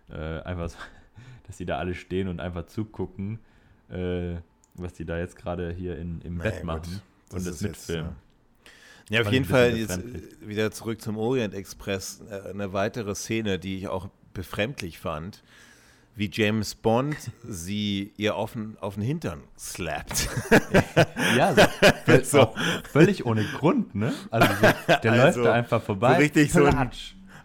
[0.09, 0.77] äh, einfach so,
[1.47, 3.39] dass die da alle stehen und einfach zugucken,
[3.89, 4.35] äh,
[4.75, 8.11] was die da jetzt gerade hier in, im Bett machen das und das mitfilmen.
[8.11, 8.26] Jetzt,
[9.09, 9.99] ja, auf jeden Fall jetzt
[10.41, 12.21] wieder zurück zum Orient Express.
[12.29, 15.43] Äh, eine weitere Szene, die ich auch befremdlich fand,
[16.15, 20.29] wie James Bond sie ihr auf den, auf den Hintern slappt.
[21.37, 22.55] ja, so, so.
[22.91, 24.13] völlig ohne Grund, ne?
[24.29, 26.13] Also so, der also, läuft da einfach vorbei.
[26.13, 26.91] So richtig so ein,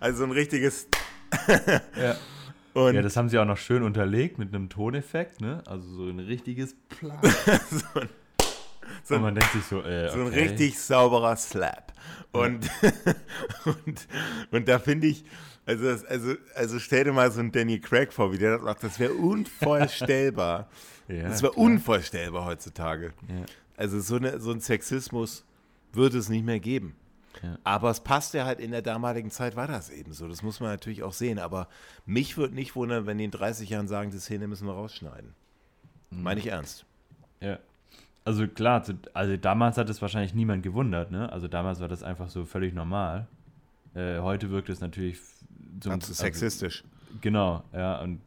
[0.01, 0.89] also ein richtiges
[1.97, 2.17] ja.
[2.75, 5.63] Und ja, das haben sie auch noch schön unterlegt mit einem Toneffekt, ne?
[5.67, 7.19] Also so ein richtiges Plan.
[7.71, 8.09] so ein,
[9.05, 10.11] so und man denkt sich so, äh, okay.
[10.13, 11.93] so ein richtig sauberer Slap.
[12.33, 12.71] Und,
[13.65, 14.09] und,
[14.51, 15.25] und da finde ich,
[15.65, 18.63] also, das, also, also stell dir mal so einen Danny Craig vor, wie der das
[18.63, 18.83] macht.
[18.83, 20.69] Das wäre unvorstellbar.
[21.09, 23.13] ja, das wäre unvorstellbar heutzutage.
[23.29, 23.45] Ja.
[23.77, 25.45] Also so, eine, so ein Sexismus
[25.93, 26.97] würde es nicht mehr geben.
[27.43, 27.59] Ja.
[27.65, 30.29] Aber es passt ja halt in der damaligen Zeit war das eben so.
[30.29, 31.39] Das muss man natürlich auch sehen.
[31.39, 31.69] Aber
[32.07, 35.35] mich würde nicht wundern, wenn die in 30 Jahren sagen, die Szene müssen wir rausschneiden.
[36.11, 36.23] Mhm.
[36.23, 36.85] Meine ich ernst.
[37.41, 37.59] Ja.
[38.25, 38.85] Also klar,
[39.15, 41.31] also damals hat es wahrscheinlich niemand gewundert, ne?
[41.33, 43.27] Also damals war das einfach so völlig normal.
[43.95, 45.19] Äh, heute wirkt es natürlich
[45.83, 46.85] so Ganz also, sexistisch.
[47.21, 48.21] Genau, ja, und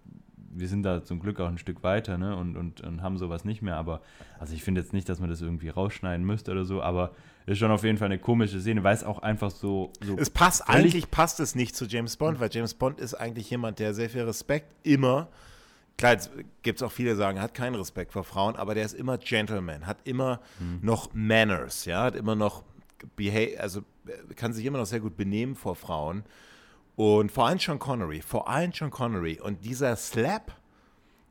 [0.56, 3.44] wir sind da zum Glück auch ein Stück weiter, ne, und, und, und haben sowas
[3.46, 4.02] nicht mehr, aber,
[4.40, 7.12] also ich finde jetzt nicht, dass man das irgendwie rausschneiden müsste oder so, aber
[7.46, 9.92] ist schon auf jeden Fall eine komische Szene, weil es auch einfach so.
[10.02, 13.50] so es passt, eigentlich passt es nicht zu James Bond, weil James Bond ist eigentlich
[13.50, 15.28] jemand, der sehr viel Respekt immer,
[15.98, 16.32] klar, jetzt
[16.62, 19.18] gibt es auch viele, die sagen, hat keinen Respekt vor Frauen, aber der ist immer
[19.18, 20.80] Gentleman, hat immer hm.
[20.82, 22.64] noch Manners, ja, hat immer noch,
[23.58, 23.82] also
[24.36, 26.24] kann sich immer noch sehr gut benehmen vor Frauen
[26.96, 29.40] und vor allem Sean Connery, vor allem Sean Connery.
[29.42, 30.56] Und dieser Slap,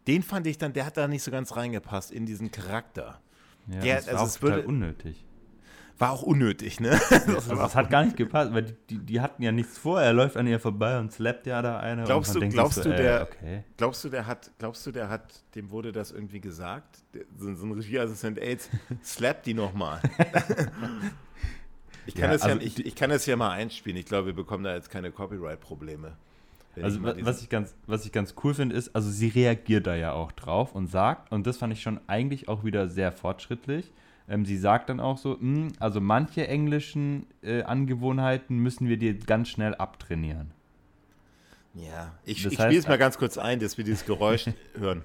[0.06, 3.20] den fand ich dann, der hat da nicht so ganz reingepasst in diesen Charakter.
[3.68, 5.24] Ja, der, das war also auch total würde, unnötig.
[5.98, 6.90] War auch unnötig, ne?
[7.10, 10.02] das, also das hat gar nicht gepasst, weil die, die hatten ja nichts vor.
[10.02, 12.04] Er läuft an ihr vorbei und slappt ja da eine.
[12.04, 13.64] Glaubst du, glaubst so, du, der, äh, okay.
[13.76, 16.98] glaubst du, der hat, glaubst du, der hat, dem wurde das irgendwie gesagt?
[17.38, 18.58] so, so ein Regieassistent, ey,
[19.04, 20.00] slap die nochmal.
[22.06, 23.96] Ich kann, ja, also ja, ich, ich, kann das ja mal einspielen.
[23.96, 26.12] Ich glaube, wir bekommen da jetzt keine Copyright-Probleme.
[26.82, 30.12] Also was ich, ganz, was ich ganz cool finde, ist, also sie reagiert da ja
[30.12, 33.92] auch drauf und sagt, und das fand ich schon eigentlich auch wieder sehr fortschrittlich,
[34.28, 38.96] ähm, sie sagt dann auch so, mh, hm, also manche englischen äh, Angewohnheiten müssen wir
[38.96, 40.52] dir ganz schnell abtrainieren.
[41.74, 44.46] Ja, ich, ich spiele es mal ganz kurz ein, dass wir dieses Geräusch
[44.78, 45.02] hören.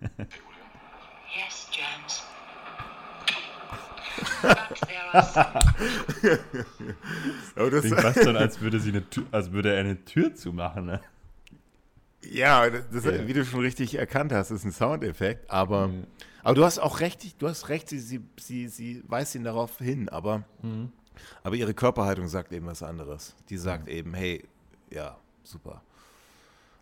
[0.00, 2.24] Yes, James.
[7.56, 10.34] oh, das Klingt fast schon, als würde, sie eine Tür, als würde er eine Tür
[10.34, 10.86] zumachen.
[10.86, 11.00] Ne?
[12.24, 16.06] Ja, das, ja, wie du schon richtig erkannt hast, ist ein Soundeffekt, aber, ja.
[16.42, 19.78] aber du hast auch recht, du hast recht, sie, sie, sie, sie weist ihn darauf
[19.78, 20.90] hin, aber, mhm.
[21.44, 23.36] aber ihre Körperhaltung sagt eben was anderes.
[23.50, 23.92] Die sagt mhm.
[23.92, 24.44] eben, hey,
[24.90, 25.82] ja, super.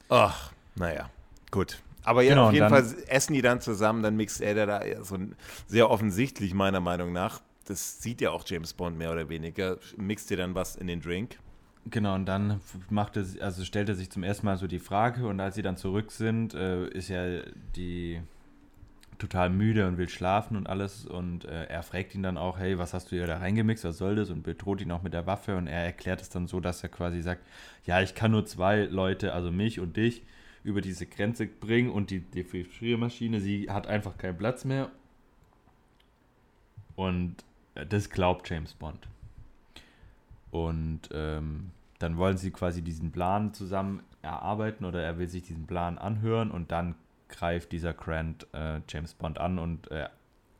[0.09, 1.11] Ach, naja,
[1.51, 1.83] gut.
[2.03, 5.19] Aber ja, genau, auf jeden Fall essen die dann zusammen, dann mixt er da so
[5.67, 7.43] sehr offensichtlich, meiner Meinung nach.
[7.67, 9.79] Das sieht ja auch James Bond mehr oder weniger.
[9.97, 11.39] Mixt dir dann was in den Drink.
[11.89, 12.61] Genau, und dann
[12.91, 15.63] macht er, also stellt er sich zum ersten Mal so die Frage und als sie
[15.63, 17.43] dann zurück sind, äh, ist ja
[17.77, 18.21] die
[19.19, 22.77] total müde und will schlafen und alles und äh, er fragt ihn dann auch, hey,
[22.77, 25.27] was hast du hier da reingemixt, was soll das und bedroht ihn auch mit der
[25.27, 27.43] Waffe und er erklärt es dann so, dass er quasi sagt,
[27.85, 30.23] ja, ich kann nur zwei Leute, also mich und dich,
[30.65, 34.91] über diese Grenze bringen und die Defriermaschine, sie hat einfach keinen Platz mehr.
[36.97, 37.37] Und
[37.75, 39.07] das glaubt James Bond.
[40.51, 45.67] Und ähm, dann wollen sie quasi diesen Plan zusammen erarbeiten oder er will sich diesen
[45.67, 46.95] Plan anhören und dann
[47.29, 50.09] greift dieser Grant äh, James Bond an und äh,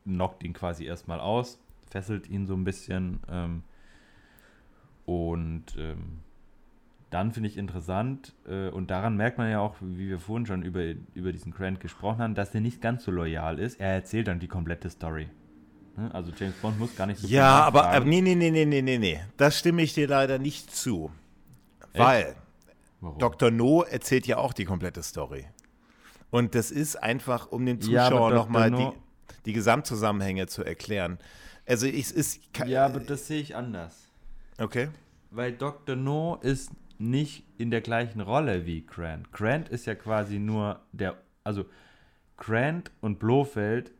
[0.03, 1.59] knockt ihn quasi erstmal aus,
[1.89, 3.19] fesselt ihn so ein bisschen.
[3.29, 3.63] Ähm,
[5.05, 6.19] und ähm,
[7.09, 10.63] dann finde ich interessant, äh, und daran merkt man ja auch, wie wir vorhin schon
[10.63, 10.83] über,
[11.13, 13.79] über diesen Grant gesprochen haben, dass er nicht ganz so loyal ist.
[13.79, 15.29] Er erzählt dann die komplette Story.
[15.97, 16.13] Ne?
[16.13, 18.81] Also James Bond muss gar nicht so Ja, aber, aber nee, nee, nee, nee, nee,
[18.81, 19.19] nee, nee.
[19.35, 21.11] Das stimme ich dir leider nicht zu.
[21.91, 22.03] Echt?
[22.03, 22.35] Weil
[23.01, 23.19] Warum?
[23.19, 23.51] Dr.
[23.51, 25.47] No erzählt ja auch die komplette Story.
[26.29, 28.89] Und das ist einfach, um den Zuschauer ja, nochmal die,
[29.45, 31.17] die Gesamtzusammenhänge zu erklären.
[31.65, 32.41] Also ich, ist.
[32.65, 34.07] Ja, aber das sehe ich anders.
[34.57, 34.89] Okay.
[35.31, 35.95] Weil Dr.
[35.95, 39.31] No ist nicht in der gleichen Rolle wie Grant.
[39.31, 41.65] Grant ist ja quasi nur der, also
[42.37, 43.91] Grant und Blofeld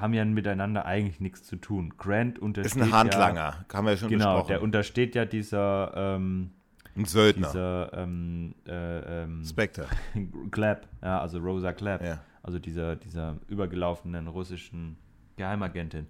[0.00, 1.94] haben ja miteinander eigentlich nichts zu tun.
[1.96, 4.48] Grant untersteht ist ein Handlanger, ja, haben wir ja schon genau, besprochen.
[4.48, 6.50] der untersteht ja dieser ähm,
[6.96, 7.48] ein Söldner.
[7.48, 9.86] Dieser ähm, äh, ähm, Spectre.
[10.50, 12.02] Clapp, ja, also Rosa Clapp.
[12.02, 12.20] Ja.
[12.42, 14.96] Also dieser, dieser übergelaufenen russischen
[15.36, 16.06] Geheimagentin.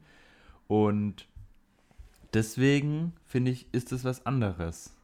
[0.69, 1.27] Und
[2.35, 4.95] deswegen finde ich, ist das was anderes.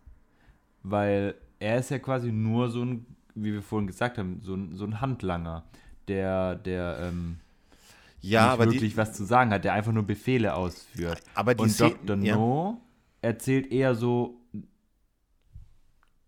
[0.82, 4.74] Weil er ist ja quasi nur so ein, wie wir vorhin gesagt haben, so ein,
[4.76, 5.64] so ein Handlanger,
[6.08, 7.38] der, der ähm,
[8.22, 11.20] ja, nicht aber wirklich die, was zu sagen hat, der einfach nur Befehle ausführt.
[11.34, 12.16] Aber die Und Dr.
[12.16, 12.80] No
[13.22, 13.28] ja.
[13.28, 14.40] erzählt eher so,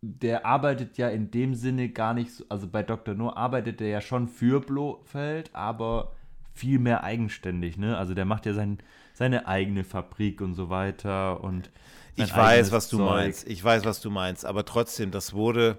[0.03, 3.15] der arbeitet ja in dem Sinne gar nicht so, also bei Dr.
[3.15, 6.13] No arbeitet er ja schon für Blofeld, aber
[6.53, 7.97] viel mehr eigenständig, ne?
[7.97, 8.79] Also der macht ja sein,
[9.13, 11.71] seine eigene Fabrik und so weiter und
[12.17, 13.07] ich weiß, was du Zeug.
[13.07, 13.49] meinst.
[13.49, 14.45] Ich weiß, was du meinst.
[14.45, 15.79] Aber trotzdem, das wurde,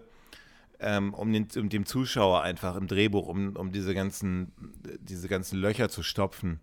[0.85, 4.53] ähm, um, den, um dem Zuschauer einfach im Drehbuch, um, um diese, ganzen,
[5.01, 6.59] diese ganzen Löcher zu stopfen.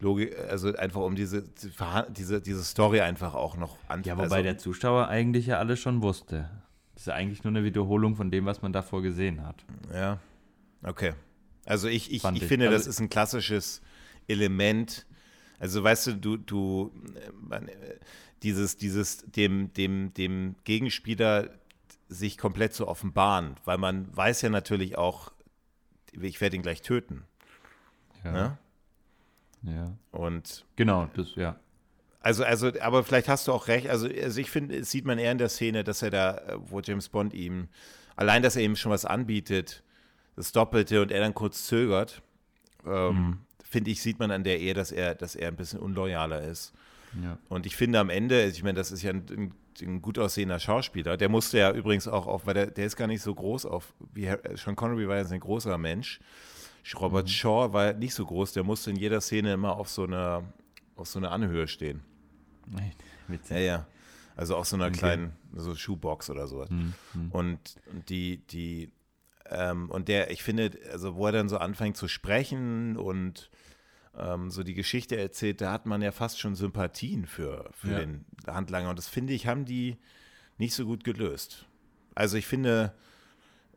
[0.00, 1.44] Logik, also einfach um diese,
[2.08, 4.02] diese, diese Story einfach auch noch an.
[4.02, 6.50] Ja, wobei also, der Zuschauer eigentlich ja alles schon wusste.
[6.94, 9.64] Das ist ja eigentlich nur eine Wiederholung von dem, was man davor gesehen hat.
[9.94, 10.18] Ja,
[10.82, 11.12] okay.
[11.64, 13.80] Also ich, ich, ich, ich finde, also, das ist ein klassisches
[14.26, 15.06] Element.
[15.60, 16.92] Also weißt du, du, du,
[17.40, 17.70] man,
[18.42, 21.48] dieses, dieses dem, dem, dem Gegenspieler
[22.12, 25.32] sich komplett zu offenbaren, weil man weiß ja natürlich auch,
[26.12, 27.24] ich werde ihn gleich töten.
[28.24, 28.32] Ja.
[28.32, 28.58] Ne?
[29.62, 29.96] Ja.
[30.10, 31.56] Und genau, das, ja.
[32.20, 33.88] Also, also, aber vielleicht hast du auch recht.
[33.88, 37.08] Also, also ich finde, sieht man eher in der Szene, dass er da, wo James
[37.08, 37.68] Bond ihm,
[38.14, 39.82] allein, dass er ihm schon was anbietet,
[40.36, 42.22] das Doppelte und er dann kurz zögert,
[42.86, 43.38] ähm, mhm.
[43.64, 46.72] finde ich, sieht man an der Ehe, dass er, dass er ein bisschen unloyaler ist.
[47.20, 47.38] Ja.
[47.48, 50.58] Und ich finde am Ende, ich meine, das ist ja ein, ein, ein, gut aussehender
[50.58, 51.16] Schauspieler.
[51.16, 53.94] Der musste ja übrigens auch auf, weil der, der ist gar nicht so groß auf,
[54.14, 56.20] wie Sean Connery war jetzt ein großer Mensch.
[57.00, 57.30] Robert mhm.
[57.30, 60.42] Shaw war nicht so groß, der musste in jeder Szene immer auf so einer,
[60.96, 62.02] auf so einer Anhöhe stehen.
[63.28, 63.56] Witzig.
[63.56, 63.86] Ja, ja.
[64.34, 64.98] Also auf so einer okay.
[64.98, 66.70] kleinen so Schuhbox oder sowas.
[66.70, 66.94] Mhm.
[67.30, 68.90] Und, und die, die,
[69.46, 73.50] ähm, und der, ich finde, also wo er dann so anfängt zu sprechen und
[74.16, 77.98] ähm, so die Geschichte erzählt, da hat man ja fast schon Sympathien für, für ja.
[78.00, 78.90] den Handlanger.
[78.90, 79.96] Und das finde ich, haben die
[80.58, 81.66] nicht so gut gelöst.
[82.14, 82.94] Also ich finde.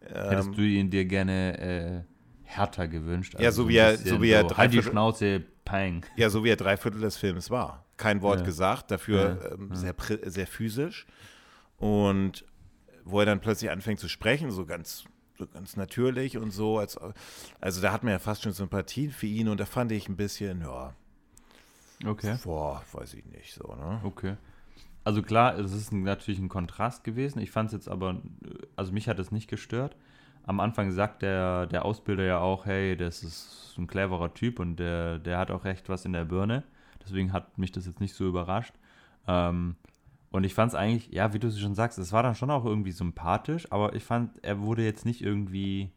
[0.02, 2.02] Ähm, Hättest du ihn dir gerne äh,
[2.44, 3.36] härter gewünscht?
[3.36, 6.06] Also ja, so wie er, so wie er so, halt die Schnauze, Pang.
[6.16, 7.86] Ja, so wie er drei Viertel des Films war.
[7.98, 8.46] Kein Wort ja.
[8.46, 9.52] gesagt, dafür ja.
[9.54, 9.96] Ähm, sehr,
[10.26, 11.08] sehr physisch.
[11.78, 12.46] Und
[13.04, 15.06] wo er dann plötzlich anfängt zu sprechen, so ganz
[15.54, 16.80] ganz natürlich und so.
[16.80, 17.00] Als,
[17.62, 20.16] also da hat man ja fast schon Sympathien für ihn und da fand ich ein
[20.16, 20.94] bisschen, ja.
[22.06, 22.38] Okay.
[22.44, 24.02] Boah, weiß ich nicht so, ne?
[24.04, 24.36] Okay.
[25.04, 27.40] Also klar, es ist natürlich ein Kontrast gewesen.
[27.40, 28.22] Ich fand es jetzt aber,
[28.76, 29.96] also mich hat es nicht gestört.
[30.48, 34.78] Am Anfang sagt der, der Ausbilder ja auch, hey, das ist ein cleverer Typ und
[34.78, 36.64] der, der hat auch recht was in der Birne.
[37.04, 38.74] Deswegen hat mich das jetzt nicht so überrascht.
[39.28, 39.76] Ähm,
[40.36, 42.52] und ich fand es eigentlich, ja, wie du es schon sagst, es war dann schon
[42.52, 45.94] auch irgendwie sympathisch, aber ich fand, er wurde jetzt nicht irgendwie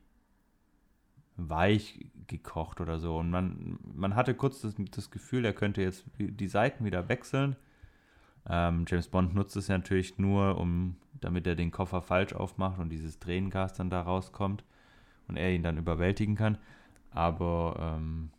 [1.36, 3.16] weich gekocht oder so.
[3.16, 7.56] Und man, man hatte kurz das, das Gefühl, er könnte jetzt die Seiten wieder wechseln.
[8.48, 12.78] Ähm, James Bond nutzt es ja natürlich nur, um, damit er den Koffer falsch aufmacht
[12.78, 14.62] und dieses Tränengas dann da rauskommt
[15.26, 16.58] und er ihn dann überwältigen kann.
[17.10, 18.30] Aber ähm,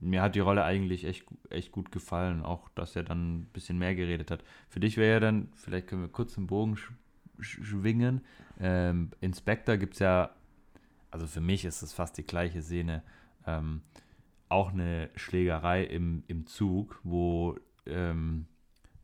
[0.00, 3.78] mir hat die Rolle eigentlich echt, echt gut gefallen, auch dass er dann ein bisschen
[3.78, 4.42] mehr geredet hat.
[4.68, 6.92] Für dich wäre ja dann, vielleicht können wir kurz den Bogen sch
[7.40, 8.20] schwingen.
[8.58, 10.30] Ähm, Inspector gibt es ja,
[11.10, 13.02] also für mich ist es fast die gleiche Szene,
[13.46, 13.82] ähm,
[14.50, 17.56] auch eine Schlägerei im, im Zug, wo
[17.86, 18.46] ähm,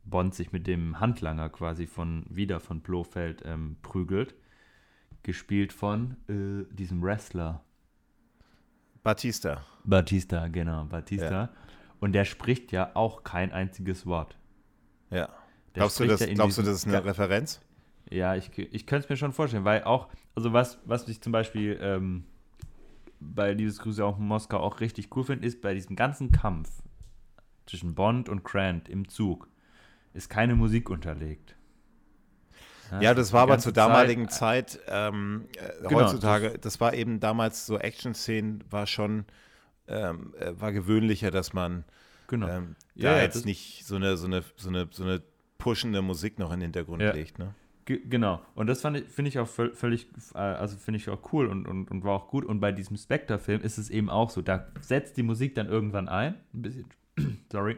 [0.03, 4.35] Bond sich mit dem Handlanger quasi von wieder von Blofeld ähm, prügelt.
[5.23, 7.63] Gespielt von äh, diesem Wrestler,
[9.07, 9.63] Batista.
[9.85, 11.31] Batista, genau, Batista.
[11.31, 11.49] Ja.
[12.01, 14.37] Und der spricht ja auch kein einziges Wort.
[15.09, 15.29] Ja.
[15.71, 17.61] glaubst du, das, glaubst du, das ist eine Referenz?
[18.09, 21.31] Ja, ich, ich könnte es mir schon vorstellen, weil auch, also was, was ich zum
[21.31, 22.25] Beispiel ähm,
[23.21, 26.69] bei Liebesgrüße auch in Moskau auch richtig cool finde, ist bei diesem ganzen Kampf
[27.65, 29.47] zwischen Bond und Grant im Zug
[30.13, 31.55] ist keine Musik unterlegt.
[32.91, 36.81] Ja, ja das war aber zur damaligen Zeit, Zeit ähm, äh, genau, heutzutage, das, das,
[36.81, 39.25] war eben damals so Action-Szenen, war schon,
[39.87, 41.83] ähm, äh, war gewöhnlicher, dass man
[42.27, 42.47] genau.
[42.47, 45.21] ähm, da ja, jetzt nicht so eine, so eine, so eine, so eine
[45.57, 47.53] pushende Musik noch in den Hintergrund legt, ne?
[47.87, 48.41] genau.
[48.55, 52.03] Und das finde ich auch völlig, äh, also finde ich auch cool und, und, und
[52.03, 52.45] war auch gut.
[52.45, 54.41] Und bei diesem Spectre-Film ist es eben auch so.
[54.41, 56.85] Da setzt die Musik dann irgendwann ein, ein bisschen,
[57.51, 57.77] sorry,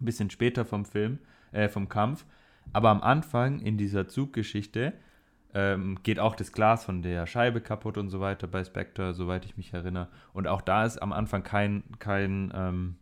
[0.00, 1.18] ein bisschen später vom Film,
[1.52, 2.24] äh, vom Kampf.
[2.72, 4.92] Aber am Anfang in dieser Zuggeschichte
[5.54, 9.44] ähm, geht auch das Glas von der Scheibe kaputt und so weiter bei Spectre, soweit
[9.44, 10.08] ich mich erinnere.
[10.32, 12.96] Und auch da ist am Anfang kein, kein, ähm,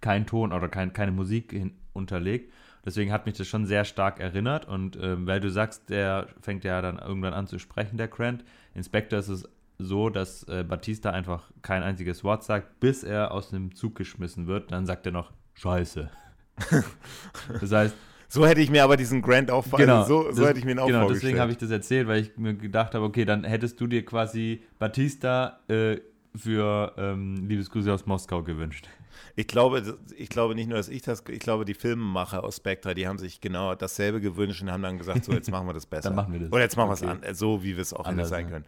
[0.00, 2.52] kein Ton oder kein, keine Musik hin, unterlegt.
[2.84, 4.66] Deswegen hat mich das schon sehr stark erinnert.
[4.66, 8.44] Und ähm, weil du sagst, der fängt ja dann irgendwann an zu sprechen, der Grant.
[8.74, 9.48] In Spectre ist es
[9.78, 14.46] so, dass äh, Batista einfach kein einziges Wort sagt, bis er aus dem Zug geschmissen
[14.46, 14.72] wird.
[14.72, 16.10] Dann sagt er noch Scheiße.
[17.60, 17.94] das heißt,
[18.28, 20.72] so hätte ich mir aber diesen Grant auch genau, also so, so hätte ich mir
[20.72, 21.22] ihn auch genau, vorgestellt.
[21.22, 24.04] deswegen habe ich das erzählt, weil ich mir gedacht habe, okay, dann hättest du dir
[24.04, 25.98] quasi Batista äh,
[26.34, 28.88] für ähm, Liebesgrüße aus Moskau gewünscht.
[29.34, 32.94] Ich glaube, ich glaube nicht nur, dass ich das, ich glaube, die Filmemacher aus Spectra,
[32.94, 35.86] die haben sich genau dasselbe gewünscht und haben dann gesagt, so, jetzt machen wir das
[35.86, 36.08] besser.
[36.08, 36.52] dann machen wir das.
[36.52, 37.18] Oder jetzt machen okay.
[37.20, 38.64] wir es so, wie wir es auch anders sein können.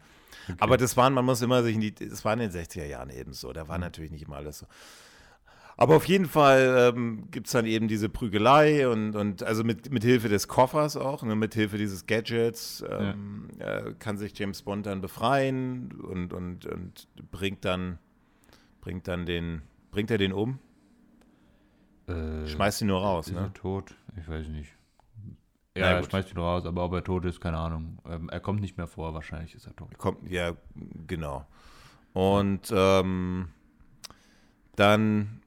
[0.48, 0.56] Okay.
[0.60, 3.10] Aber das waren, man muss immer sich in die, das war in den 60er Jahren
[3.10, 3.85] eben so, da war mhm.
[3.85, 4.66] natürlich nicht immer alles so.
[5.80, 9.92] Aber auf jeden Fall ähm, gibt es dann eben diese Prügelei und, und also mit,
[9.92, 13.78] mit Hilfe des Koffers auch, ne, mit Hilfe dieses Gadgets ähm, ja.
[13.78, 18.00] äh, kann sich James Bond dann befreien und, und, und bringt dann
[18.80, 20.59] bringt dann den bringt er den um?
[22.09, 23.42] Äh, schmeißt ihn nur raus, ist ne?
[23.42, 23.94] Er tot?
[24.20, 24.72] Ich weiß nicht.
[25.76, 27.98] Ja, er schmeißt ihn nur raus, aber ob er tot ist, keine Ahnung.
[28.05, 29.96] Ähm, er kommt nicht mehr vor, wahrscheinlich ist er tot.
[29.96, 30.55] Kommt, ja,
[31.06, 31.46] genau.
[32.14, 33.50] Und ähm,
[34.74, 35.40] dann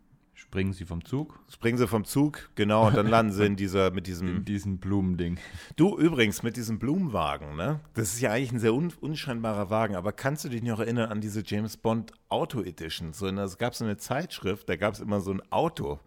[0.51, 1.39] Springen sie vom Zug?
[1.47, 4.27] Springen sie vom Zug, genau, und dann landen sie in dieser, mit diesem.
[4.27, 5.39] In diesem Blumending.
[5.77, 7.79] Du, übrigens, mit diesem Blumenwagen, ne?
[7.93, 11.09] Das ist ja eigentlich ein sehr un unscheinbarer Wagen, aber kannst du dich noch erinnern
[11.09, 13.13] an diese James Bond Auto Edition?
[13.13, 16.01] So, es gab so eine Zeitschrift, da gab es immer so ein Auto.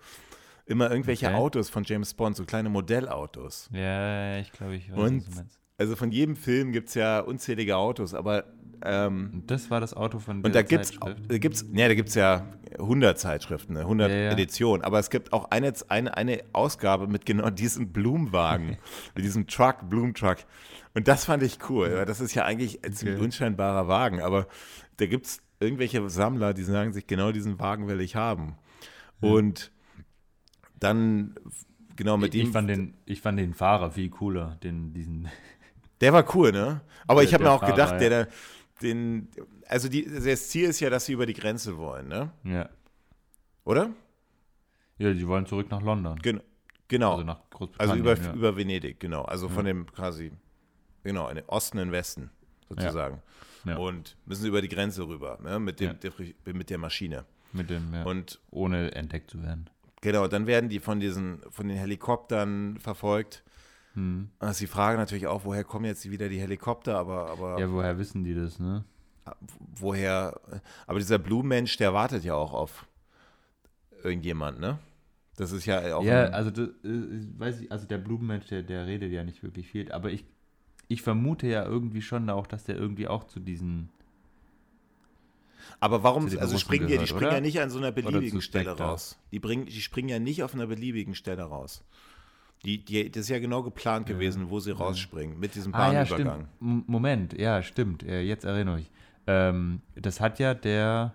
[0.66, 1.36] Immer irgendwelche okay.
[1.36, 3.70] Autos von James Bond, so kleine Modellautos.
[3.72, 5.60] Ja, ich glaube, ich weiß, und, was du meinst.
[5.78, 8.44] Also von jedem Film gibt es ja unzählige Autos, aber
[8.82, 10.98] ähm, das war das Auto von der Und da gibt es,
[11.40, 12.46] gibt's, ja, da gibt es ja
[12.78, 14.32] 100 Zeitschriften, 100 ne, ja, ja.
[14.32, 18.78] Editionen, aber es gibt auch eine, eine, eine Ausgabe mit genau diesem Blumenwagen,
[19.14, 20.38] mit diesem Truck, Blumentruck.
[20.94, 22.94] Und das fand ich cool, weil das ist ja eigentlich ein okay.
[22.94, 24.46] ziemlich unscheinbarer Wagen, aber
[24.96, 28.56] da gibt es irgendwelche Sammler, die sagen sich, genau diesen Wagen will ich haben.
[29.20, 29.72] Und
[30.78, 31.34] dann,
[31.96, 32.48] genau mit ich, dem.
[32.48, 35.28] Ich fand, den, ich fand den Fahrer viel cooler, den, diesen.
[36.00, 36.82] Der war cool, ne?
[37.06, 38.28] Aber der, ich habe mir auch Fahrer, gedacht, der, der,
[38.82, 39.28] den,
[39.66, 42.32] also die, das Ziel ist ja, dass sie über die Grenze wollen, ne?
[42.44, 42.68] Ja.
[43.64, 43.90] Oder?
[44.98, 46.18] Ja, die wollen zurück nach London.
[46.18, 46.40] Gen
[46.88, 47.12] genau.
[47.12, 48.06] Also nach Großbritannien.
[48.06, 48.34] Also über, ja.
[48.34, 49.22] über Venedig, genau.
[49.22, 50.32] Also von dem quasi,
[51.02, 52.30] genau, in den Osten in den Westen,
[52.68, 53.22] sozusagen.
[53.64, 53.72] Ja.
[53.72, 53.78] Ja.
[53.78, 55.58] Und müssen über die Grenze rüber, ne?
[55.58, 56.12] mit, dem, der,
[56.52, 57.24] mit der Maschine.
[57.52, 58.02] Mit dem, ja.
[58.04, 59.70] Und ohne entdeckt zu werden.
[60.02, 63.43] Genau, dann werden die von diesen, von den Helikoptern verfolgt
[63.94, 64.28] hm.
[64.40, 67.60] Also die Frage natürlich auch, woher kommen jetzt wieder die Helikopter, aber, aber.
[67.60, 68.84] Ja, woher wissen die das, ne?
[69.76, 70.38] Woher.
[70.86, 72.86] Aber dieser Blumenmensch, der wartet ja auch auf
[74.02, 74.78] irgendjemand, ne?
[75.36, 76.04] Das ist ja auch.
[76.04, 79.68] Ja, also das, äh, weiß ich, also der Blumenmensch, der, der redet ja nicht wirklich
[79.68, 80.24] viel, aber ich,
[80.88, 83.90] ich vermute ja irgendwie schon auch, dass der irgendwie auch zu diesen.
[85.80, 87.34] Aber warum, also springen gehört, die, die springen oder?
[87.36, 89.18] ja nicht an so einer beliebigen Stelle raus.
[89.32, 91.84] Die, bringen, die springen ja nicht auf einer beliebigen Stelle raus.
[92.64, 96.42] Die, die, das ist ja genau geplant gewesen, wo sie rausspringen, mit diesem Bahnübergang.
[96.42, 98.02] Ah, ja, Moment, ja, stimmt.
[98.02, 98.90] Jetzt erinnere ich.
[99.26, 101.14] Ähm, das hat ja der,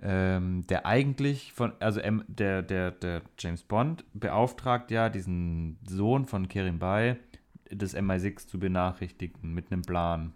[0.00, 6.48] ähm, der eigentlich von, also der, der, der James Bond beauftragt ja diesen Sohn von
[6.48, 7.16] Kerim Bay,
[7.70, 10.32] das MI6 zu benachrichtigen mit einem Plan.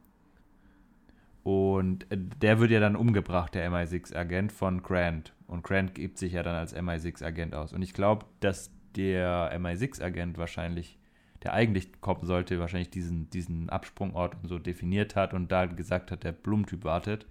[1.42, 5.32] Und äh, der wird ja dann umgebracht, der MI6-Agent von Grant.
[5.48, 7.72] Und Grant gibt sich ja dann als MI6-Agent aus.
[7.72, 10.98] Und ich glaube, dass der MI6-Agent wahrscheinlich,
[11.42, 16.10] der eigentlich kommen sollte, wahrscheinlich diesen, diesen Absprungort und so definiert hat und da gesagt
[16.10, 17.26] hat, der Blumentyp wartet.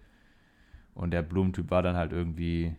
[0.95, 2.75] Und der Blumentyp war dann halt irgendwie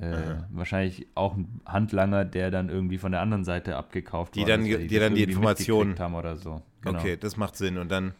[0.00, 4.48] äh, wahrscheinlich auch ein Handlanger, der dann irgendwie von der anderen Seite abgekauft die war.
[4.48, 6.62] Dann, die, die dann die Informationen haben oder so.
[6.80, 6.98] Genau.
[6.98, 7.78] Okay, das macht Sinn.
[7.78, 8.12] Und dann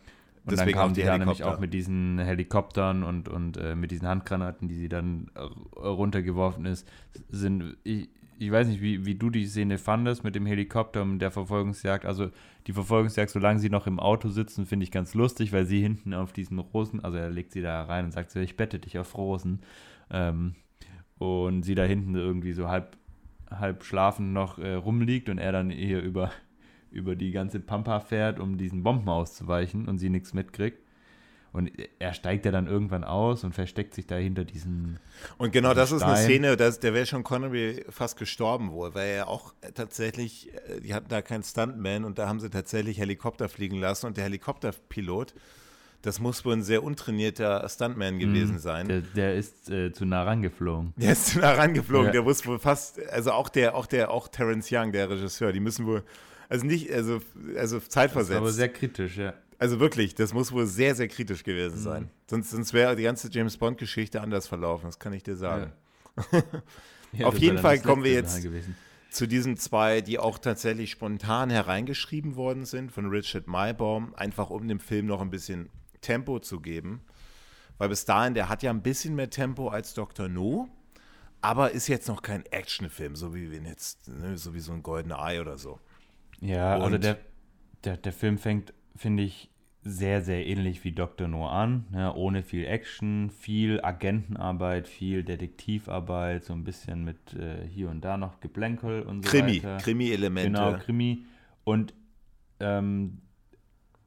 [0.47, 3.75] Und Deswegen dann kamen die, die da nämlich auch mit diesen Helikoptern und, und äh,
[3.75, 5.29] mit diesen Handgranaten, die sie dann
[5.77, 6.89] runtergeworfen ist,
[7.29, 8.09] sind, ich,
[8.39, 12.07] ich weiß nicht, wie, wie du die Szene fandest mit dem Helikopter und der Verfolgungsjagd.
[12.07, 12.31] Also
[12.69, 16.15] die Verfolgungsjagd, solange sie noch im Auto sitzen, finde ich ganz lustig, weil sie hinten
[16.15, 19.01] auf diesen Rosen, also er legt sie da rein und sagt so, ich bette dich
[19.01, 19.63] auf Rosen.
[20.11, 20.55] Ähm,
[21.19, 22.97] und sie da hinten irgendwie so halb,
[23.51, 26.31] halb schlafend noch äh, rumliegt und er dann hier über,
[26.91, 30.79] über die ganze Pampa fährt, um diesen Bomben auszuweichen und sie nichts mitkriegt.
[31.57, 34.99] Und er steigt ja dann irgendwann aus und versteckt sich da hinter diesen.
[35.39, 35.97] Und genau das Stein.
[35.97, 40.53] ist eine Szene, das, der wäre schon Connery fast gestorben wohl, weil er auch tatsächlich,
[40.69, 44.19] äh, die hatten da keinen Stuntman und da haben sie tatsächlich Helikopter fliegen lassen und
[44.19, 45.35] der Helikopterpilot,
[46.03, 48.89] das muss wohl ein sehr untrainierter Stuntman gewesen mm, sein.
[48.89, 50.93] Der, der ist äh, zu nah rangeflogen.
[50.97, 52.13] Der ist zu nah rangeflogen, ja.
[52.13, 55.61] der muss wohl fast, also auch der, auch der, auch Terence Young, der Regisseur, die
[55.61, 56.05] müssen wohl,
[56.49, 57.21] also nicht, also,
[57.57, 58.39] also zeitversetzt.
[58.39, 59.35] aber sehr kritisch, ja.
[59.59, 62.03] Also wirklich, das muss wohl sehr, sehr kritisch gewesen sein.
[62.05, 62.11] Mhm.
[62.29, 65.73] Sonst, sonst wäre die ganze James Bond-Geschichte anders verlaufen, das kann ich dir sagen.
[66.33, 66.43] Ja.
[67.13, 68.47] ja, Auf jeden Fall kommen wir jetzt
[69.11, 74.69] zu diesen zwei, die auch tatsächlich spontan hereingeschrieben worden sind von Richard Maybaum, einfach um
[74.69, 75.71] dem Film noch ein bisschen
[76.03, 77.01] Tempo zu geben.
[77.79, 80.29] Weil bis dahin, der hat ja ein bisschen mehr Tempo als Dr.
[80.29, 80.69] No,
[81.41, 84.83] aber ist jetzt noch kein Actionfilm, so wie wir jetzt, ne, so wie so ein
[84.83, 85.79] Goldener Ei oder so.
[86.41, 87.19] Ja, also Und also der,
[87.85, 89.51] der, der Film fängt finde ich,
[89.83, 91.29] sehr, sehr ähnlich wie Dr.
[91.29, 91.87] No an.
[91.93, 98.05] Ja, ohne viel Action, viel Agentenarbeit, viel Detektivarbeit, so ein bisschen mit äh, hier und
[98.05, 99.77] da noch Geplänkel und so Krimi, weiter.
[99.77, 100.51] Krimi-Elemente.
[100.51, 101.25] Genau, Krimi.
[101.63, 101.95] Und
[102.59, 103.19] ähm,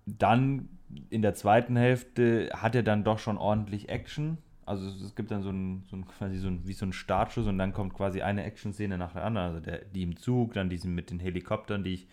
[0.05, 0.67] dann
[1.09, 4.37] in der zweiten Hälfte hat er dann doch schon ordentlich Action.
[4.69, 7.47] Also es gibt dann so ein, so ein quasi so ein, wie so ein Startschuss
[7.47, 9.47] und dann kommt quasi eine Action-Szene nach der anderen.
[9.47, 12.07] Also der, die im Zug, dann diesen mit den Helikoptern, die ich.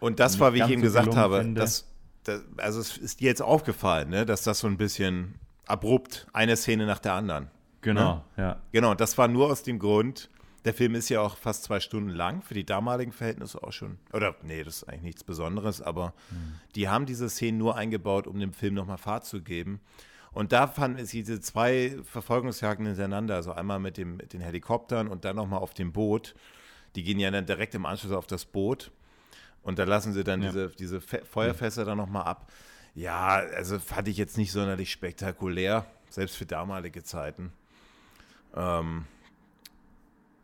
[0.00, 1.88] Und das war, wie ich eben gesagt habe, das,
[2.24, 5.34] das, also es ist dir jetzt aufgefallen, ne, dass das so ein bisschen
[5.66, 7.48] abrupt, eine Szene nach der anderen.
[7.82, 8.42] Genau, ne?
[8.42, 8.62] ja.
[8.72, 10.28] Genau, das war nur aus dem Grund,
[10.64, 13.98] der Film ist ja auch fast zwei Stunden lang, für die damaligen Verhältnisse auch schon.
[14.12, 16.54] Oder, nee, das ist eigentlich nichts Besonderes, aber mhm.
[16.74, 19.80] die haben diese Szenen nur eingebaut, um dem Film nochmal Fahrt zu geben.
[20.34, 25.08] Und da fanden es diese zwei Verfolgungsjagden hintereinander, also einmal mit, dem, mit den Helikoptern
[25.08, 26.34] und dann nochmal auf dem Boot.
[26.94, 28.90] Die gehen ja dann direkt im Anschluss auf das Boot.
[29.62, 30.48] Und da lassen sie dann ja.
[30.48, 32.50] diese, diese Feuerfässer dann nochmal ab.
[32.94, 37.52] Ja, also fand ich jetzt nicht sonderlich spektakulär, selbst für damalige Zeiten.
[38.54, 39.06] Ähm,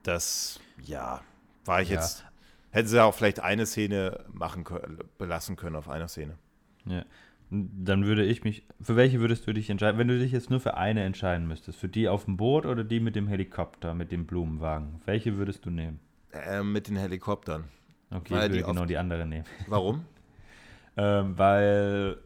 [0.02, 1.22] das, ja,
[1.64, 1.96] war ich ja.
[1.96, 2.24] jetzt.
[2.70, 6.36] Hätten sie auch vielleicht eine Szene machen können, belassen können auf einer Szene.
[6.84, 7.04] Ja.
[7.50, 8.66] Dann würde ich mich.
[8.80, 9.98] Für welche würdest du dich entscheiden?
[9.98, 12.84] Wenn du dich jetzt nur für eine entscheiden müsstest, für die auf dem Boot oder
[12.84, 15.00] die mit dem Helikopter, mit dem Blumenwagen?
[15.06, 15.98] Welche würdest du nehmen?
[16.32, 17.64] Äh, mit den Helikoptern.
[18.10, 19.44] Okay, weil ich würde genau die andere nehmen.
[19.66, 20.04] Warum?
[20.96, 22.18] ähm, weil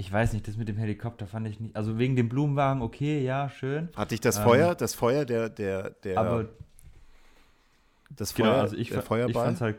[0.00, 1.76] ich weiß nicht, das mit dem Helikopter fand ich nicht.
[1.76, 3.90] Also wegen dem Blumenwagen, okay, ja, schön.
[3.94, 6.18] Hatte ich das ähm, Feuer, das Feuer, der, der, der.
[6.18, 6.48] Aber
[8.16, 9.30] das genau, Feuer, genau, also ich, der Feuerball?
[9.30, 9.76] Ich fand's halt,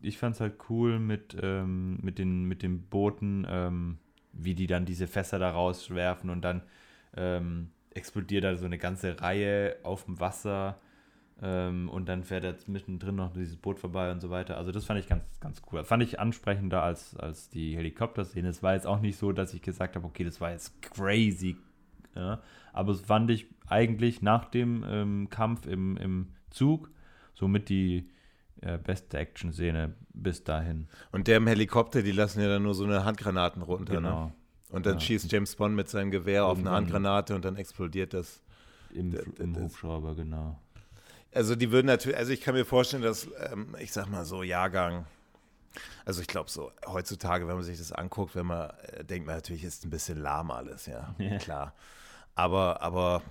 [0.00, 3.98] ich fand's halt cool mit, ähm, mit, den, mit den Booten, ähm,
[4.32, 6.62] wie die dann diese Fässer da rauswerfen und dann
[7.16, 10.78] ähm, explodiert da so eine ganze Reihe auf dem Wasser.
[11.42, 14.56] Ähm, und dann fährt jetzt mittendrin noch dieses Boot vorbei und so weiter.
[14.56, 15.84] Also das fand ich ganz, ganz cool.
[15.84, 18.48] Fand ich ansprechender als, als die Helikopter-Szene.
[18.48, 21.56] Es war jetzt auch nicht so, dass ich gesagt habe, okay, das war jetzt crazy.
[22.14, 22.40] Ja?
[22.72, 26.90] Aber es fand ich eigentlich nach dem ähm, Kampf im, im Zug
[27.34, 28.08] somit die
[28.62, 30.88] äh, beste Action-Szene bis dahin.
[31.12, 34.00] Und der im Helikopter, die lassen ja dann nur so eine Handgranaten runter, ne?
[34.00, 34.24] genau.
[34.26, 34.32] ne?
[34.70, 35.00] Und dann ja.
[35.00, 38.40] schießt James Bond mit seinem Gewehr Irgendwann auf eine Handgranate und dann explodiert das.
[38.92, 40.58] Im, im Hubschrauber, genau.
[41.32, 44.42] Also die würden natürlich, also ich kann mir vorstellen, dass, ähm, ich sag mal so,
[44.42, 45.04] Jahrgang,
[46.04, 49.36] also ich glaube so, heutzutage, wenn man sich das anguckt, wenn man, äh, denkt man
[49.36, 51.36] natürlich, ist ein bisschen lahm alles, ja, ja.
[51.38, 51.74] klar.
[52.34, 53.22] Aber, aber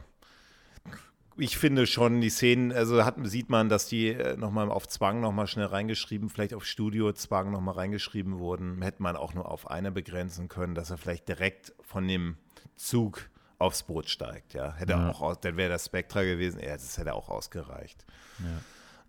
[1.38, 5.20] ich finde schon, die Szenen, also hat, sieht man, dass die äh, nochmal auf Zwang
[5.20, 8.82] nochmal schnell reingeschrieben, vielleicht auf Studio-Zwang nochmal reingeschrieben wurden.
[8.82, 12.38] Hätte man auch nur auf eine begrenzen können, dass er vielleicht direkt von dem
[12.76, 14.54] Zug aufs Boot steigt.
[14.54, 15.10] Ja, hätte ja.
[15.10, 16.60] auch, dann wäre das Spectra gewesen.
[16.60, 18.06] Ja, das hätte auch ausgereicht.
[18.40, 18.62] Ja.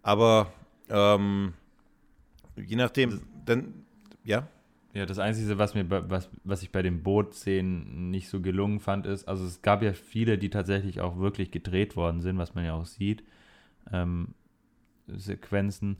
[0.02, 0.52] Aber
[0.88, 1.54] ähm,
[2.56, 3.86] je nachdem, dann
[4.24, 4.48] ja.
[4.96, 9.04] Ja, das Einzige, was mir, was, was ich bei den Bootszenen nicht so gelungen fand,
[9.04, 12.64] ist, also es gab ja viele, die tatsächlich auch wirklich gedreht worden sind, was man
[12.64, 13.22] ja auch sieht,
[13.92, 14.28] ähm,
[15.06, 15.98] Sequenzen.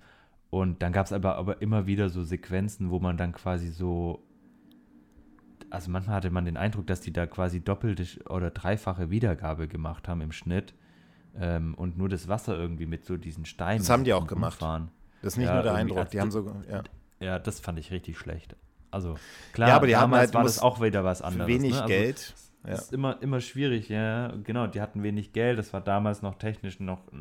[0.48, 4.22] Und dann gab es aber, aber immer wieder so Sequenzen, wo man dann quasi so
[5.68, 10.08] also manchmal hatte man den Eindruck, dass die da quasi doppelte oder dreifache Wiedergabe gemacht
[10.08, 10.72] haben im Schnitt
[11.38, 13.80] ähm, und nur das Wasser irgendwie mit so diesen Steinen.
[13.80, 14.60] Das haben die auch gemacht.
[14.60, 14.88] Fahren.
[15.20, 16.82] Das ist nicht ja, nur der Eindruck, die haben so, ja.
[17.20, 18.56] Ja, das fand ich richtig schlecht.
[18.96, 19.16] Also
[19.52, 21.48] klar, Ja, aber die damals halt- war das auch wieder was anderes.
[21.48, 21.82] Wenig ne?
[21.82, 22.34] also, Geld.
[22.64, 22.70] Ja.
[22.70, 24.32] Das ist immer, immer schwierig, ja.
[24.42, 25.58] Genau, die hatten wenig Geld.
[25.58, 27.16] Das war damals noch technisch noch äh,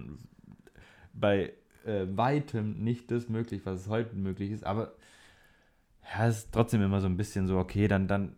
[1.14, 1.54] bei
[1.86, 4.64] äh, weitem nicht das möglich, was es heute möglich ist.
[4.64, 4.94] Aber
[6.02, 8.38] ja, es ist trotzdem immer so ein bisschen so, okay, dann, dann,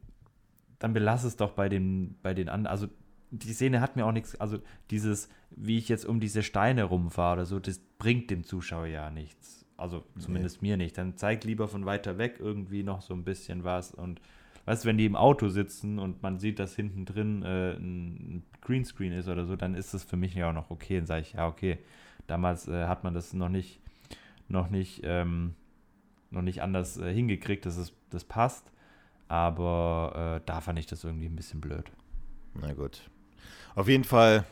[0.79, 2.71] dann belass es doch bei den, bei den anderen.
[2.71, 2.87] Also
[3.29, 4.57] die Szene hat mir auch nichts, also
[4.89, 9.11] dieses, wie ich jetzt um diese Steine rumfahre oder so, das bringt dem Zuschauer ja
[9.11, 9.66] nichts.
[9.77, 10.97] Also zumindest mir nicht.
[10.97, 14.19] Dann zeig lieber von weiter weg irgendwie noch so ein bisschen was und
[14.65, 18.43] weißt du, wenn die im Auto sitzen und man sieht, dass hinten drin äh, ein
[18.61, 20.97] Greenscreen ist oder so, dann ist das für mich ja auch noch okay.
[20.97, 21.77] Dann sage ich, ja, okay,
[22.27, 23.79] damals äh, hat man das noch nicht,
[24.49, 25.53] noch nicht, ähm,
[26.31, 28.71] noch nicht anders äh, hingekriegt, dass es, das passt.
[29.29, 31.85] Aber äh, da fand ich das irgendwie ein bisschen blöd.
[32.53, 33.09] Na gut.
[33.75, 34.43] Auf jeden Fall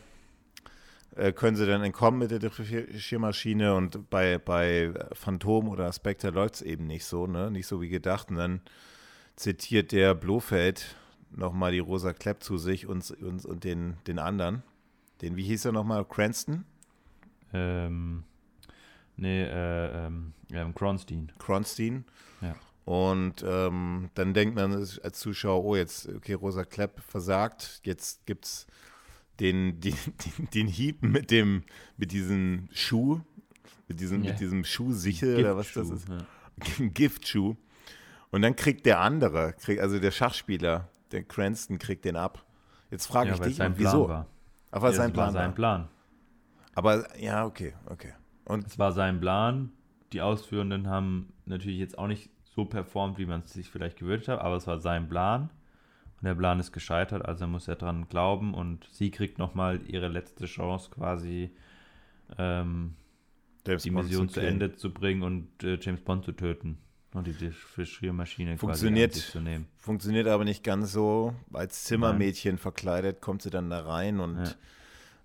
[1.35, 6.61] können sie dann entkommen mit der Differenziermaschine und bei, bei Phantom oder Spectre läuft es
[6.61, 7.49] eben nicht so, ne?
[7.49, 8.29] Nicht so wie gedacht.
[8.29, 8.61] Und dann
[9.35, 10.95] zitiert der Blofeld
[11.31, 14.63] nochmal die Rosa Klepp zu sich und, und, und den, den anderen.
[15.21, 16.05] Den, wie hieß er nochmal?
[16.05, 16.65] Cranston?
[17.53, 18.23] Ähm,
[19.15, 21.31] nee, äh, ähm, ähm, Kronstein.
[21.39, 22.05] Kronstein.
[22.41, 22.55] Ja.
[22.85, 28.45] Und ähm, dann denkt man als Zuschauer, oh, jetzt, okay, Rosa Klepp versagt, jetzt gibt
[28.45, 28.67] es
[29.39, 29.95] den, den,
[30.53, 31.63] den, Hieb mit dem,
[31.97, 33.21] mit diesem Schuh,
[33.87, 34.31] mit diesem, Ja.
[34.31, 36.07] mit diesem Schuhsichel oder was das ist.
[36.09, 36.17] Ja.
[36.93, 37.55] Giftschuh.
[38.31, 42.45] Und dann kriegt der andere, kriegt, also der Schachspieler, der Cranston, kriegt den ab.
[42.91, 44.07] Jetzt frage Ja, ich dich, Plan wieso?
[44.09, 44.27] war.
[44.71, 45.55] Weil Ja, sein das war Plan sein war.
[45.55, 45.87] Plan.
[46.73, 48.13] Aber ja, okay, okay.
[48.43, 49.71] Und Es war sein Plan.
[50.13, 54.27] Die Ausführenden haben natürlich jetzt auch nicht so performt, wie man es sich vielleicht gewünscht
[54.27, 55.49] hat, aber es war sein Plan.
[56.25, 60.47] Der Plan ist gescheitert, also muss er dran glauben und sie kriegt nochmal ihre letzte
[60.47, 61.51] Chance quasi
[62.39, 62.95] ähm,
[63.65, 64.39] James die Bond Mission zu.
[64.39, 66.79] Ende zu bringen und äh, James Bond zu töten.
[67.13, 69.13] Und die Differenziermaschine Funktioniert.
[69.13, 69.67] quasi zu nehmen.
[69.77, 71.35] Funktioniert aber nicht ganz so.
[71.53, 74.57] Als Zimmermädchen verkleidet kommt sie dann da rein und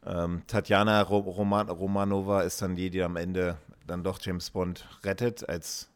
[0.04, 3.56] ähm, Tatjana Ro Roman Romanova ist dann die, die am Ende
[3.86, 5.90] dann doch James Bond rettet, als,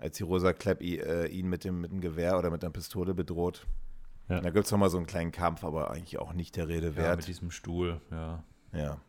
[0.00, 3.14] als die Rosa Klepp äh, ihn mit dem, mit dem Gewehr oder mit einer Pistole
[3.14, 3.66] bedroht.
[4.28, 4.40] Ja.
[4.40, 6.92] Da gibt es nochmal so einen kleinen Kampf, aber eigentlich auch nicht der Rede Ja,
[6.92, 7.28] mit wert.
[7.28, 8.42] diesem Stuhl, ja.
[8.72, 9.00] Ja.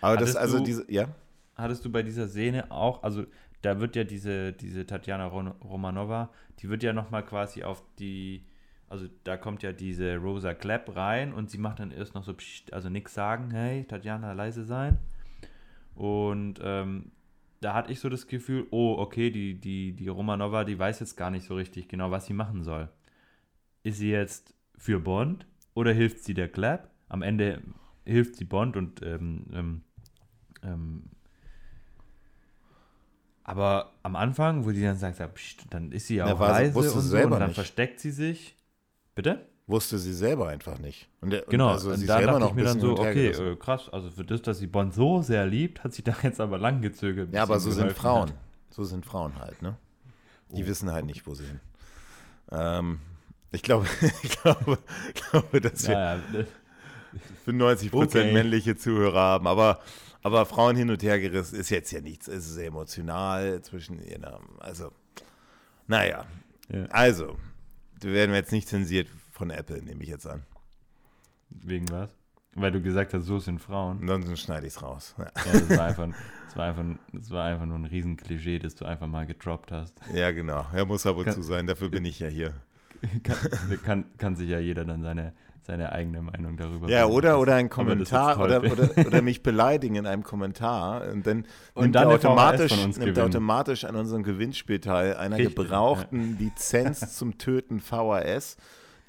[0.00, 1.08] Aber das, Hattest also du- diese, ja?
[1.56, 3.24] hattest du bei dieser Szene auch, also
[3.62, 8.44] da wird ja diese, diese Tatjana Romanova, die wird ja nochmal quasi auf die,
[8.88, 12.34] also da kommt ja diese Rosa Klepp rein und sie macht dann erst noch so,
[12.70, 14.98] also nichts sagen, hey, Tatjana, leise sein.
[15.94, 17.10] Und ähm,
[17.60, 21.16] da hatte ich so das Gefühl, oh, okay, die, die, die Romanova, die weiß jetzt
[21.16, 22.88] gar nicht so richtig genau, was sie machen soll.
[23.84, 26.90] Ist sie jetzt für Bond oder hilft sie der Klepp?
[27.08, 27.62] Am Ende
[28.04, 29.82] hilft sie Bond und ähm, ähm,
[30.62, 31.04] ähm,
[33.44, 35.20] aber am Anfang, wo die dann sagt,
[35.70, 37.54] dann ist sie ja auch sie- leise und so, und dann nicht.
[37.54, 38.56] versteckt sie sich.
[39.14, 39.46] Bitte?
[39.66, 41.08] Wusste sie selber einfach nicht.
[41.20, 43.28] Und der, Genau, und also und sie da dachte noch ich mir dann so, okay,
[43.28, 46.40] äh, krass, also für das, dass sie Bond so sehr liebt, hat sie da jetzt
[46.40, 47.32] aber lang gezögert.
[47.32, 48.30] Ja, aber so sind Frauen.
[48.30, 48.36] hat.
[48.70, 49.76] So sind Frauen halt, ne?
[50.50, 50.66] Die Oh.
[50.66, 51.60] wissen halt nicht, wo sie hin.
[52.50, 52.98] Ähm,
[53.56, 53.86] ich glaube,
[54.22, 54.78] ich glaube,
[55.30, 56.46] glaube, dass wir Ja, ja, ne,
[57.44, 58.32] 95 Prozent Okay.
[58.32, 59.80] männliche Zuhörer haben, aber,
[60.22, 62.26] aber Frauen hin und her gerissen ist jetzt ja nichts.
[62.28, 64.24] Es ist sehr emotional zwischen ihren,
[64.58, 64.90] also,
[65.86, 66.24] naja.
[66.68, 66.86] Ja.
[66.86, 67.36] Also,
[68.00, 70.42] wir werden jetzt nicht zensiert von Apple, nehme ich jetzt an.
[71.50, 72.08] wegen was?
[72.56, 73.98] Weil du gesagt hast, so sind Frauen.
[74.02, 75.14] Ansonsten schneide ich es raus.
[75.18, 75.24] Ja.
[75.24, 76.08] Ja, das war einfach,
[76.46, 79.94] das war einfach, das war einfach nur ein Riesenklischee, das du einfach mal gedroppt hast.
[80.14, 80.64] ja, genau.
[80.72, 82.54] Er muss ab und Kann- zu sein, dafür bin ich ja hier.
[83.22, 83.36] Kann,
[83.84, 87.16] kann, kann sich ja jeder dann seine, seine eigene Meinung darüber Ja, bilden.
[87.16, 91.44] oder, oder ein Kommentar oder, oder, oder mich beleidigen in einem Kommentar und dann
[91.74, 97.16] Und nimmt, dann er automatisch, nimmt automatisch an unserem Gewinnspiel teil einer Richtig, gebrauchten Lizenz
[97.16, 98.56] zum Töten VHS,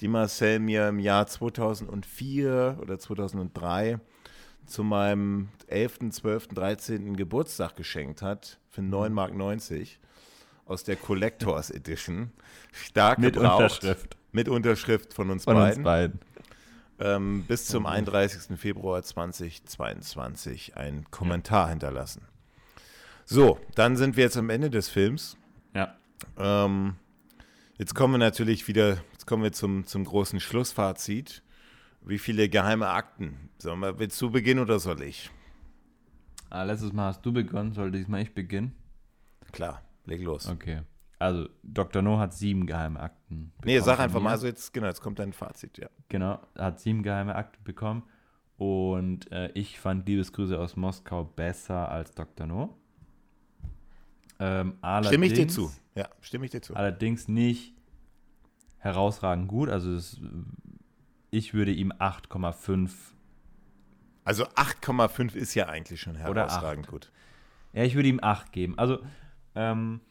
[0.01, 3.99] die Marcel mir im Jahr 2004 oder 2003
[4.65, 7.15] zu meinem 11., 12., 13.
[7.15, 8.93] Geburtstag geschenkt hat für Mhm.
[8.93, 9.33] 9,90 Mark
[10.65, 12.31] aus der Collectors Edition.
[12.71, 13.61] Stark Mit gebraucht.
[13.61, 16.19] Unterschrift Mit Unterschrift von uns von beiden uns beiden.
[16.99, 17.87] ähm, bis zum Mhm.
[17.89, 18.57] 31.
[18.57, 22.23] Februar 2022 einen Kommentar hinterlassen.
[23.25, 25.37] So, dann sind wir jetzt am Ende des Films.
[25.73, 25.95] Ja.
[26.37, 26.95] Ähm,
[27.77, 31.41] jetzt kommen wir natürlich wieder, jetzt kommen wir zum, zum großen Schlussfazit.
[32.01, 33.49] Wie viele geheime Akten?
[33.57, 35.31] Sollen wir, willst du beginnen oder soll ich?
[36.51, 38.75] Ah, letztes Mal hast du begonnen, soll diesmal ich beginnen?
[39.51, 40.47] Klar, leg los.
[40.47, 40.81] Okay.
[41.17, 42.01] Also, Dr.
[42.01, 43.53] No hat sieben geheime Akten.
[43.63, 45.87] Nee, bekommen sag von einfach mal, also jetzt, genau, jetzt kommt dein Fazit, ja.
[46.09, 48.03] Genau, hat sieben geheime Akten bekommen.
[48.57, 52.47] Und äh, ich fand Liebesgrüße aus Moskau besser als Dr.
[52.47, 52.77] No.
[54.39, 55.71] Ähm, Stimme ich dir zu.
[55.95, 56.75] Ja, stimme ich dir zu.
[56.75, 57.73] Allerdings nicht
[58.77, 59.69] herausragend gut.
[59.69, 60.19] Also es,
[61.31, 62.91] ich würde ihm 8,5.
[64.23, 67.11] Also 8,5 ist ja eigentlich schon herausragend gut.
[67.73, 68.77] Ja, ich würde ihm 8 geben.
[68.77, 68.99] Also
[69.55, 70.01] ähm,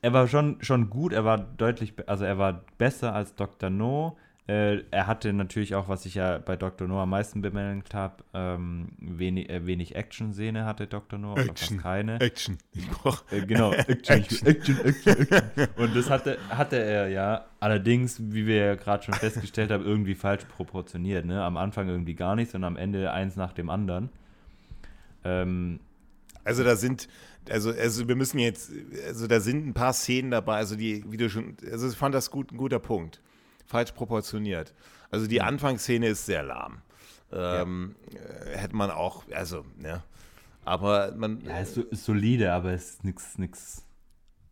[0.00, 3.70] er war schon, schon gut, er war deutlich, also er war besser als Dr.
[3.70, 4.16] No.
[4.48, 6.88] Äh, er hatte natürlich auch, was ich ja bei Dr.
[6.88, 11.20] No am meisten bemängelt habe, ähm, wenig, äh, wenig Action-Szene hatte Dr.
[11.20, 12.20] No, oder fast keine.
[12.20, 12.58] Action.
[12.72, 15.68] Ich brauch äh, genau, Action, Action, Action, Action, Action.
[15.76, 20.16] Und das hatte, hatte er ja, allerdings, wie wir ja gerade schon festgestellt haben, irgendwie
[20.16, 21.24] falsch proportioniert.
[21.24, 21.40] Ne?
[21.44, 24.10] Am Anfang irgendwie gar nichts und am Ende eins nach dem anderen.
[25.22, 25.78] Ähm,
[26.44, 27.08] also da sind,
[27.48, 28.70] also, also wir müssen jetzt,
[29.06, 32.14] also da sind ein paar Szenen dabei, also die, wie du schon, also ich fand
[32.14, 33.20] das gut, ein guter Punkt.
[33.66, 34.74] Falsch proportioniert.
[35.10, 36.82] Also die Anfangsszene ist sehr lahm.
[37.32, 38.20] Ähm, ja.
[38.20, 40.02] Äh, hätte man auch, also, ne.
[40.64, 41.40] Aber man.
[41.44, 43.84] Ja, ist, ist solide, aber es ist nichts, nichts.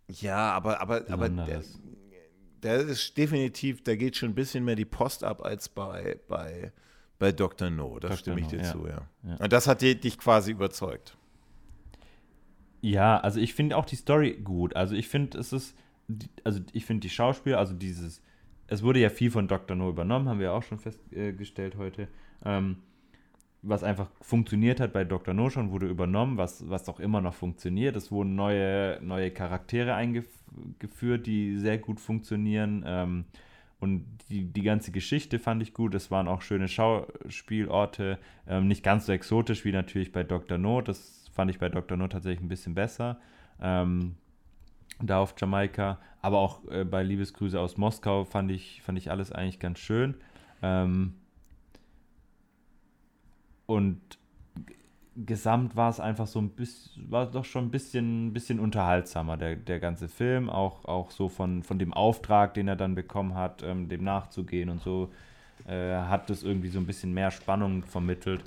[0.09, 1.63] Ja, aber, aber, aber der,
[2.63, 6.73] der ist definitiv, da geht schon ein bisschen mehr die Post ab als bei, bei,
[7.19, 7.71] bei Dr.
[7.71, 7.99] No.
[8.01, 8.17] Das Dr.
[8.19, 8.73] stimme ich dir ja.
[8.73, 9.03] zu, ja.
[9.23, 9.37] ja.
[9.37, 11.17] Und das hat dich quasi überzeugt.
[12.81, 14.75] Ja, also ich finde auch die Story gut.
[14.77, 15.77] Also ich finde, es ist,
[16.45, 18.23] also ich finde die Schauspieler, also dieses,
[18.69, 19.77] es wurde ja viel von Dr.
[19.77, 22.09] No übernommen, haben wir auch schon festgestellt heute.
[22.45, 22.79] Ähm,
[23.63, 25.35] was einfach funktioniert hat bei Dr.
[25.35, 27.95] No schon, wurde übernommen, was, was auch immer noch funktioniert.
[27.97, 32.83] Es wurden neue, neue Charaktere eingeführt, die sehr gut funktionieren.
[32.87, 33.25] Ähm,
[33.79, 35.95] und die, die ganze Geschichte fand ich gut.
[35.95, 38.19] Es waren auch schöne Schauspielorte.
[38.47, 40.57] Ähm, nicht ganz so exotisch wie natürlich bei Dr.
[40.57, 40.81] No.
[40.81, 41.97] Das fand ich bei Dr.
[41.97, 43.17] No tatsächlich ein bisschen besser.
[43.63, 44.17] Ähm,
[45.01, 45.99] da auf Jamaika.
[46.21, 50.17] Aber auch äh, bei Liebesgrüße aus Moskau fand ich, fand ich alles eigentlich ganz schön.
[50.61, 51.15] Ähm,
[53.65, 54.03] und
[55.17, 59.57] gesamt war es einfach so ein bisschen, war doch schon ein bisschen, bisschen unterhaltsamer, der,
[59.57, 60.51] der ganze Film.
[60.51, 64.69] Auch, auch so von, von dem Auftrag, den er dann bekommen hat, ähm, dem nachzugehen
[64.69, 65.11] und so,
[65.67, 68.45] äh, hat es irgendwie so ein bisschen mehr Spannung vermittelt.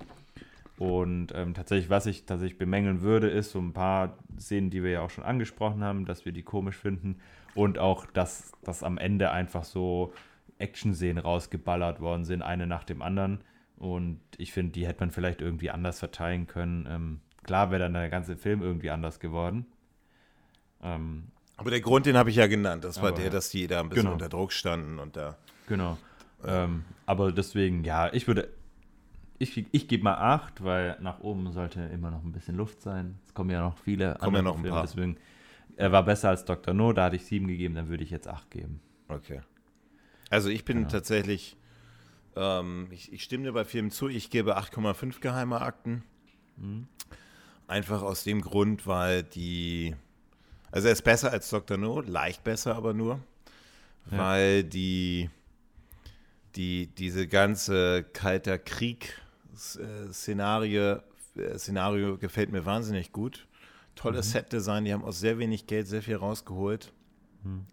[0.78, 4.92] Und ähm, tatsächlich, was ich tatsächlich bemängeln würde, ist so ein paar Szenen, die wir
[4.92, 7.20] ja auch schon angesprochen haben, dass wir die komisch finden.
[7.54, 10.14] Und auch, dass, dass am Ende einfach so
[10.58, 13.44] Action-Szenen rausgeballert worden sind, eine nach dem anderen.
[13.78, 16.88] Und ich finde, die hätte man vielleicht irgendwie anders verteilen können.
[16.90, 19.66] Ähm, klar wäre dann der ganze Film irgendwie anders geworden.
[20.82, 21.26] Ähm,
[21.58, 22.84] aber der Grund, den habe ich ja genannt.
[22.84, 24.14] Das war der, dass die da ein bisschen genau.
[24.14, 25.38] unter Druck standen und da.
[25.68, 25.98] Genau.
[26.46, 28.50] Ähm, aber deswegen, ja, ich würde
[29.40, 33.20] ich, ich gebe mal 8, weil nach oben sollte immer noch ein bisschen Luft sein.
[33.26, 34.86] Es kommen ja noch viele kommen andere ja noch ein Filme, paar.
[34.86, 35.18] deswegen
[35.76, 36.74] er war besser als Dr.
[36.74, 38.80] No, da hatte ich 7 gegeben, dann würde ich jetzt 8 geben.
[39.08, 39.42] Okay.
[40.30, 40.90] Also ich bin genau.
[40.90, 41.58] tatsächlich,
[42.36, 46.04] ähm, ich, ich, stimme dir bei Filmen zu, ich gebe 8,5 geheime Akten.
[46.58, 46.88] Mhm.
[47.68, 49.96] Einfach aus dem Grund, weil die,
[50.72, 51.78] also er ist besser als Dr.
[51.78, 53.20] No, leicht besser aber nur,
[54.12, 54.18] ja.
[54.18, 55.30] weil die,
[56.56, 59.20] die, diese ganze kalter Krieg
[59.56, 61.00] Szenario,
[61.36, 63.48] äh, Szenario gefällt mir wahnsinnig gut.
[63.96, 64.32] Tolles mhm.
[64.32, 66.92] Set-Design, die haben aus sehr wenig Geld sehr viel rausgeholt.
[67.44, 67.66] Mhm.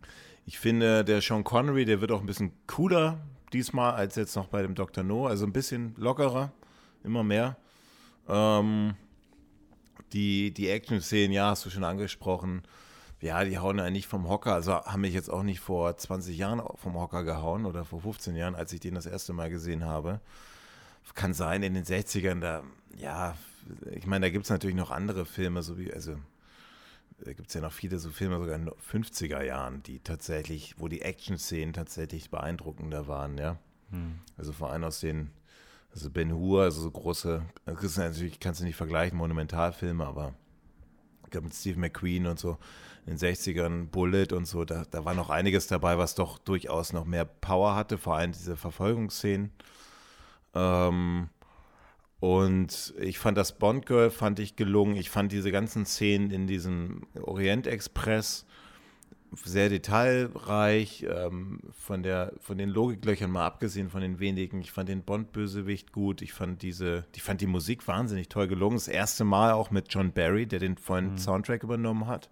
[0.46, 3.20] Ich finde, der Sean Connery, der wird auch ein bisschen cooler
[3.52, 5.02] diesmal als jetzt noch bei dem Dr.
[5.04, 6.52] No, also ein bisschen lockerer,
[7.02, 7.56] immer mehr.
[8.28, 8.94] Ähm,
[10.12, 12.62] die die Action-Szenen, ja, hast du schon angesprochen.
[13.20, 14.54] Ja, die hauen ja nicht vom Hocker.
[14.54, 18.34] Also haben mich jetzt auch nicht vor 20 Jahren vom Hocker gehauen oder vor 15
[18.34, 20.20] Jahren, als ich den das erste Mal gesehen habe
[21.14, 22.62] kann sein, in den 60ern, da,
[22.96, 23.36] ja,
[23.92, 26.16] ich meine, da gibt es natürlich noch andere Filme, so wie, also,
[27.24, 30.74] da gibt es ja noch viele so Filme, sogar in den 50er Jahren, die tatsächlich,
[30.78, 33.58] wo die Action-Szenen tatsächlich beeindruckender waren, ja.
[33.90, 34.20] Hm.
[34.36, 35.30] Also vor allem aus den,
[35.92, 40.34] also Ben Hur, also so große, das ist natürlich, kannst du nicht vergleichen, Monumentalfilme, aber
[41.24, 42.58] ich glaube mit Steve McQueen und so,
[43.06, 46.92] in den 60ern, Bullet und so, da, da war noch einiges dabei, was doch durchaus
[46.92, 49.50] noch mehr Power hatte, vor allem diese Verfolgungsszenen.
[50.54, 51.28] Ähm,
[52.20, 54.96] und ich fand das Bond Girl fand ich gelungen.
[54.96, 58.44] Ich fand diese ganzen Szenen in diesem Orient Express
[59.44, 64.60] sehr detailreich, ähm, von, der, von den Logiklöchern mal abgesehen von den wenigen.
[64.60, 66.20] Ich fand den Bond-Bösewicht gut.
[66.20, 68.76] Ich fand diese, ich fand die Musik wahnsinnig toll gelungen.
[68.76, 71.18] Das erste Mal auch mit John Barry, der den vollen mhm.
[71.18, 72.28] Soundtrack übernommen hat.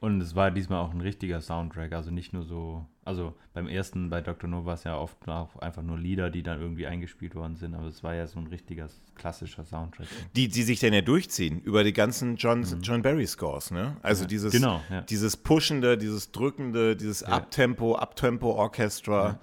[0.00, 4.10] Und es war diesmal auch ein richtiger Soundtrack, also nicht nur so, also beim ersten
[4.10, 4.50] bei Dr.
[4.50, 7.74] No war es ja oft auch einfach nur Lieder, die dann irgendwie eingespielt worden sind,
[7.74, 10.08] aber es war ja so ein richtiger klassischer Soundtrack.
[10.34, 12.80] Die, die sich dann ja durchziehen über die ganzen John, mhm.
[12.82, 13.96] John Barry Scores, ne?
[14.02, 15.02] Also ja, dieses, genau, ja.
[15.02, 17.28] dieses Pushende, dieses Drückende, dieses ja.
[17.28, 19.38] Abtempo, Abtempo Orchestra,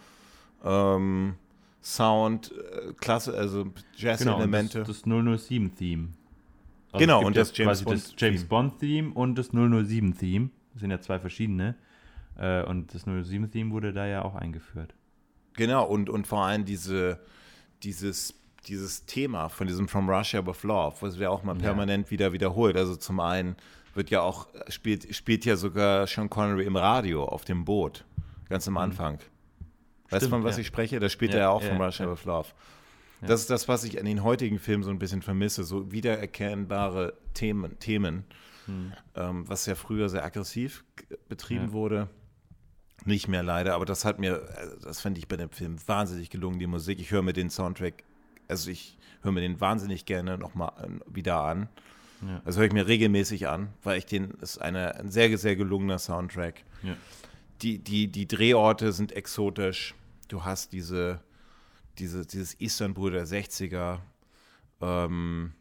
[0.64, 1.36] ähm,
[1.82, 4.80] Sound, äh, Klasse, also Jazz-Elemente.
[4.80, 6.10] Genau, das, das 007-Theme.
[6.92, 10.50] Also genau, und das James, Bond, das James Bond Theme und das 007 Theme.
[10.74, 11.76] Das sind ja zwei verschiedene.
[12.38, 14.94] Äh, und das 007-Theme wurde da ja auch eingeführt.
[15.56, 17.20] Genau, und, und vor allem diese,
[17.84, 18.34] dieses,
[18.68, 22.12] dieses Thema von diesem From Russia with Love, was wir auch mal permanent ja.
[22.12, 22.76] wieder wiederholt.
[22.76, 23.56] Also zum einen
[23.94, 28.06] wird ja auch, spielt, spielt ja sogar Sean Connery im Radio auf dem Boot,
[28.50, 28.80] ganz am mhm.
[28.80, 29.20] Anfang.
[30.10, 30.62] Weißt du, von was ja.
[30.62, 31.00] ich spreche?
[31.00, 32.50] Da spielt ja, er ja auch From Russia with Love.
[33.22, 37.14] Das ist das, was ich in den heutigen Filmen so ein bisschen vermisse, so wiedererkennbare
[37.34, 38.26] Themen, Themen
[38.66, 38.92] hm.
[39.16, 40.84] ähm, was ja früher sehr aggressiv
[41.30, 42.10] betrieben wurde
[43.06, 46.30] nicht mehr leider, aber das hat mir, äh, das fand ich bei dem Film wahnsinnig
[46.30, 47.00] gelungen, die Musik.
[47.00, 48.04] Ich höre mir den Soundtrack,
[48.48, 50.72] also ich höre mir den wahnsinnig gerne nochmal
[51.08, 51.70] wieder an.
[52.22, 52.42] Ja.
[52.46, 56.00] Also höre ich mir regelmäßig an, weil ich den, ist eine, ein sehr, sehr gelungener
[56.00, 56.64] Soundtrack.
[56.84, 56.96] Ja.
[57.62, 59.96] Die, die, die Drehorte sind exotisch.
[60.28, 61.22] Du hast diese,
[61.98, 64.00] diese, dieses Istanbul der 60er.
[64.82, 65.54] Ähm,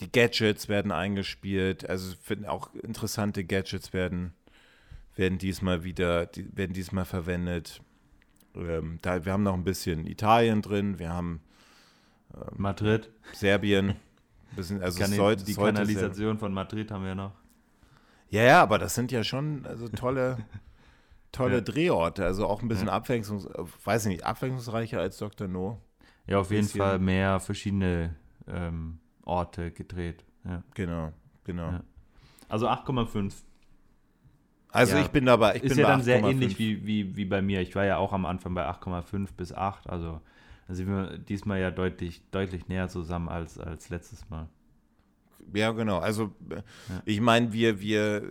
[0.00, 2.14] die Gadgets werden eingespielt, also
[2.46, 4.32] auch interessante Gadgets werden
[5.18, 7.82] werden diesmal wieder, die, werden diesmal verwendet.
[8.54, 11.40] Ähm, da, wir haben noch ein bisschen Italien drin, wir haben
[12.34, 13.96] ähm, Madrid, Serbien.
[14.56, 17.32] Bisschen, also Kann sollte, die sollte Kanalisation von Madrid haben wir noch.
[18.30, 20.38] Ja, ja, aber das sind ja schon also tolle,
[21.32, 21.60] tolle ja.
[21.60, 22.24] Drehorte.
[22.24, 22.94] Also auch ein bisschen ja.
[22.94, 23.46] abwechslungs,
[23.84, 25.48] weiß ich nicht, abwechslungsreicher als Dr.
[25.48, 25.82] No.
[26.26, 28.16] Ja, auf jeden Fall mehr verschiedene
[28.46, 30.24] ähm, Orte gedreht.
[30.44, 30.62] Ja.
[30.72, 31.12] Genau,
[31.44, 31.80] genau.
[32.48, 33.34] Also 8,5.
[34.78, 35.56] Also ja, ich bin dabei.
[35.56, 37.60] Ich ist bin ja dann sehr ähnlich wie, wie, wie bei mir.
[37.60, 39.88] Ich war ja auch am Anfang bei 8,5 bis 8.
[39.88, 40.20] Also
[40.68, 44.48] sind wir diesmal ja deutlich, deutlich näher zusammen als, als letztes Mal.
[45.54, 45.98] Ja, genau.
[45.98, 46.62] Also ja.
[47.04, 48.22] ich meine, wir, wir,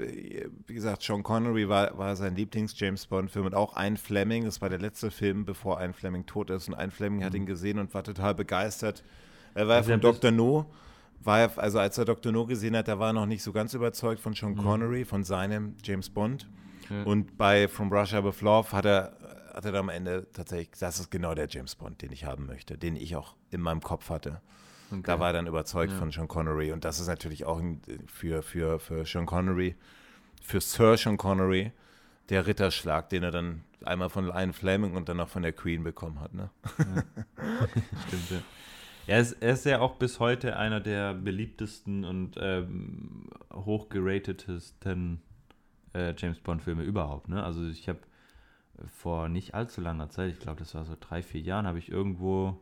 [0.68, 4.46] wie gesagt, Sean Connery war, war sein Lieblings-James Bond-Film und auch ein Fleming.
[4.46, 6.68] Das war der letzte Film, bevor ein Fleming tot ist.
[6.68, 7.24] Und ein Fleming mhm.
[7.24, 9.04] hat ihn gesehen und war total begeistert.
[9.54, 10.32] Er war also von Dr.
[10.32, 10.68] No
[11.24, 12.32] war er, also als er Dr.
[12.32, 14.58] No gesehen hat, da war er noch nicht so ganz überzeugt von Sean mhm.
[14.58, 16.48] Connery, von seinem James Bond.
[16.90, 17.04] Ja.
[17.04, 19.18] Und bei From Russia with Love hat er,
[19.54, 22.46] hat er dann am Ende tatsächlich, das ist genau der James Bond, den ich haben
[22.46, 24.42] möchte, den ich auch in meinem Kopf hatte.
[24.90, 25.02] Okay.
[25.04, 25.98] Da war er dann überzeugt ja.
[25.98, 26.72] von Sean Connery.
[26.72, 27.62] Und das ist natürlich auch
[28.06, 29.76] für, für, für Sean Connery,
[30.42, 31.72] für Sir Sean Connery,
[32.30, 35.84] der Ritterschlag, den er dann einmal von Lion Fleming und dann noch von der Queen
[35.84, 36.34] bekommen hat.
[36.34, 36.50] Ne?
[36.78, 36.86] Ja.
[38.08, 38.38] Stimmt, ja.
[39.08, 45.22] Er ist, er ist ja auch bis heute einer der beliebtesten und ähm, hochgeratetesten
[45.94, 47.30] äh, James Bond-Filme überhaupt.
[47.30, 47.42] Ne?
[47.42, 48.00] Also ich habe
[48.88, 51.90] vor nicht allzu langer Zeit, ich glaube, das war so drei, vier Jahren, habe ich
[51.90, 52.60] irgendwo,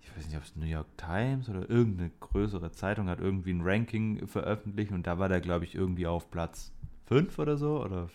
[0.00, 3.62] ich weiß nicht, ob es New York Times oder irgendeine größere Zeitung hat irgendwie ein
[3.62, 6.72] Ranking veröffentlicht und da war der, glaube ich, irgendwie auf Platz
[7.06, 8.08] fünf oder so oder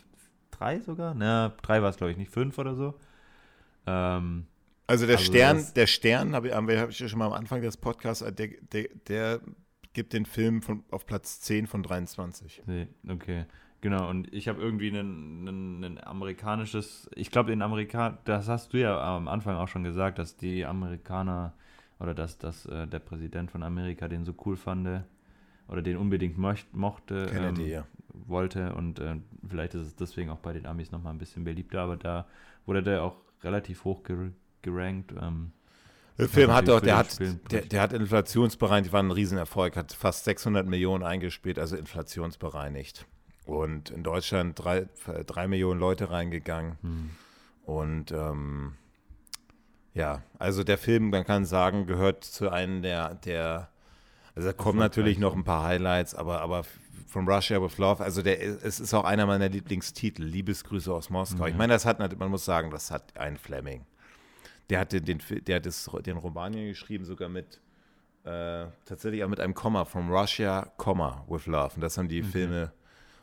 [0.51, 1.13] drei sogar.
[1.15, 2.95] Na, drei war es, glaube ich, nicht fünf oder so.
[3.87, 4.45] Ähm,
[4.91, 7.77] also der also Stern, der Stern, habe hab ich ja schon mal am Anfang des
[7.77, 9.41] Podcasts, der, der, der
[9.93, 12.61] gibt den Film von, auf Platz 10 von 23.
[13.09, 13.45] Okay,
[13.81, 14.09] genau.
[14.09, 19.27] Und ich habe irgendwie ein amerikanisches, ich glaube, in Amerika, das hast du ja am
[19.27, 21.53] Anfang auch schon gesagt, dass die Amerikaner
[21.99, 25.03] oder dass, dass äh, der Präsident von Amerika den so cool fand
[25.67, 27.87] oder den unbedingt möcht, mochte, Kennedy, ähm, ja.
[28.13, 29.15] wollte und äh,
[29.47, 32.27] vielleicht ist es deswegen auch bei den Amis nochmal ein bisschen beliebter, aber da
[32.65, 34.03] wurde der auch relativ hoch
[34.63, 35.13] gerankt.
[35.19, 35.51] Ähm,
[36.17, 37.19] der Film hat auch, der hat,
[37.51, 43.07] der, der, hat inflationsbereinigt, war ein Riesenerfolg, hat fast 600 Millionen eingespielt, also inflationsbereinigt.
[43.45, 44.87] Und in Deutschland drei,
[45.25, 46.77] drei Millionen Leute reingegangen.
[46.81, 47.09] Hm.
[47.63, 48.75] Und ähm,
[49.93, 53.69] ja, also der Film, man kann sagen, gehört zu einem der, der
[54.35, 56.63] also da kommen natürlich noch ein paar Highlights, aber, aber
[57.07, 61.43] From Russia with Love, also der, es ist auch einer meiner Lieblingstitel, Liebesgrüße aus Moskau.
[61.43, 61.49] Mhm.
[61.49, 63.85] Ich meine, das hat, man muss sagen, das hat ein Fleming.
[64.71, 67.59] Der hat den, der hat das, den Roman hier geschrieben, sogar mit
[68.23, 71.75] äh, tatsächlich auch mit einem Komma, from Russia, Komma, with Love.
[71.75, 72.31] Und das haben die okay.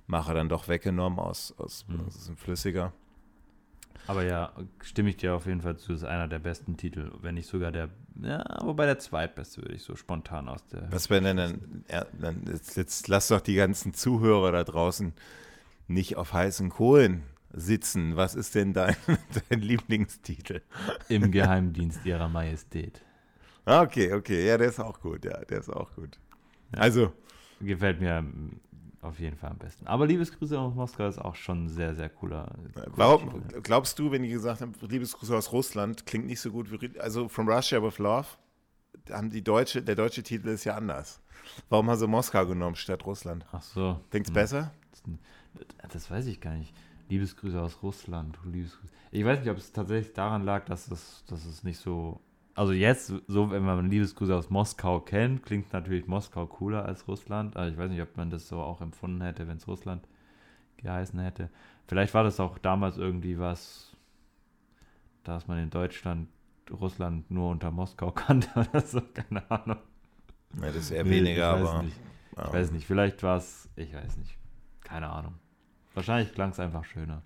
[0.06, 2.04] Filmemacher dann doch weggenommen aus, aus, mhm.
[2.06, 2.92] aus dem Flüssiger.
[4.06, 4.52] Aber ja,
[4.82, 7.72] stimme ich dir auf jeden Fall zu, ist einer der besten Titel, wenn nicht sogar
[7.72, 7.88] der,
[8.22, 10.92] ja, wobei der zweitbeste, würde ich so spontan aus der.
[10.92, 15.14] Was wäre denn dann, ja, dann jetzt, jetzt lass doch die ganzen Zuhörer da draußen
[15.86, 17.22] nicht auf heißen Kohlen
[17.52, 18.16] sitzen.
[18.16, 18.96] Was ist denn dein,
[19.48, 20.62] dein Lieblingstitel?
[21.08, 23.02] Im Geheimdienst ihrer Majestät.
[23.64, 24.46] Okay, okay.
[24.46, 25.24] Ja, der ist auch gut.
[25.24, 26.18] Ja, der ist auch gut.
[26.74, 26.80] Ja.
[26.80, 27.12] Also.
[27.60, 28.24] Gefällt mir
[29.02, 29.86] auf jeden Fall am besten.
[29.86, 32.52] Aber Liebesgrüße aus Moskau ist auch schon sehr, sehr cooler.
[32.74, 36.70] cooler Warum glaubst du, wenn ich gesagt habe, Liebesgrüße aus Russland, klingt nicht so gut
[36.70, 36.98] wie.
[36.98, 38.26] Also From Russia with Love,
[39.10, 41.20] haben die deutsche, der deutsche Titel ist ja anders.
[41.68, 43.46] Warum haben sie Moskau genommen statt Russland?
[43.52, 44.00] Ach so.
[44.10, 44.32] Du hm.
[44.32, 44.72] besser?
[45.92, 46.74] Das weiß ich gar nicht.
[47.08, 48.38] Liebesgrüße aus Russland.
[48.44, 48.92] Liebesgrüße.
[49.10, 52.20] Ich weiß nicht, ob es tatsächlich daran lag, dass es, dass es nicht so.
[52.54, 57.56] Also jetzt, so wenn man Liebesgrüße aus Moskau kennt, klingt natürlich Moskau cooler als Russland.
[57.56, 60.06] Aber ich weiß nicht, ob man das so auch empfunden hätte, wenn es Russland
[60.78, 61.50] geheißen hätte.
[61.86, 63.96] Vielleicht war das auch damals irgendwie was,
[65.22, 66.28] dass man in Deutschland
[66.70, 69.78] Russland nur unter Moskau kannte oder so, keine Ahnung.
[70.60, 71.82] Ja, das ist eher nee, weniger, ich aber.
[71.82, 71.96] Nicht.
[72.32, 74.36] Ich weiß nicht, vielleicht war es, ich weiß nicht.
[74.80, 75.34] Keine Ahnung.
[75.98, 77.22] Wahrscheinlich klang es einfach schöner.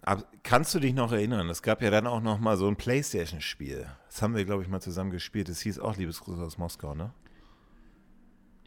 [0.00, 1.50] Aber kannst du dich noch erinnern?
[1.50, 3.86] Es gab ja dann auch noch mal so ein Playstation-Spiel.
[4.06, 5.50] Das haben wir, glaube ich, mal zusammen gespielt.
[5.50, 7.12] Das hieß auch Liebesgrüße aus Moskau, ne?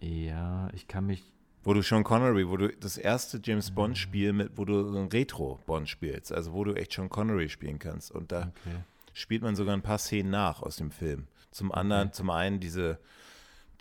[0.02, 1.24] Ja, ich kann mich.
[1.64, 5.90] Wo du Sean Connery, wo du das erste James Bond-Spiel mit, wo du ein Retro-Bond
[5.90, 8.12] spielst, also wo du echt Sean Connery spielen kannst.
[8.12, 8.76] Und da okay.
[9.14, 11.26] spielt man sogar ein paar Szenen nach aus dem Film.
[11.50, 12.18] Zum anderen, okay.
[12.18, 13.00] zum einen diese,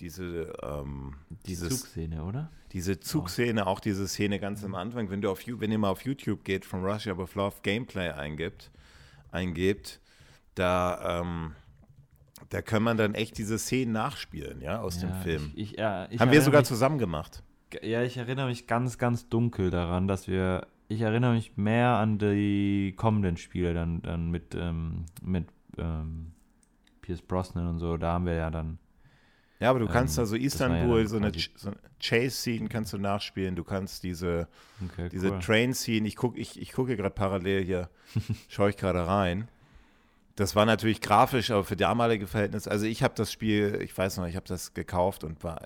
[0.00, 1.14] diese, ähm,
[1.46, 2.50] dieses, Zugszene, oder?
[2.72, 6.04] Diese Zugszene, auch diese Szene ganz am Anfang, wenn du auf, wenn ihr mal auf
[6.04, 8.70] YouTube geht, von Russia with Love Gameplay eingibt,
[9.30, 10.00] eingebt,
[10.54, 11.52] da, ähm,
[12.48, 15.52] da kann man dann echt diese Szenen nachspielen, ja, aus ja, dem Film.
[15.54, 17.42] Ich, ich, ja, ich Haben wir sogar mich, zusammen gemacht.
[17.82, 22.18] Ja, ich erinnere mich ganz, ganz dunkel daran, dass wir, ich erinnere mich mehr an
[22.18, 25.46] die kommenden Spiele dann, dann mit, ähm, mit
[25.76, 26.32] ähm,
[27.02, 28.78] Pierce Brosnan und so, da haben wir ja dann
[29.60, 32.98] ja, aber du kannst ähm, also Istanbul, ja so, eine, so eine Chase-Scene kannst du
[32.98, 33.56] nachspielen.
[33.56, 34.48] Du kannst diese,
[34.82, 35.38] okay, diese cool.
[35.38, 37.90] Train-Scene, ich gucke ich, ich guck hier gerade parallel hier,
[38.48, 39.48] schaue ich gerade rein.
[40.36, 44.16] Das war natürlich grafisch, aber für damalige Verhältnisse, also ich habe das Spiel, ich weiß
[44.16, 45.60] noch, ich habe das gekauft und war,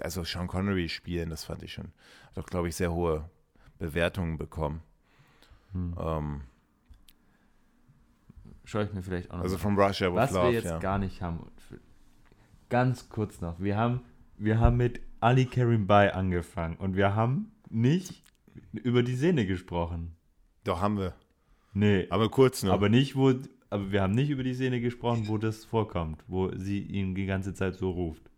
[0.00, 1.92] also Sean Connery spielen, das fand ich schon,
[2.26, 3.30] hat doch, glaube ich, sehr hohe
[3.78, 4.82] Bewertungen bekommen.
[5.72, 5.94] Hm.
[6.00, 6.40] Ähm,
[8.64, 10.78] Schaue ich mir vielleicht auch noch Also von Russia with Was Love, wir jetzt ja.
[10.78, 11.46] gar nicht haben,
[12.70, 13.60] ganz kurz noch.
[13.60, 14.00] Wir haben,
[14.38, 18.22] wir haben mit Ali Karim Bay angefangen und wir haben nicht
[18.72, 20.16] über die Sehne gesprochen.
[20.64, 21.14] Doch, haben wir.
[21.74, 22.06] Nee.
[22.08, 22.72] Aber kurz noch.
[22.72, 23.34] Aber nicht, wo,
[23.68, 27.26] aber wir haben nicht über die Szene gesprochen, wo das vorkommt, wo sie ihn die
[27.26, 28.30] ganze Zeit so ruft.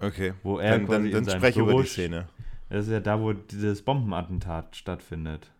[0.00, 0.34] Okay.
[0.42, 2.28] Wo er dann, dann, dann spreche über die Szene.
[2.68, 5.52] Das ist ja da, wo dieses Bombenattentat stattfindet.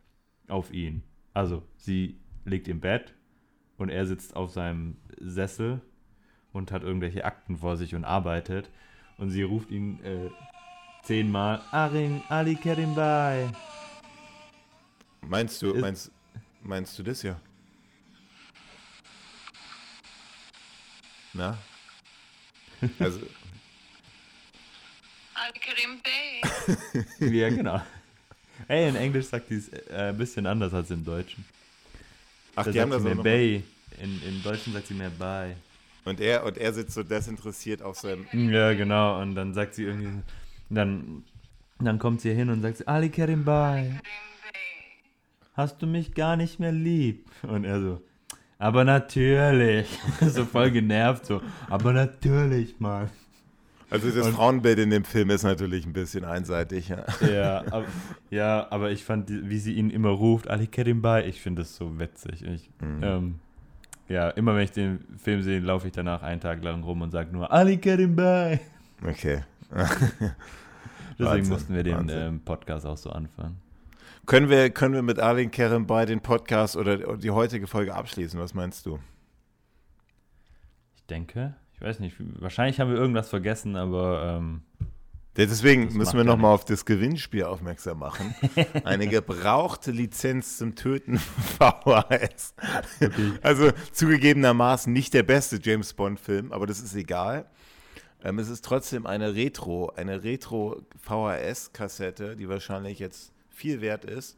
[0.49, 1.03] Auf ihn.
[1.33, 3.15] Also, sie liegt im Bett
[3.79, 5.81] und er sitzt auf seinem Sessel
[6.57, 8.71] und hat irgendwelche Akten vor sich und arbeitet.
[9.19, 10.31] Und sie ruft ihn äh,
[11.05, 13.49] zehnmal Arin Ali Kerim Bay.
[15.21, 16.11] Meinst du, meinst,
[16.63, 17.41] meinst du das ja?
[21.33, 21.59] Na?
[22.99, 23.21] Also.
[25.35, 27.31] Ali Kerim Bay.
[27.41, 27.81] ja, genau.
[28.69, 31.45] Ey, in Englisch sagt die es äh, ein bisschen anders als im Deutschen.
[32.55, 33.63] Ach, da die haben das mehr Bay.
[34.01, 35.57] In, Im Deutschen sagt sie mehr Bay.
[36.07, 38.27] Und er, und er sitzt so desinteressiert auf seinem.
[38.33, 39.21] Ja, genau.
[39.21, 40.23] Und dann sagt sie irgendwie.
[40.71, 41.25] Dann,
[41.81, 43.93] dann kommt sie hin und sagt: Ali Kerim Bay,
[45.55, 47.29] hast du mich gar nicht mehr lieb?
[47.43, 48.01] Und er so:
[48.59, 49.99] Aber natürlich.
[50.21, 53.11] so voll genervt, so: Aber natürlich, Mann.
[53.91, 57.05] Also das und, Frauenbild in dem Film ist natürlich ein bisschen einseitig, ja.
[57.21, 57.87] Ja, aber,
[58.31, 61.77] ja, aber ich fand, wie sie ihn immer ruft, Ali Kerim Bay, ich finde das
[61.77, 62.43] so witzig.
[62.43, 63.01] Ich, mhm.
[63.03, 63.35] ähm,
[64.09, 67.11] ja, immer wenn ich den Film sehe, laufe ich danach einen Tag lang rum und
[67.11, 68.61] sage nur Ali Kerim Bay.
[69.03, 69.43] Okay.
[71.19, 73.61] Deswegen Wahnsinn, mussten wir den ähm, Podcast auch so anfangen.
[74.27, 78.39] Können wir, können wir mit Arlene Kerem bei den Podcast oder die heutige Folge abschließen?
[78.41, 78.99] Was meinst du?
[80.97, 84.63] Ich denke, ich weiß nicht, wahrscheinlich haben wir irgendwas vergessen, aber ähm,
[85.37, 88.35] Deswegen müssen wir nochmal auf das Gewinnspiel aufmerksam machen.
[88.85, 91.19] Eine gebrauchte Lizenz zum Töten
[91.59, 92.55] VHS.
[93.43, 97.47] Also zugegebenermaßen nicht der beste James Bond-Film, aber das ist egal.
[98.25, 104.37] Ähm, es ist trotzdem eine Retro, eine Retro VHS-Kassette, die wahrscheinlich jetzt viel wert ist.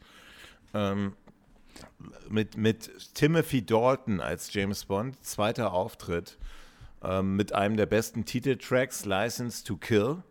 [0.74, 1.14] Ähm,
[2.28, 6.38] mit, mit Timothy Dalton als James Bond, zweiter Auftritt,
[7.02, 10.22] ähm, mit einem der besten Titeltracks, License to Kill.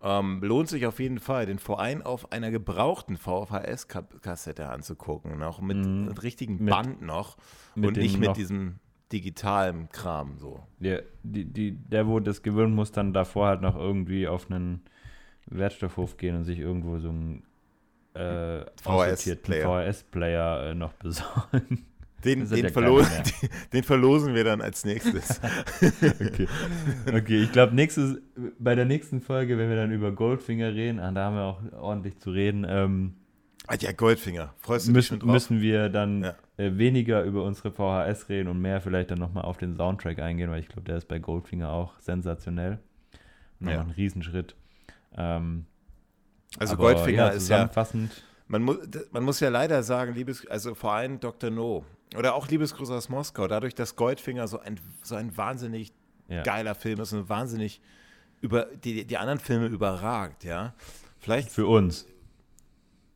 [0.00, 5.42] Ähm, lohnt sich auf jeden Fall, den Verein auf einer gebrauchten VHS-Kassette anzugucken.
[5.42, 7.36] Auch mit, mm, mit richtigen mit, Band noch
[7.74, 8.76] und nicht mit diesem
[9.12, 10.60] digitalen Kram so.
[10.78, 14.82] Der, die, die, der, wo das gewöhnen muss, dann davor halt noch irgendwie auf einen
[15.46, 17.42] Wertstoffhof gehen und sich irgendwo so einen
[18.14, 21.86] äh, VHS-Player VHS äh, noch besorgen.
[22.24, 23.22] Den, den, verlosen,
[23.72, 25.40] den, verlosen wir dann als nächstes.
[25.80, 26.48] okay.
[27.06, 27.76] okay, ich glaube,
[28.58, 31.60] bei der nächsten Folge, wenn wir dann über Goldfinger reden, ah, da haben wir auch
[31.80, 32.66] ordentlich zu reden.
[32.68, 33.14] Ähm,
[33.68, 34.52] ah, ja, Goldfinger.
[34.58, 35.30] Freust du müssen, dich schon drauf?
[35.30, 36.34] Müssen wir dann ja.
[36.56, 40.50] äh, weniger über unsere VHS reden und mehr vielleicht dann nochmal auf den Soundtrack eingehen,
[40.50, 42.80] weil ich glaube, der ist bei Goldfinger auch sensationell.
[43.60, 43.80] Noch ja.
[43.80, 44.56] ein Riesenschritt.
[45.16, 45.66] Ähm,
[46.58, 47.70] also aber, Goldfinger ja, ist ja
[48.48, 48.78] man muss,
[49.12, 51.50] man muss ja leider sagen, liebes, also vor allem Dr.
[51.50, 51.84] No,
[52.16, 55.92] oder auch Liebesgrüße aus Moskau, dadurch, dass Goldfinger so ein, so ein wahnsinnig
[56.28, 56.42] ja.
[56.42, 57.80] geiler Film ist und wahnsinnig
[58.40, 60.74] über die, die anderen Filme überragt, ja.
[61.18, 61.50] Vielleicht.
[61.50, 62.06] Für uns.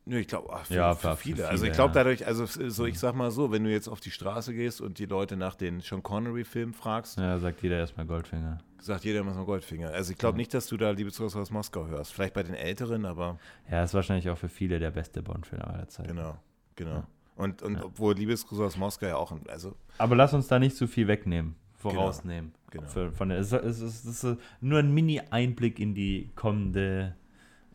[0.05, 1.47] Nö, ich glaube, für, Ja, für, für viele.
[1.47, 4.11] Also ich glaube dadurch, also so ich sag mal so, wenn du jetzt auf die
[4.11, 8.57] Straße gehst und die Leute nach den Sean Connery-Filmen fragst, Ja, sagt jeder erstmal Goldfinger.
[8.81, 9.91] sagt jeder so Goldfinger.
[9.91, 10.39] Also ich glaube Ja.
[10.39, 12.11] nicht, dass du da Liebesgruß aus Moskau hörst.
[12.13, 13.39] Vielleicht bei den Älteren, aber
[13.71, 16.09] Ja, ist wahrscheinlich auch für viele der beste Bond-Film aller Zeiten.
[16.09, 16.37] genau,
[16.75, 16.95] genau.
[16.95, 17.07] Ja.
[17.35, 17.83] Und, und Ja.
[17.85, 21.07] obwohl Liebesgruß aus Moskau ja auch, ein- also Aber lass uns da nicht zu viel
[21.07, 22.53] wegnehmen, vorausnehmen.
[22.69, 22.87] genau.
[22.87, 27.15] Für, von der, es, ist- es, ist- es ist nur ein Mini-Einblick in die kommende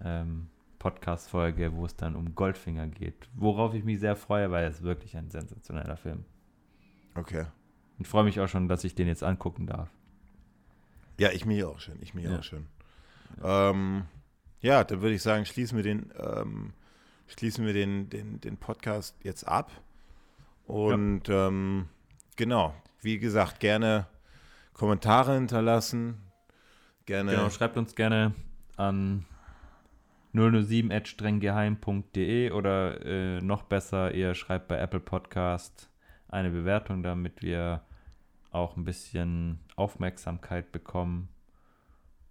[0.01, 0.47] ähm,
[0.79, 3.29] Podcast-Folge, wo es dann um Goldfinger geht.
[3.35, 6.25] Worauf ich mich sehr freue, weil es wirklich ein sensationeller Film.
[7.15, 7.47] okay.
[8.01, 9.89] Ich freue mich auch schon, dass ich den jetzt angucken darf.
[11.19, 12.39] Ja, ich mich auch schon, ich mich Ja.
[12.39, 12.67] auch schon.
[13.43, 14.05] Ähm,
[14.61, 16.73] ja, dann würde ich sagen, schließen wir den, ähm,
[17.29, 19.71] schließen wir den, den, den Podcast jetzt ab.
[20.67, 21.89] Und ähm,
[22.37, 24.07] genau, wie gesagt, gerne
[24.75, 26.21] Kommentare hinterlassen.
[27.07, 27.31] Gerne.
[27.31, 28.35] Genau, schreibt uns gerne
[28.77, 29.25] an
[30.35, 35.89] 007.strenggeheim.de oder äh, noch besser, ihr schreibt bei Apple Podcast
[36.29, 37.83] eine Bewertung, damit wir
[38.51, 41.31] auch ein bisschen Aufmerksamkeit bekommen.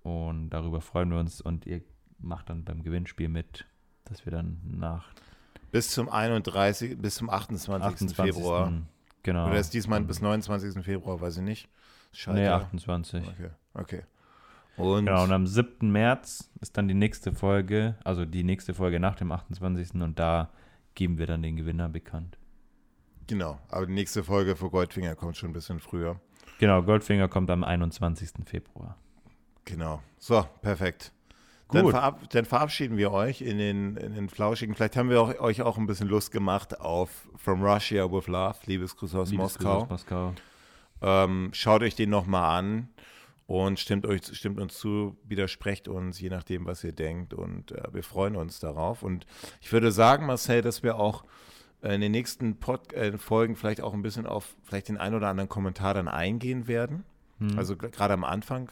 [0.04, 1.82] Und darüber freuen wir uns und ihr
[2.20, 3.66] macht dann beim Gewinnspiel mit,
[4.10, 5.14] dass wir dann nach
[5.72, 8.16] bis zum 31, bis zum 28.
[8.16, 8.72] Februar.
[9.24, 9.48] Genau.
[9.48, 10.84] Oder ist diesmal bis 29.
[10.84, 11.70] Februar, weiß ich nicht.
[12.14, 12.38] Scheiße.
[12.40, 13.28] Nee, 28.
[13.28, 14.04] Okay, okay.
[14.78, 15.92] Und, Genau, und am 7.
[15.92, 19.96] März ist dann die nächste Folge, also die nächste Folge nach dem 28.
[20.02, 20.50] und da
[20.96, 22.38] geben wir dann den Gewinner bekannt.
[23.28, 26.20] genau, aber die nächste Folge für Goldfinger kommt schon ein bisschen früher.
[26.60, 28.30] Genau, Goldfinger kommt am 21.
[28.46, 28.98] Februar.
[29.66, 30.02] Genau.
[30.18, 31.12] So, perfekt.
[31.72, 31.92] Dann, Gut.
[31.92, 34.74] verab dann verabschieden wir euch in den, in den Flauschigen.
[34.74, 38.56] Vielleicht haben wir auch, euch auch ein bisschen Lust gemacht auf From Russia with Love,
[38.66, 39.82] Liebesgrüße aus Liebes Moskau.
[39.82, 40.34] aus Moskau.
[41.02, 42.90] Ähm, schaut euch den nochmal an
[43.48, 47.34] und stimmt, euch, stimmt uns zu, widersprecht uns, je nachdem, was ihr denkt.
[47.34, 49.04] Und äh, wir freuen uns darauf.
[49.04, 49.26] Und
[49.62, 51.24] ich würde sagen, Marcel, dass wir auch
[51.82, 55.28] in den nächsten Pod äh, Folgen vielleicht auch ein bisschen auf vielleicht den ein oder
[55.28, 57.04] anderen Kommentar dann eingehen werden.
[57.40, 57.58] Hm.
[57.58, 58.70] Also gerade am Anfang,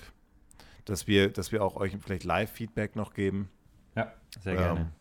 [0.85, 3.49] dass wir, dass wir auch euch vielleicht Live-Feedback noch geben,
[3.95, 4.91] ja, sehr ähm, gerne.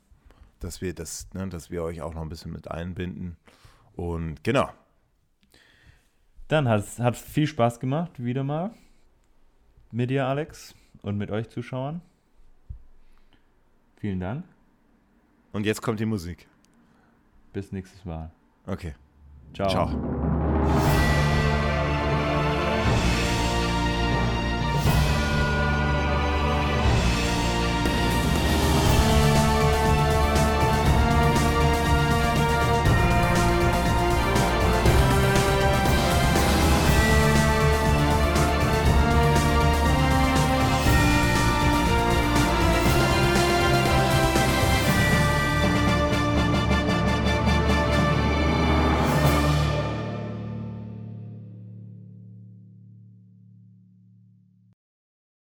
[0.61, 3.37] dass wir das, ne, dass wir euch auch noch ein bisschen mit einbinden.
[3.95, 4.71] Und genau.
[6.49, 8.71] Dann hat es hat viel Spaß gemacht, wieder mal.
[9.91, 12.01] Mit dir, Alex, und mit euch Zuschauern.
[13.97, 14.45] Vielen Dank.
[15.53, 16.49] Und jetzt kommt die Musik.
[17.53, 18.31] Bis nächstes Mal.
[18.67, 18.95] Okay.
[19.55, 19.69] Ciao.
[19.69, 20.34] Ciao.